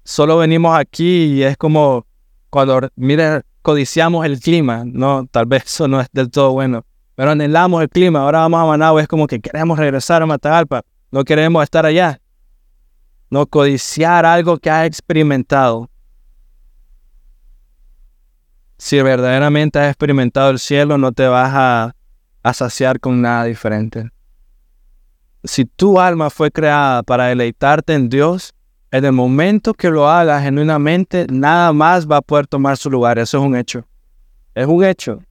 Solo 0.04 0.38
venimos 0.38 0.78
aquí 0.78 1.26
y 1.26 1.44
es 1.44 1.58
como 1.58 2.06
cuando, 2.50 2.90
mire, 2.96 3.44
codiciamos 3.62 4.26
el 4.26 4.40
clima, 4.40 4.84
¿no? 4.86 5.28
Tal 5.28 5.46
vez 5.46 5.66
eso 5.66 5.88
no 5.88 6.02
es 6.02 6.08
del 6.12 6.30
todo 6.30 6.52
bueno, 6.52 6.86
pero 7.16 7.32
anhelamos 7.32 7.82
el 7.82 7.90
clima. 7.90 8.22
Ahora 8.22 8.40
vamos 8.40 8.62
a 8.62 8.66
Managua, 8.66 9.02
es 9.02 9.08
como 9.08 9.28
que 9.28 9.40
queremos 9.40 9.78
regresar 9.78 10.22
a 10.22 10.26
Matagalpa, 10.26 10.84
no 11.12 11.24
queremos 11.24 11.64
estar 11.64 11.86
allá. 11.86 12.20
No 13.30 13.46
codiciar 13.46 14.26
algo 14.26 14.58
que 14.58 14.70
has 14.70 14.86
experimentado. 14.86 15.90
Si 18.78 19.02
verdaderamente 19.02 19.80
has 19.80 19.88
experimentado 19.88 20.50
el 20.50 20.60
cielo, 20.60 20.98
no 20.98 21.12
te 21.12 21.28
vas 21.28 21.52
a, 21.54 21.96
a 22.44 22.54
saciar 22.54 23.00
con 23.00 23.22
nada 23.22 23.46
diferente 23.46 24.10
si 25.44 25.66
tu 25.66 26.00
alma 26.00 26.30
fue 26.30 26.52
creada 26.52 27.04
para 27.04 27.26
deleitarte 27.26 27.94
en 27.94 28.10
Dios, 28.10 28.54
en 28.92 29.06
el 29.06 29.14
momento 29.14 29.74
que 29.74 29.90
lo 29.90 30.10
hagas 30.10 30.44
genuinamente, 30.44 31.26
nada 31.32 31.72
más 31.72 32.10
va 32.10 32.18
a 32.18 32.22
poder 32.22 32.46
tomar 32.46 32.76
su 32.76 32.92
lugar. 32.92 33.18
Eso 33.18 33.38
es 33.38 33.44
un 33.44 33.56
hecho. 33.56 33.86
Es 34.54 34.68
un 34.68 34.84
hecho. 34.84 35.24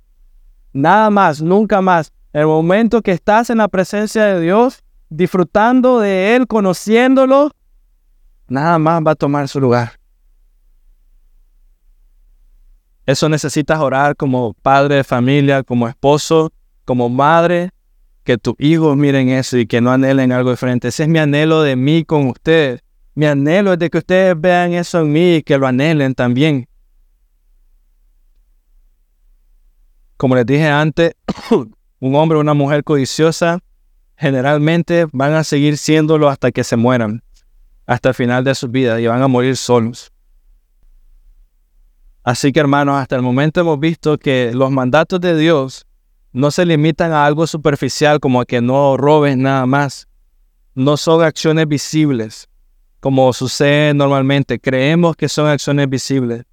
Nada 0.72 1.10
más, 1.10 1.42
nunca 1.42 1.82
más. 1.82 2.10
En 2.32 2.42
el 2.42 2.46
momento 2.46 3.02
que 3.02 3.12
estás 3.12 3.50
en 3.50 3.58
la 3.58 3.68
presencia 3.68 4.24
de 4.24 4.40
Dios, 4.40 4.82
disfrutando 5.10 6.00
de 6.00 6.36
Él, 6.36 6.46
conociéndolo, 6.46 7.50
nada 8.48 8.78
más 8.78 9.02
va 9.06 9.10
a 9.10 9.16
tomar 9.16 9.46
su 9.46 9.60
lugar. 9.60 9.92
Eso 13.04 13.28
necesitas 13.28 13.78
orar 13.80 14.16
como 14.16 14.54
padre 14.54 14.96
de 14.96 15.04
familia, 15.04 15.64
como 15.64 15.86
esposo, 15.86 16.50
como 16.86 17.08
madre, 17.10 17.70
que 18.24 18.38
tus 18.38 18.54
hijos 18.58 18.96
miren 18.96 19.28
eso 19.28 19.58
y 19.58 19.66
que 19.66 19.80
no 19.80 19.90
anhelen 19.90 20.32
algo 20.32 20.50
diferente. 20.50 20.88
Ese 20.88 21.02
es 21.02 21.08
mi 21.08 21.18
anhelo 21.18 21.62
de 21.62 21.76
mí 21.76 22.04
con 22.04 22.28
ustedes. 22.28 22.82
Mi 23.20 23.26
anhelo 23.26 23.74
es 23.74 23.78
de 23.78 23.90
que 23.90 23.98
ustedes 23.98 24.40
vean 24.40 24.72
eso 24.72 25.00
en 25.00 25.12
mí 25.12 25.34
y 25.34 25.42
que 25.42 25.58
lo 25.58 25.66
anhelen 25.66 26.14
también. 26.14 26.66
Como 30.16 30.34
les 30.36 30.46
dije 30.46 30.66
antes, 30.66 31.12
un 32.00 32.14
hombre 32.14 32.38
o 32.38 32.40
una 32.40 32.54
mujer 32.54 32.82
codiciosa 32.82 33.58
generalmente 34.16 35.06
van 35.12 35.34
a 35.34 35.44
seguir 35.44 35.76
siéndolo 35.76 36.30
hasta 36.30 36.50
que 36.50 36.64
se 36.64 36.76
mueran, 36.76 37.22
hasta 37.84 38.08
el 38.08 38.14
final 38.14 38.42
de 38.42 38.54
sus 38.54 38.70
vidas 38.70 38.98
y 39.00 39.06
van 39.06 39.20
a 39.20 39.28
morir 39.28 39.54
solos. 39.58 40.10
Así 42.24 42.52
que 42.52 42.60
hermanos, 42.60 42.96
hasta 42.96 43.16
el 43.16 43.22
momento 43.22 43.60
hemos 43.60 43.78
visto 43.78 44.16
que 44.16 44.52
los 44.54 44.70
mandatos 44.70 45.20
de 45.20 45.36
Dios 45.36 45.86
no 46.32 46.50
se 46.50 46.64
limitan 46.64 47.12
a 47.12 47.26
algo 47.26 47.46
superficial 47.46 48.18
como 48.18 48.40
a 48.40 48.46
que 48.46 48.62
no 48.62 48.96
robes 48.96 49.36
nada 49.36 49.66
más. 49.66 50.08
No 50.74 50.96
son 50.96 51.22
acciones 51.22 51.68
visibles, 51.68 52.49
como 53.00 53.32
sucede 53.32 53.94
normalmente. 53.94 54.60
Creemos 54.60 55.16
que 55.16 55.28
son 55.28 55.46
acciones 55.46 55.88
visibles. 55.88 56.44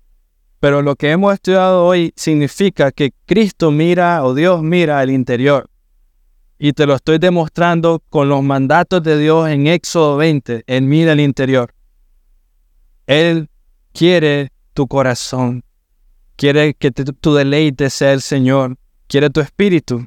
Pero 0.60 0.82
lo 0.82 0.96
que 0.96 1.12
hemos 1.12 1.34
estudiado 1.34 1.86
hoy 1.86 2.14
significa 2.16 2.92
que 2.92 3.14
Cristo 3.26 3.70
mira 3.70 4.24
o 4.24 4.34
Dios 4.34 4.64
mira 4.64 5.00
al 5.00 5.12
interior. 5.12 5.70
Y 6.58 6.74
te 6.74 6.88
lo 6.88 6.96
estoy 6.96 7.20
demostrando 7.20 8.02
con 8.10 8.30
los 8.30 8.42
mandatos 8.42 9.04
de 9.04 9.20
Dios 9.20 9.48
en 9.50 9.68
Éxodo 9.68 10.18
20. 10.18 10.64
Él 10.66 10.82
mira 10.84 11.12
al 11.12 11.20
interior. 11.20 11.74
Él 13.06 13.50
quiere 13.94 14.52
tu 14.74 14.88
corazón. 14.88 15.64
Quiere 16.36 16.74
que 16.74 16.92
tu 16.92 17.36
deleite 17.36 17.90
sea 17.90 18.14
el 18.14 18.22
Señor 18.22 18.78
quiere 19.08 19.30
tu 19.30 19.40
espíritu. 19.40 20.06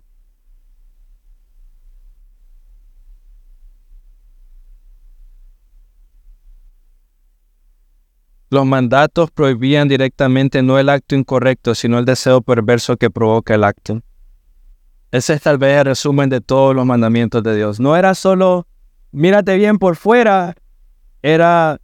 Los 8.50 8.66
mandatos 8.66 9.30
prohibían 9.30 9.86
directamente 9.86 10.62
no 10.62 10.78
el 10.78 10.88
acto 10.88 11.14
incorrecto, 11.14 11.74
sino 11.74 11.98
el 11.98 12.04
deseo 12.04 12.42
perverso 12.42 12.96
que 12.96 13.08
provoca 13.08 13.54
el 13.54 13.62
acto. 13.62 14.02
Ese 15.12 15.34
es 15.34 15.42
tal 15.42 15.56
vez 15.56 15.78
el 15.78 15.84
resumen 15.84 16.28
de 16.28 16.40
todos 16.40 16.74
los 16.74 16.84
mandamientos 16.84 17.42
de 17.42 17.56
Dios. 17.56 17.78
No 17.80 17.96
era 17.96 18.14
solo 18.14 18.66
mírate 19.12 19.56
bien 19.56 19.78
por 19.78 19.96
fuera, 19.96 20.54
era 21.22 21.78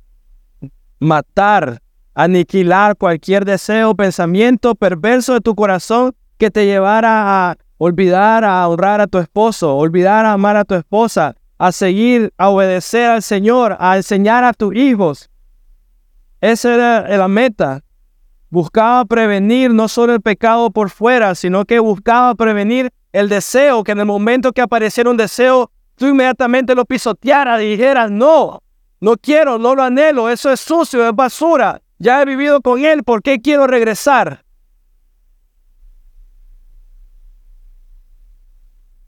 matar, 0.98 1.80
aniquilar 2.14 2.96
cualquier 2.96 3.44
deseo, 3.44 3.94
pensamiento 3.94 4.74
perverso 4.74 5.34
de 5.34 5.40
tu 5.40 5.54
corazón 5.54 6.14
que 6.38 6.50
te 6.50 6.66
llevara 6.66 7.50
a 7.50 7.56
olvidar 7.78 8.44
a 8.44 8.66
honrar 8.68 9.00
a 9.00 9.06
tu 9.06 9.18
esposo, 9.18 9.76
olvidar 9.76 10.24
a 10.24 10.32
amar 10.32 10.56
a 10.56 10.64
tu 10.64 10.74
esposa, 10.74 11.34
a 11.58 11.72
seguir, 11.72 12.32
a 12.38 12.48
obedecer 12.48 13.10
al 13.10 13.22
Señor, 13.22 13.76
a 13.78 13.96
enseñar 13.96 14.44
a 14.44 14.52
tus 14.52 14.74
hijos. 14.74 15.30
Esa 16.40 16.74
era 16.74 17.16
la 17.16 17.28
meta. 17.28 17.82
Buscaba 18.50 19.04
prevenir 19.04 19.72
no 19.72 19.88
solo 19.88 20.14
el 20.14 20.20
pecado 20.20 20.70
por 20.70 20.90
fuera, 20.90 21.34
sino 21.34 21.64
que 21.64 21.78
buscaba 21.78 22.34
prevenir 22.34 22.92
el 23.12 23.28
deseo, 23.28 23.82
que 23.82 23.92
en 23.92 24.00
el 24.00 24.06
momento 24.06 24.52
que 24.52 24.60
apareciera 24.60 25.10
un 25.10 25.16
deseo, 25.16 25.70
tú 25.96 26.06
inmediatamente 26.06 26.74
lo 26.74 26.84
pisotearas 26.84 27.62
y 27.62 27.70
dijeras, 27.70 28.10
no, 28.10 28.62
no 29.00 29.16
quiero, 29.16 29.58
no 29.58 29.74
lo 29.74 29.82
anhelo, 29.82 30.28
eso 30.28 30.52
es 30.52 30.60
sucio, 30.60 31.06
es 31.08 31.14
basura, 31.14 31.80
ya 31.98 32.22
he 32.22 32.24
vivido 32.24 32.60
con 32.60 32.84
él, 32.84 33.02
¿por 33.04 33.22
qué 33.22 33.40
quiero 33.40 33.66
regresar? 33.66 34.44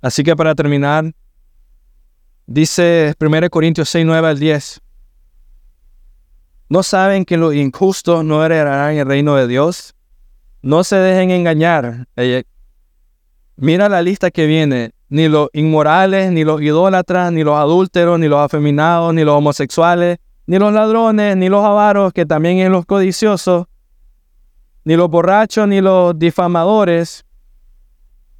Así 0.01 0.22
que 0.22 0.35
para 0.37 0.55
terminar, 0.55 1.12
dice 2.47 3.14
1 3.20 3.51
Corintios 3.51 3.89
6, 3.89 4.07
9 4.07 4.29
al 4.29 4.39
10. 4.39 4.81
¿No 6.71 6.83
saben 6.83 7.25
que 7.25 7.39
los 7.39 7.55
injustos 7.55 8.25
no 8.25 8.45
heredarán 8.45 8.97
el 8.97 9.07
reino 9.07 9.37
de 9.37 9.47
Dios? 9.47 9.95
No 10.61 10.85
se 10.85 10.97
dejen 10.97 11.31
engañar. 11.31 12.07
Mira 13.57 13.89
la 13.89 14.03
lista 14.03 14.31
que 14.31 14.47
viene. 14.47 14.93
Ni 15.09 15.29
los 15.29 15.49
inmorales, 15.55 16.31
ni 16.31 16.45
los 16.45 16.61
idólatras, 16.61 17.33
ni 17.33 17.43
los 17.43 17.57
adúlteros, 17.57 18.19
ni 18.19 18.29
los 18.29 18.41
afeminados, 18.41 19.14
ni 19.14 19.25
los 19.25 19.35
homosexuales, 19.37 20.19
ni 20.47 20.59
los 20.59 20.71
ladrones, 20.73 21.35
ni 21.39 21.49
los 21.49 21.64
avaros, 21.64 22.12
que 22.12 22.27
también 22.27 22.59
es 22.59 22.71
los 22.71 22.85
codiciosos, 22.85 23.66
Ni 24.85 24.97
los 24.97 25.09
borrachos, 25.09 25.66
ni 25.66 25.81
los 25.81 26.19
difamadores, 26.19 27.25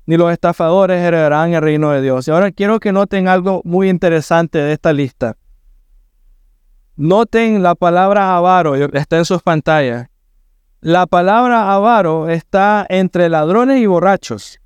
ni 0.05 0.17
los 0.17 0.33
estafadores 0.33 1.03
heredarán 1.03 1.53
el 1.53 1.63
reino 1.63 1.91
de 1.91 2.01
Dios. 2.03 2.29
Y 2.29 2.31
ahora 2.31 2.51
quiero 2.51 2.81
que 2.81 2.93
noten 2.93 3.29
algo 3.29 3.63
muy 3.65 3.89
interesante 3.89 4.59
de 4.59 4.73
esta 4.73 4.93
lista. 4.93 5.37
Noten 6.99 7.63
la 7.63 7.77
palabra 7.77 8.37
avaro, 8.37 8.75
está 8.75 9.19
en 9.19 9.25
sus 9.25 9.41
pantallas. 9.41 10.09
La 10.81 11.07
palabra 11.07 11.73
avaro 11.73 12.29
está 12.29 12.85
entre 12.89 13.29
ladrones 13.29 13.81
y 13.81 13.87
borrachos. 13.87 14.59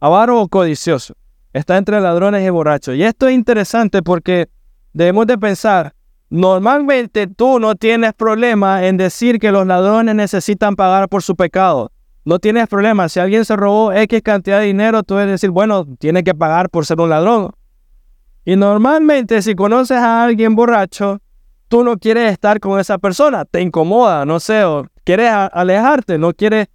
Avaro 0.00 0.42
o 0.42 0.48
codicioso. 0.48 1.14
Está 1.54 1.78
entre 1.78 1.98
ladrones 1.98 2.46
y 2.46 2.50
borrachos. 2.50 2.94
Y 2.94 3.04
esto 3.04 3.26
es 3.26 3.34
interesante 3.34 4.02
porque 4.02 4.50
debemos 4.92 5.26
de 5.26 5.38
pensar, 5.38 5.94
normalmente 6.28 7.26
tú 7.26 7.58
no 7.58 7.74
tienes 7.74 8.12
problema 8.12 8.84
en 8.86 8.98
decir 8.98 9.38
que 9.38 9.50
los 9.50 9.66
ladrones 9.66 10.14
necesitan 10.14 10.76
pagar 10.76 11.08
por 11.08 11.22
su 11.22 11.36
pecado. 11.36 11.90
No 12.26 12.38
tienes 12.38 12.68
problema. 12.68 13.08
Si 13.08 13.18
alguien 13.18 13.46
se 13.46 13.56
robó 13.56 13.94
X 13.94 14.20
cantidad 14.20 14.60
de 14.60 14.66
dinero, 14.66 15.02
tú 15.04 15.14
debes 15.14 15.40
decir, 15.40 15.48
bueno, 15.48 15.86
tiene 15.98 16.22
que 16.22 16.34
pagar 16.34 16.68
por 16.68 16.84
ser 16.84 17.00
un 17.00 17.08
ladrón. 17.08 17.52
Y 18.44 18.56
normalmente 18.56 19.40
si 19.42 19.54
conoces 19.54 19.98
a 19.98 20.24
alguien 20.24 20.54
borracho, 20.54 21.20
tú 21.68 21.84
no 21.84 21.96
quieres 21.96 22.32
estar 22.32 22.60
con 22.60 22.78
esa 22.80 22.98
persona, 22.98 23.44
te 23.44 23.60
incomoda, 23.60 24.24
no 24.24 24.40
sé, 24.40 24.64
o 24.64 24.86
quieres 25.04 25.30
alejarte, 25.30 26.18
no 26.18 26.32
quieres 26.32 26.68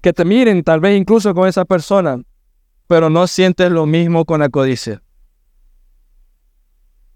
que 0.00 0.12
te 0.12 0.24
miren, 0.24 0.62
tal 0.62 0.80
vez 0.80 0.96
incluso 0.96 1.34
con 1.34 1.48
esa 1.48 1.64
persona, 1.64 2.20
pero 2.86 3.10
no 3.10 3.26
sientes 3.26 3.70
lo 3.70 3.86
mismo 3.86 4.24
con 4.24 4.40
la 4.40 4.48
codicia. 4.48 5.02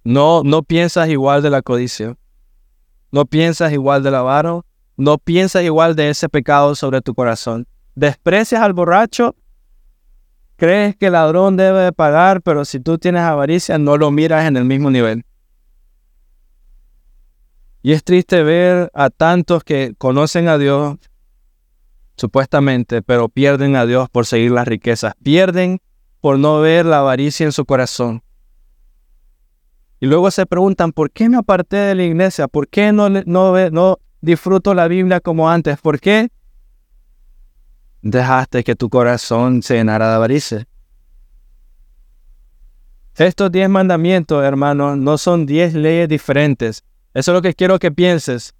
No, 0.05 0.43
no 0.45 0.65
piensas 0.65 1.09
igual 1.09 1.43
de 1.43 1.51
la 1.51 1.63
codicia. 1.63 2.17
No 3.13 3.25
piensas 3.25 3.73
igual 3.73 4.03
del 4.03 4.17
avaro. 4.17 4.67
No 4.97 5.19
piensas 5.19 5.63
igual 5.63 5.95
de 5.95 6.11
ese 6.11 6.29
pecado 6.29 6.75
sobre 6.75 7.01
tu 7.03 7.15
corazón. 7.15 7.69
Desprecias 7.95 8.63
al 8.63 8.73
borracho 8.73 9.37
Crees 10.63 10.95
que 10.95 11.07
el 11.07 11.15
ladrón 11.15 11.57
debe 11.57 11.81
de 11.81 11.93
pagar, 11.93 12.41
pero 12.41 12.65
si 12.65 12.79
tú 12.79 12.97
tienes 12.97 13.23
avaricia 13.23 13.79
no 13.79 13.97
lo 13.97 14.13
miras 14.13 14.47
en 14.47 14.57
el 14.57 14.65
mismo 14.65 14.93
nivel. 14.93 15.25
Y 17.83 17.91
es 17.91 18.05
triste 18.05 18.45
ver 18.45 18.89
a 18.95 19.11
tantos 19.11 19.65
que 19.65 19.95
conocen 19.99 20.47
a 20.47 20.59
Dios, 20.59 20.99
supuestamente, 22.17 23.03
pero 23.03 23.29
pierden 23.29 23.75
a 23.75 23.87
Dios 23.87 24.09
por 24.09 24.25
seguir 24.25 24.53
las 24.53 24.69
riquezas. 24.69 25.15
Pierden 25.21 25.81
por 26.21 26.39
no 26.39 26.61
ver 26.61 26.87
la 26.87 27.01
avaricia 27.01 27.45
en 27.45 27.51
su 27.51 27.65
corazón. 27.65 28.23
Y 29.99 30.07
luego 30.07 30.31
se 30.31 30.47
preguntan, 30.47 30.93
¿por 30.93 31.11
qué 31.11 31.29
me 31.29 31.39
aparté 31.39 31.79
de 31.79 31.97
la 31.97 32.05
iglesia? 32.05 32.47
¿Por 32.47 32.69
qué 32.69 32.93
no, 32.93 33.09
no 33.09 33.99
disfruto 34.21 34.75
la 34.75 34.87
Biblia 34.87 35.19
como 35.19 35.51
antes? 35.51 35.81
¿Por 35.81 35.99
qué 35.99 36.29
dejaste 38.03 38.65
que 38.65 38.75
tu 38.75 38.91
corazón 38.91 39.63
se 39.63 39.75
llenara 39.75 40.09
de 40.09 40.15
avaricia. 40.17 40.67
Estos 43.17 43.53
diez 43.53 43.69
mandamientos, 43.69 44.43
hermanos, 44.43 44.99
no 44.99 45.19
son 45.19 45.47
diez 45.47 45.75
leyes 45.75 46.09
diferentes. 46.09 46.83
Eso 47.15 47.31
es 47.31 47.35
lo 47.35 47.43
que 47.43 47.55
quiero 47.55 47.79
que 47.79 47.93
pienses. 47.93 48.55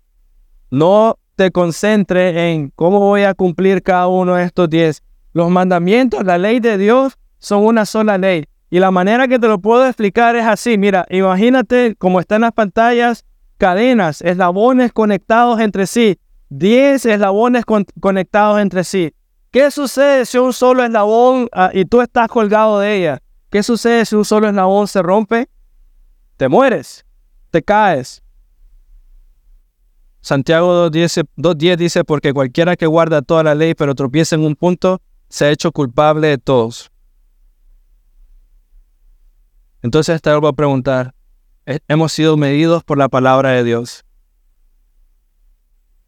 No 0.71 1.19
te 1.37 1.51
concentres 1.51 2.37
en 2.37 2.71
cómo 2.77 3.01
voy 3.01 3.23
a 3.23 3.35
cumplir 3.35 3.83
cada 3.83 4.09
uno 4.09 4.37
de 4.37 4.45
estos 4.45 4.69
diez. 4.69 5.03
Los 5.33 5.51
mandamientos, 5.51 6.23
la 6.25 6.39
ley 6.39 6.61
de 6.61 6.77
Dios, 6.79 7.19
son 7.39 7.65
una 7.65 7.87
sola 7.87 8.19
ley. 8.19 8.45
Y 8.71 8.79
la 8.79 8.91
manera 8.91 9.27
que 9.27 9.39
te 9.39 9.49
lo 9.49 9.59
puedo 9.59 9.87
explicar 9.87 10.37
es 10.37 10.47
así. 10.47 10.79
Mira, 10.79 11.07
imagínate 11.11 11.95
como 11.97 12.21
están 12.21 12.43
las 12.43 12.53
pantallas, 12.53 13.25
cadenas, 13.59 14.23
eslabones 14.23 14.93
conectados 14.93 15.61
entre 15.61 15.87
sí. 15.87 16.19
Diez 16.51 17.07
eslabones 17.07 17.65
conectados 18.01 18.61
entre 18.61 18.85
sí. 18.85 19.15
¿Qué 19.53 19.71
sucede 19.71 20.25
si 20.25 20.39
un 20.39 20.55
solo 20.55 20.83
eslabón 20.83 21.47
ah, 21.53 21.71
y 21.75 21.85
tú 21.85 22.01
estás 22.01 22.27
colgado 22.29 22.81
de 22.81 22.97
ella? 22.97 23.23
¿Qué 23.51 23.63
sucede 23.63 24.07
si 24.07 24.17
un 24.17 24.25
solo 24.25 24.49
eslabón 24.49 24.89
se 24.89 25.03
rompe? 25.03 25.51
Te 26.39 26.49
mueres, 26.49 27.05
te 27.51 27.63
caes. 27.63 28.23
Santiago 30.23 30.89
2.10 30.91 31.77
dice, 31.77 32.03
porque 32.03 32.33
cualquiera 32.33 32.77
que 32.77 32.87
guarda 32.87 33.21
toda 33.21 33.43
la 33.43 33.55
ley 33.55 33.75
pero 33.75 33.95
tropieza 33.95 34.37
en 34.37 34.47
un 34.47 34.57
punto, 34.57 35.03
se 35.29 35.45
ha 35.45 35.51
hecho 35.51 35.71
culpable 35.71 36.29
de 36.29 36.39
todos. 36.39 36.91
Entonces 39.83 40.23
te 40.23 40.31
vuelvo 40.31 40.49
a 40.49 40.55
preguntar, 40.55 41.15
¿hemos 41.67 42.13
sido 42.13 42.39
medidos 42.39 42.85
por 42.85 42.97
la 42.97 43.11
palabra 43.11 43.51
de 43.51 43.65
Dios? 43.65 44.03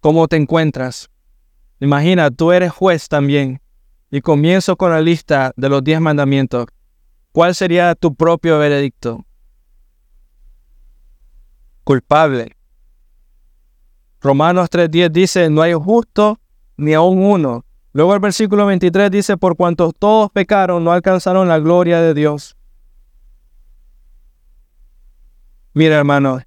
¿Cómo 0.01 0.29
te 0.29 0.37
encuentras? 0.37 1.11
Imagina, 1.85 2.31
tú 2.31 2.51
eres 2.51 2.73
juez 2.73 3.11
también 3.11 3.61
y 4.11 4.23
comienzo 4.23 4.75
con 4.75 4.91
la 4.91 5.03
lista 5.03 5.53
de 5.55 5.69
los 5.69 5.85
diez 5.85 6.01
mandamientos. 6.01 6.65
¿Cuál 7.31 7.55
sería 7.55 7.95
tu 7.95 8.15
propio 8.15 8.59
veredicto? 8.59 9.27
Culpable. 11.85 12.57
Romanos 14.23 14.71
3.10 14.71 15.11
dice, 15.11 15.51
no 15.51 15.61
hay 15.61 15.75
justo 15.75 16.41
ni 16.79 16.95
aún 16.95 17.19
uno. 17.19 17.67
Luego 17.93 18.15
el 18.15 18.21
versículo 18.21 18.65
23 18.65 19.11
dice, 19.11 19.37
por 19.37 19.55
cuanto 19.55 19.93
todos 19.93 20.31
pecaron, 20.31 20.83
no 20.85 20.91
alcanzaron 20.91 21.49
la 21.49 21.59
gloria 21.59 22.01
de 22.01 22.15
Dios. 22.15 22.57
Mira 25.75 25.97
hermano, 25.97 26.41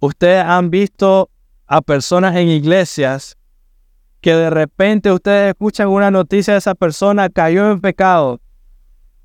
ustedes 0.00 0.44
han 0.44 0.68
visto 0.68 1.30
a 1.66 1.80
personas 1.80 2.36
en 2.36 2.48
iglesias 2.48 3.38
que 4.24 4.34
de 4.34 4.48
repente 4.48 5.12
ustedes 5.12 5.50
escuchan 5.50 5.88
una 5.88 6.10
noticia 6.10 6.54
de 6.54 6.58
esa 6.58 6.74
persona 6.74 7.28
cayó 7.28 7.70
en 7.70 7.82
pecado. 7.82 8.40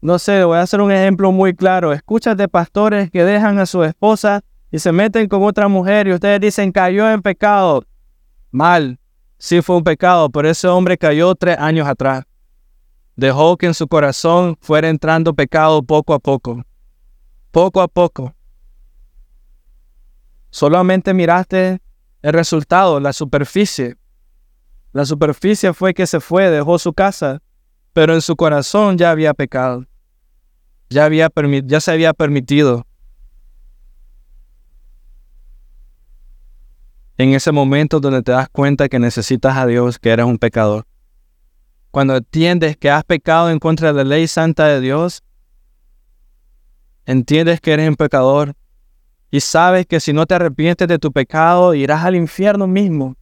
No 0.02 0.20
sé, 0.20 0.44
voy 0.44 0.58
a 0.58 0.62
hacer 0.62 0.82
un 0.82 0.92
ejemplo 0.92 1.32
muy 1.32 1.56
claro. 1.56 1.94
Escuchas 1.94 2.36
de 2.36 2.50
pastores 2.50 3.10
que 3.10 3.24
dejan 3.24 3.60
a 3.60 3.66
su 3.66 3.82
esposa 3.86 4.42
y 4.70 4.80
se 4.80 4.92
meten 4.92 5.30
con 5.30 5.42
otra 5.44 5.70
mujer 5.70 6.10
y 6.10 6.12
ustedes 6.12 6.42
dicen 6.42 6.74
cayó 6.74 7.10
en 7.10 7.22
pecado. 7.22 7.86
Mal, 8.52 9.00
sí 9.38 9.62
fue 9.62 9.78
un 9.78 9.86
pecado, 9.86 10.30
pero 10.30 10.50
ese 10.50 10.68
hombre 10.68 10.98
cayó 10.98 11.34
tres 11.34 11.58
años 11.58 11.88
atrás. 11.88 12.26
Dejó 13.16 13.56
que 13.56 13.68
en 13.68 13.74
su 13.74 13.88
corazón 13.88 14.58
fuera 14.60 14.90
entrando 14.90 15.34
pecado 15.34 15.82
poco 15.82 16.14
a 16.14 16.20
poco. 16.20 16.62
Poco 17.52 17.80
a 17.80 17.88
poco. 17.88 18.36
Solamente 20.50 21.14
miraste 21.14 21.82
el 22.22 22.34
resultado, 22.34 23.00
la 23.00 23.14
superficie. 23.14 23.96
La 24.92 25.06
superficie 25.06 25.74
fue 25.74 25.94
que 25.94 26.08
se 26.08 26.20
fue, 26.20 26.50
dejó 26.50 26.80
su 26.80 26.94
casa, 26.94 27.42
pero 27.94 28.14
en 28.14 28.22
su 28.22 28.36
corazón 28.36 28.98
ya 28.98 29.12
había 29.12 29.34
pecado. 29.34 29.86
Ya, 30.90 31.06
había 31.06 31.30
ya 31.66 31.80
se 31.80 31.92
había 31.92 32.14
permitido. 32.14 32.88
En 37.18 37.34
ese 37.34 37.52
momento 37.52 38.00
donde 38.00 38.24
te 38.24 38.32
das 38.32 38.50
cuenta 38.50 38.90
que 38.90 38.98
necesitas 38.98 39.58
a 39.58 39.68
Dios, 39.68 40.00
que 40.00 40.10
eres 40.10 40.26
un 40.26 40.38
pecador. 40.38 40.88
Cuando 41.92 42.16
entiendes 42.16 42.78
que 42.78 42.90
has 42.90 43.04
pecado 43.04 43.50
en 43.50 43.60
contra 43.60 43.90
de 43.90 44.04
la 44.04 44.04
ley 44.04 44.28
santa 44.28 44.66
de 44.68 44.80
Dios, 44.80 45.22
entiendes 47.06 47.62
que 47.62 47.74
eres 47.74 47.90
un 47.90 47.96
pecador 47.96 48.56
y 49.32 49.42
sabes 49.42 49.86
que 49.86 50.00
si 50.00 50.14
no 50.14 50.26
te 50.26 50.36
arrepientes 50.36 50.88
de 50.88 50.98
tu 50.98 51.12
pecado, 51.12 51.76
irás 51.76 52.04
al 52.04 52.16
infierno 52.16 52.66
mismo. 52.66 53.16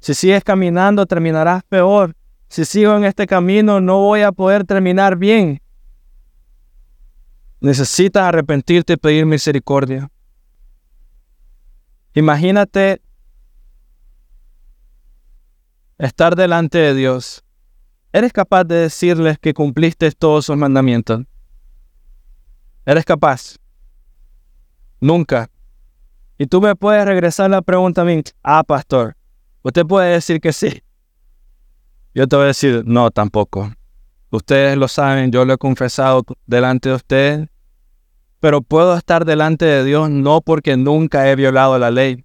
Si 0.00 0.14
sigues 0.14 0.42
caminando, 0.42 1.06
terminarás 1.06 1.62
peor. 1.64 2.16
Si 2.48 2.64
sigo 2.64 2.96
en 2.96 3.04
este 3.04 3.26
camino, 3.26 3.80
no 3.80 3.98
voy 3.98 4.22
a 4.22 4.32
poder 4.32 4.64
terminar 4.64 5.16
bien. 5.16 5.60
Necesitas 7.60 8.22
arrepentirte 8.22 8.94
y 8.94 8.96
pedir 8.96 9.26
misericordia. 9.26 10.10
Imagínate 12.14 13.02
estar 15.98 16.34
delante 16.34 16.78
de 16.78 16.94
Dios. 16.94 17.44
¿Eres 18.12 18.32
capaz 18.32 18.64
de 18.64 18.76
decirles 18.76 19.38
que 19.38 19.54
cumpliste 19.54 20.10
todos 20.12 20.46
sus 20.46 20.56
mandamientos? 20.56 21.24
¿Eres 22.86 23.04
capaz? 23.04 23.56
Nunca. 24.98 25.50
Y 26.38 26.46
tú 26.46 26.60
me 26.62 26.74
puedes 26.74 27.04
regresar 27.04 27.50
la 27.50 27.60
pregunta 27.60 28.00
a 28.00 28.04
mí. 28.04 28.22
Ah, 28.42 28.64
pastor, 28.64 29.14
Usted 29.62 29.86
puede 29.86 30.12
decir 30.12 30.40
que 30.40 30.52
sí. 30.52 30.82
Yo 32.14 32.26
te 32.26 32.36
voy 32.36 32.44
a 32.44 32.48
decir, 32.48 32.82
no, 32.86 33.10
tampoco. 33.10 33.72
Ustedes 34.30 34.76
lo 34.76 34.88
saben, 34.88 35.30
yo 35.30 35.44
lo 35.44 35.54
he 35.54 35.58
confesado 35.58 36.24
delante 36.46 36.88
de 36.88 36.94
ustedes, 36.94 37.48
pero 38.38 38.62
puedo 38.62 38.96
estar 38.96 39.24
delante 39.24 39.64
de 39.64 39.84
Dios 39.84 40.08
no 40.08 40.40
porque 40.40 40.76
nunca 40.76 41.30
he 41.30 41.36
violado 41.36 41.78
la 41.78 41.90
ley. 41.90 42.24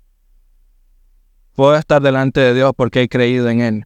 Puedo 1.53 1.75
estar 1.75 2.01
delante 2.01 2.39
de 2.39 2.53
Dios 2.53 2.73
porque 2.75 3.01
he 3.01 3.09
creído 3.09 3.49
en 3.49 3.61
Él, 3.61 3.85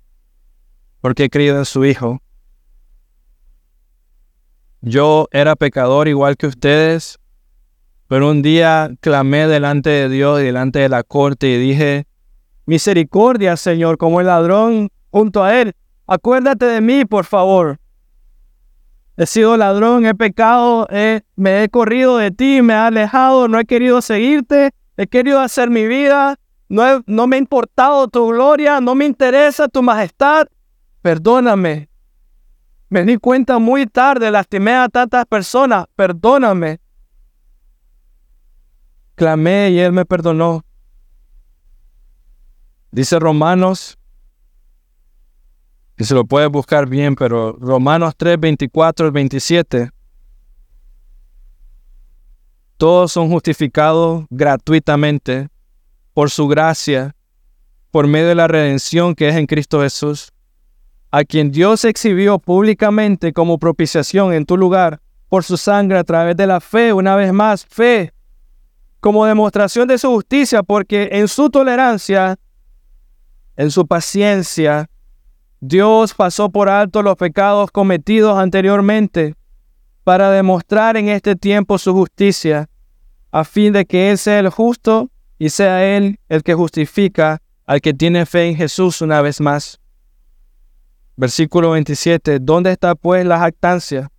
porque 1.01 1.25
he 1.25 1.29
creído 1.29 1.57
en 1.57 1.65
su 1.65 1.85
Hijo. 1.85 2.21
Yo 4.81 5.27
era 5.31 5.55
pecador 5.55 6.07
igual 6.07 6.37
que 6.37 6.47
ustedes, 6.47 7.19
pero 8.07 8.29
un 8.29 8.41
día 8.41 8.91
clamé 9.01 9.47
delante 9.47 9.89
de 9.89 10.09
Dios 10.09 10.41
y 10.41 10.45
delante 10.45 10.79
de 10.79 10.89
la 10.89 11.03
corte 11.03 11.47
y 11.47 11.57
dije, 11.57 12.08
misericordia, 12.69 13.57
Señor, 13.57 13.97
como 13.97 14.21
el 14.21 14.27
ladrón 14.27 14.89
junto 15.09 15.43
a 15.43 15.59
él. 15.59 15.73
Acuérdate 16.05 16.65
de 16.65 16.81
mí, 16.81 17.03
por 17.03 17.25
favor. 17.25 17.79
He 19.17 19.25
sido 19.25 19.57
ladrón, 19.57 20.05
he 20.05 20.13
pecado, 20.13 20.87
me 21.35 21.63
he 21.63 21.69
corrido 21.69 22.17
de 22.17 22.29
ti, 22.29 22.61
me 22.61 22.73
he 22.73 22.77
alejado, 22.77 23.47
no 23.47 23.59
he 23.59 23.65
querido 23.65 24.01
seguirte, 24.01 24.69
he 24.97 25.07
querido 25.07 25.39
hacer 25.39 25.71
mi 25.71 25.87
vida, 25.87 26.37
no, 26.69 27.03
no 27.07 27.25
me 27.25 27.37
ha 27.37 27.39
importado 27.39 28.07
tu 28.07 28.27
gloria, 28.27 28.79
no 28.79 28.93
me 28.93 29.05
interesa 29.05 29.67
tu 29.67 29.81
majestad. 29.81 30.47
Perdóname. 31.01 31.89
Me 32.89 33.03
di 33.03 33.17
cuenta 33.17 33.57
muy 33.57 33.87
tarde, 33.87 34.29
lastimé 34.29 34.75
a 34.75 34.89
tantas 34.89 35.25
personas, 35.25 35.87
perdóname. 35.95 36.79
Clamé 39.15 39.71
y 39.71 39.79
Él 39.79 39.91
me 39.91 40.05
perdonó. 40.05 40.63
Dice 42.91 43.19
Romanos, 43.19 43.97
que 45.95 46.05
se 46.05 46.15
lo 46.15 46.25
puede 46.25 46.47
buscar 46.47 46.87
bien, 46.87 47.15
pero 47.15 47.53
Romanos 47.59 48.13
3, 48.17 48.39
24 48.39 49.11
27. 49.11 49.89
Todos 52.77 53.11
son 53.11 53.29
justificados 53.29 54.25
gratuitamente 54.29 55.49
por 56.13 56.29
su 56.29 56.47
gracia, 56.47 57.15
por 57.91 58.07
medio 58.07 58.29
de 58.29 58.35
la 58.35 58.47
redención 58.47 59.13
que 59.13 59.29
es 59.29 59.35
en 59.35 59.45
Cristo 59.45 59.81
Jesús, 59.81 60.31
a 61.11 61.23
quien 61.23 61.51
Dios 61.51 61.83
exhibió 61.85 62.39
públicamente 62.39 63.33
como 63.33 63.57
propiciación 63.57 64.33
en 64.33 64.45
tu 64.45 64.55
lugar 64.55 65.01
por 65.27 65.43
su 65.43 65.57
sangre 65.57 65.97
a 65.97 66.03
través 66.03 66.37
de 66.37 66.47
la 66.47 66.59
fe, 66.59 66.93
una 66.93 67.15
vez 67.15 67.33
más, 67.33 67.65
fe, 67.65 68.13
como 68.99 69.25
demostración 69.25 69.87
de 69.87 69.97
su 69.97 70.09
justicia, 70.09 70.63
porque 70.63 71.09
en 71.11 71.27
su 71.27 71.49
tolerancia, 71.49 72.37
en 73.59 73.71
su 73.71 73.85
paciencia, 73.85 74.89
Dios 75.59 76.13
pasó 76.13 76.49
por 76.49 76.69
alto 76.69 77.03
los 77.03 77.17
pecados 77.17 77.69
cometidos 77.71 78.37
anteriormente 78.37 79.35
para 80.05 80.31
demostrar 80.31 80.95
en 80.95 81.09
este 81.09 81.35
tiempo 81.35 81.77
su 81.77 81.91
justicia, 81.91 82.69
a 83.33 83.43
fin 83.43 83.73
de 83.73 83.85
que 83.85 84.11
Él 84.11 84.17
sea 84.17 84.39
el 84.39 84.47
justo 84.47 85.11
y 85.37 85.49
sea 85.49 85.97
Él 85.97 86.21
el 86.29 86.41
que 86.41 86.53
justifica 86.53 87.41
al 87.65 87.81
que 87.81 87.93
tiene 87.93 88.25
fe 88.25 88.47
en 88.47 88.55
Jesús 88.55 89.01
una 89.01 89.21
vez 89.21 89.41
más. 89.41 89.77
Versículo 91.17 91.71
27. 91.71 92.39
¿Dónde 92.39 92.71
está 92.71 92.95
pues 92.95 93.25
la 93.25 93.39
jactancia? 93.39 94.09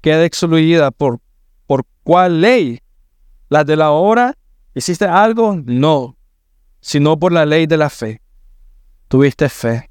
Queda 0.00 0.24
excluida 0.24 0.90
por, 0.90 1.20
por 1.68 1.84
cuál 2.02 2.40
ley? 2.40 2.80
¿La 3.48 3.62
de 3.62 3.76
la 3.76 3.92
hora? 3.92 4.36
¿Hiciste 4.74 5.04
algo? 5.04 5.56
No, 5.64 6.16
sino 6.80 7.16
por 7.16 7.30
la 7.30 7.46
ley 7.46 7.68
de 7.68 7.76
la 7.76 7.90
fe. 7.90 8.25
Tuviste 9.08 9.48
fe. 9.48 9.88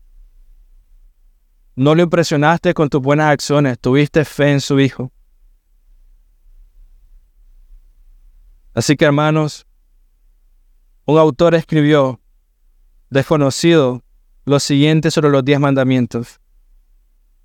No 1.76 1.96
lo 1.96 2.04
impresionaste 2.04 2.74
con 2.74 2.90
tus 2.90 3.02
buenas 3.02 3.32
acciones, 3.32 3.80
tuviste 3.80 4.26
fe 4.26 4.52
en 4.52 4.62
su 4.62 4.80
Hijo. 4.80 5.12
Así 8.74 8.98
que 8.98 9.06
hermanos, 9.06 9.66
un 11.06 11.18
autor 11.18 11.56
escribió, 11.56 12.20
desconocido, 13.10 14.04
lo 14.44 14.60
siguiente 14.60 15.12
sobre 15.12 15.30
los 15.30 15.46
diez 15.46 15.60
mandamientos. 15.60 16.42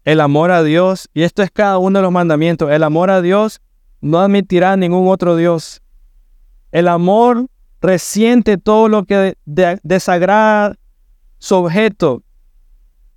El 0.02 0.20
amor 0.20 0.50
a 0.50 0.62
Dios, 0.64 1.08
y 1.14 1.22
esto 1.22 1.42
es 1.42 1.50
cada 1.50 1.78
uno 1.78 1.98
de 1.98 2.02
los 2.02 2.12
mandamientos, 2.12 2.70
el 2.70 2.82
amor 2.82 3.10
a 3.10 3.22
Dios 3.22 3.60
no 4.00 4.18
admitirá 4.18 4.76
ningún 4.76 5.08
otro 5.08 5.36
Dios. 5.36 5.82
El 6.72 6.88
amor 6.88 7.46
resiente 7.80 8.58
todo 8.58 8.88
lo 8.88 9.04
que 9.04 9.36
desagrada 9.44 10.76
su 11.40 11.56
objeto, 11.56 12.22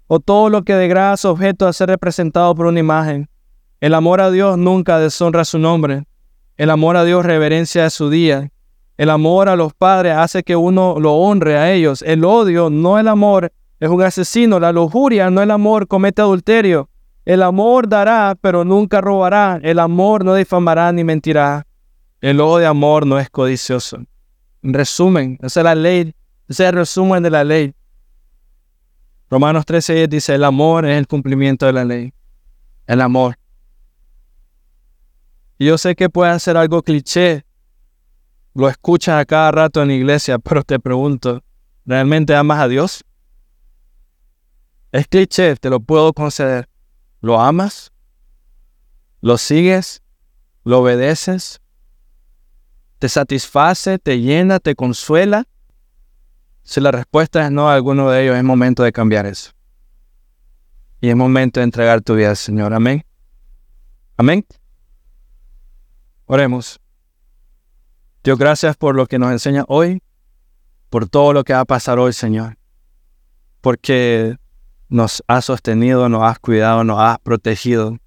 o 0.07 0.19
todo 0.19 0.49
lo 0.49 0.63
que 0.63 0.73
degrada 0.73 1.17
su 1.17 1.27
objeto 1.27 1.67
a 1.67 1.73
ser 1.73 1.89
representado 1.89 2.55
por 2.55 2.65
una 2.67 2.79
imagen. 2.79 3.29
El 3.81 3.93
amor 3.93 4.21
a 4.21 4.31
Dios 4.31 4.57
nunca 4.57 4.97
deshonra 4.97 5.43
su 5.43 5.59
nombre. 5.59 6.05
El 6.55 6.69
amor 6.69 6.95
a 6.95 7.03
Dios 7.03 7.25
reverencia 7.25 7.89
su 7.89 8.09
día. 8.09 8.49
El 8.95 9.09
amor 9.09 9.49
a 9.49 9.57
los 9.57 9.73
padres 9.73 10.15
hace 10.15 10.43
que 10.43 10.55
uno 10.55 10.99
lo 10.99 11.15
honre 11.15 11.57
a 11.57 11.73
ellos. 11.73 12.01
El 12.01 12.23
odio, 12.23 12.69
no 12.69 12.97
el 12.97 13.09
amor, 13.09 13.51
es 13.79 13.89
un 13.89 14.01
asesino. 14.01 14.57
La 14.59 14.71
lujuria, 14.71 15.29
no 15.29 15.41
el 15.41 15.51
amor, 15.51 15.87
comete 15.87 16.21
adulterio. 16.21 16.89
El 17.25 17.43
amor 17.43 17.89
dará, 17.89 18.37
pero 18.39 18.63
nunca 18.63 19.01
robará. 19.01 19.59
El 19.61 19.79
amor 19.79 20.23
no 20.23 20.35
difamará 20.35 20.93
ni 20.93 21.03
mentirá. 21.03 21.67
El 22.21 22.39
odio 22.39 22.59
de 22.59 22.67
amor 22.67 23.05
no 23.05 23.19
es 23.19 23.29
codicioso. 23.29 23.97
En 24.61 24.73
resumen, 24.73 25.37
esa 25.41 25.59
es 25.59 25.63
la 25.65 25.75
ley, 25.75 26.13
ese 26.47 26.63
es 26.63 26.69
el 26.69 26.75
resumen 26.75 27.21
de 27.21 27.29
la 27.29 27.43
ley. 27.43 27.73
Romanos 29.33 29.65
13 29.65 30.07
dice, 30.07 30.35
el 30.35 30.43
amor 30.43 30.85
es 30.85 30.95
el 30.95 31.07
cumplimiento 31.07 31.65
de 31.65 31.73
la 31.73 31.83
ley. 31.83 32.13
El 32.85 33.01
amor. 33.01 33.35
Y 35.57 35.65
yo 35.65 35.79
sé 35.79 35.95
que 35.95 36.07
puede 36.07 36.39
ser 36.39 36.55
algo 36.55 36.83
cliché. 36.83 37.43
Lo 38.53 38.69
escuchas 38.69 39.19
a 39.19 39.25
cada 39.25 39.49
rato 39.49 39.81
en 39.81 39.87
la 39.87 39.95
iglesia, 39.95 40.37
pero 40.37 40.61
te 40.61 40.79
pregunto, 40.79 41.43
¿realmente 41.83 42.35
amas 42.35 42.59
a 42.59 42.67
Dios? 42.67 43.03
Es 44.91 45.07
cliché, 45.07 45.55
te 45.55 45.71
lo 45.71 45.79
puedo 45.79 46.13
conceder. 46.13 46.69
¿Lo 47.19 47.41
amas? 47.41 47.91
¿Lo 49.19 49.39
sigues? 49.39 50.03
¿Lo 50.63 50.81
obedeces? 50.81 51.59
¿Te 52.99 53.09
satisface? 53.09 53.97
¿Te 53.97 54.21
llena? 54.21 54.59
¿Te 54.59 54.75
consuela? 54.75 55.47
Si 56.63 56.79
la 56.79 56.91
respuesta 56.91 57.45
es 57.45 57.51
no 57.51 57.69
a 57.69 57.75
alguno 57.75 58.09
de 58.09 58.23
ellos, 58.23 58.37
es 58.37 58.43
momento 58.43 58.83
de 58.83 58.91
cambiar 58.91 59.25
eso. 59.25 59.51
Y 61.01 61.09
es 61.09 61.15
momento 61.15 61.59
de 61.59 61.65
entregar 61.65 62.01
tu 62.01 62.15
vida 62.15 62.33
Señor. 62.35 62.73
Amén. 62.73 63.03
Amén. 64.15 64.45
Oremos. 66.25 66.79
Dios, 68.23 68.39
gracias 68.39 68.77
por 68.77 68.95
lo 68.95 69.05
que 69.05 69.19
nos 69.19 69.31
enseña 69.31 69.65
hoy, 69.67 70.01
por 70.89 71.09
todo 71.09 71.33
lo 71.33 71.43
que 71.43 71.53
va 71.53 71.59
a 71.59 71.65
pasar 71.65 71.99
hoy, 71.99 72.13
Señor. 72.13 72.57
Porque 73.59 74.37
nos 74.87 75.21
has 75.27 75.45
sostenido, 75.45 76.07
nos 76.07 76.23
has 76.23 76.39
cuidado, 76.39 76.85
nos 76.85 76.99
has 77.01 77.19
protegido. 77.19 77.97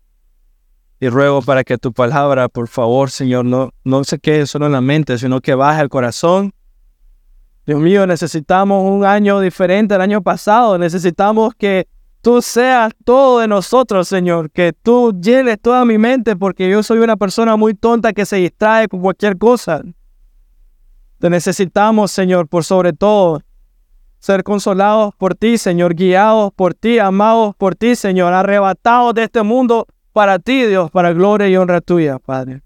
Y 0.98 1.10
ruego 1.10 1.42
para 1.42 1.64
que 1.64 1.76
tu 1.76 1.92
palabra, 1.92 2.48
por 2.48 2.68
favor, 2.68 3.10
Señor, 3.10 3.44
no, 3.44 3.74
no 3.84 4.04
se 4.04 4.18
quede 4.18 4.46
solo 4.46 4.64
en 4.64 4.72
la 4.72 4.80
mente, 4.80 5.18
sino 5.18 5.42
que 5.42 5.54
baje 5.54 5.82
al 5.82 5.90
corazón 5.90 6.54
Dios 7.66 7.80
mío, 7.80 8.06
necesitamos 8.06 8.88
un 8.88 9.04
año 9.04 9.40
diferente 9.40 9.94
al 9.94 10.00
año 10.00 10.22
pasado. 10.22 10.78
Necesitamos 10.78 11.52
que 11.56 11.88
tú 12.22 12.40
seas 12.40 12.92
todo 13.04 13.40
de 13.40 13.48
nosotros, 13.48 14.06
Señor. 14.06 14.52
Que 14.52 14.72
tú 14.72 15.12
llenes 15.20 15.60
toda 15.60 15.84
mi 15.84 15.98
mente 15.98 16.36
porque 16.36 16.70
yo 16.70 16.84
soy 16.84 16.98
una 16.98 17.16
persona 17.16 17.56
muy 17.56 17.74
tonta 17.74 18.12
que 18.12 18.24
se 18.24 18.36
distrae 18.36 18.86
con 18.86 19.00
cualquier 19.00 19.36
cosa. 19.36 19.82
Te 21.18 21.28
necesitamos, 21.28 22.12
Señor, 22.12 22.46
por 22.46 22.62
sobre 22.62 22.92
todo 22.92 23.42
ser 24.20 24.44
consolados 24.44 25.12
por 25.16 25.34
ti, 25.34 25.58
Señor, 25.58 25.94
guiados 25.94 26.52
por 26.54 26.72
ti, 26.72 27.00
amados 27.00 27.56
por 27.56 27.74
ti, 27.74 27.96
Señor, 27.96 28.32
arrebatados 28.32 29.14
de 29.14 29.24
este 29.24 29.42
mundo 29.42 29.86
para 30.12 30.38
ti, 30.38 30.66
Dios, 30.66 30.90
para 30.92 31.12
gloria 31.12 31.48
y 31.48 31.56
honra 31.56 31.80
tuya, 31.80 32.18
Padre. 32.20 32.62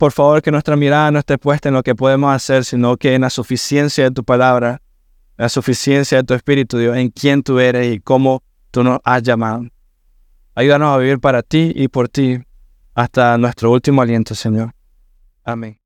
Por 0.00 0.12
favor, 0.12 0.40
que 0.40 0.50
nuestra 0.50 0.76
mirada 0.76 1.10
no 1.10 1.18
esté 1.18 1.36
puesta 1.36 1.68
en 1.68 1.74
lo 1.74 1.82
que 1.82 1.94
podemos 1.94 2.34
hacer, 2.34 2.64
sino 2.64 2.96
que 2.96 3.14
en 3.14 3.20
la 3.20 3.28
suficiencia 3.28 4.04
de 4.04 4.10
tu 4.10 4.24
palabra, 4.24 4.80
la 5.36 5.50
suficiencia 5.50 6.16
de 6.16 6.24
tu 6.24 6.32
Espíritu, 6.32 6.78
Dios, 6.78 6.96
en 6.96 7.10
quién 7.10 7.42
tú 7.42 7.60
eres 7.60 7.94
y 7.94 8.00
cómo 8.00 8.42
tú 8.70 8.82
nos 8.82 9.00
has 9.04 9.22
llamado. 9.22 9.66
Ayúdanos 10.54 10.94
a 10.94 10.96
vivir 10.96 11.20
para 11.20 11.42
ti 11.42 11.72
y 11.76 11.88
por 11.88 12.08
ti 12.08 12.38
hasta 12.94 13.36
nuestro 13.36 13.70
último 13.70 14.00
aliento, 14.00 14.34
Señor. 14.34 14.72
Amén. 15.44 15.79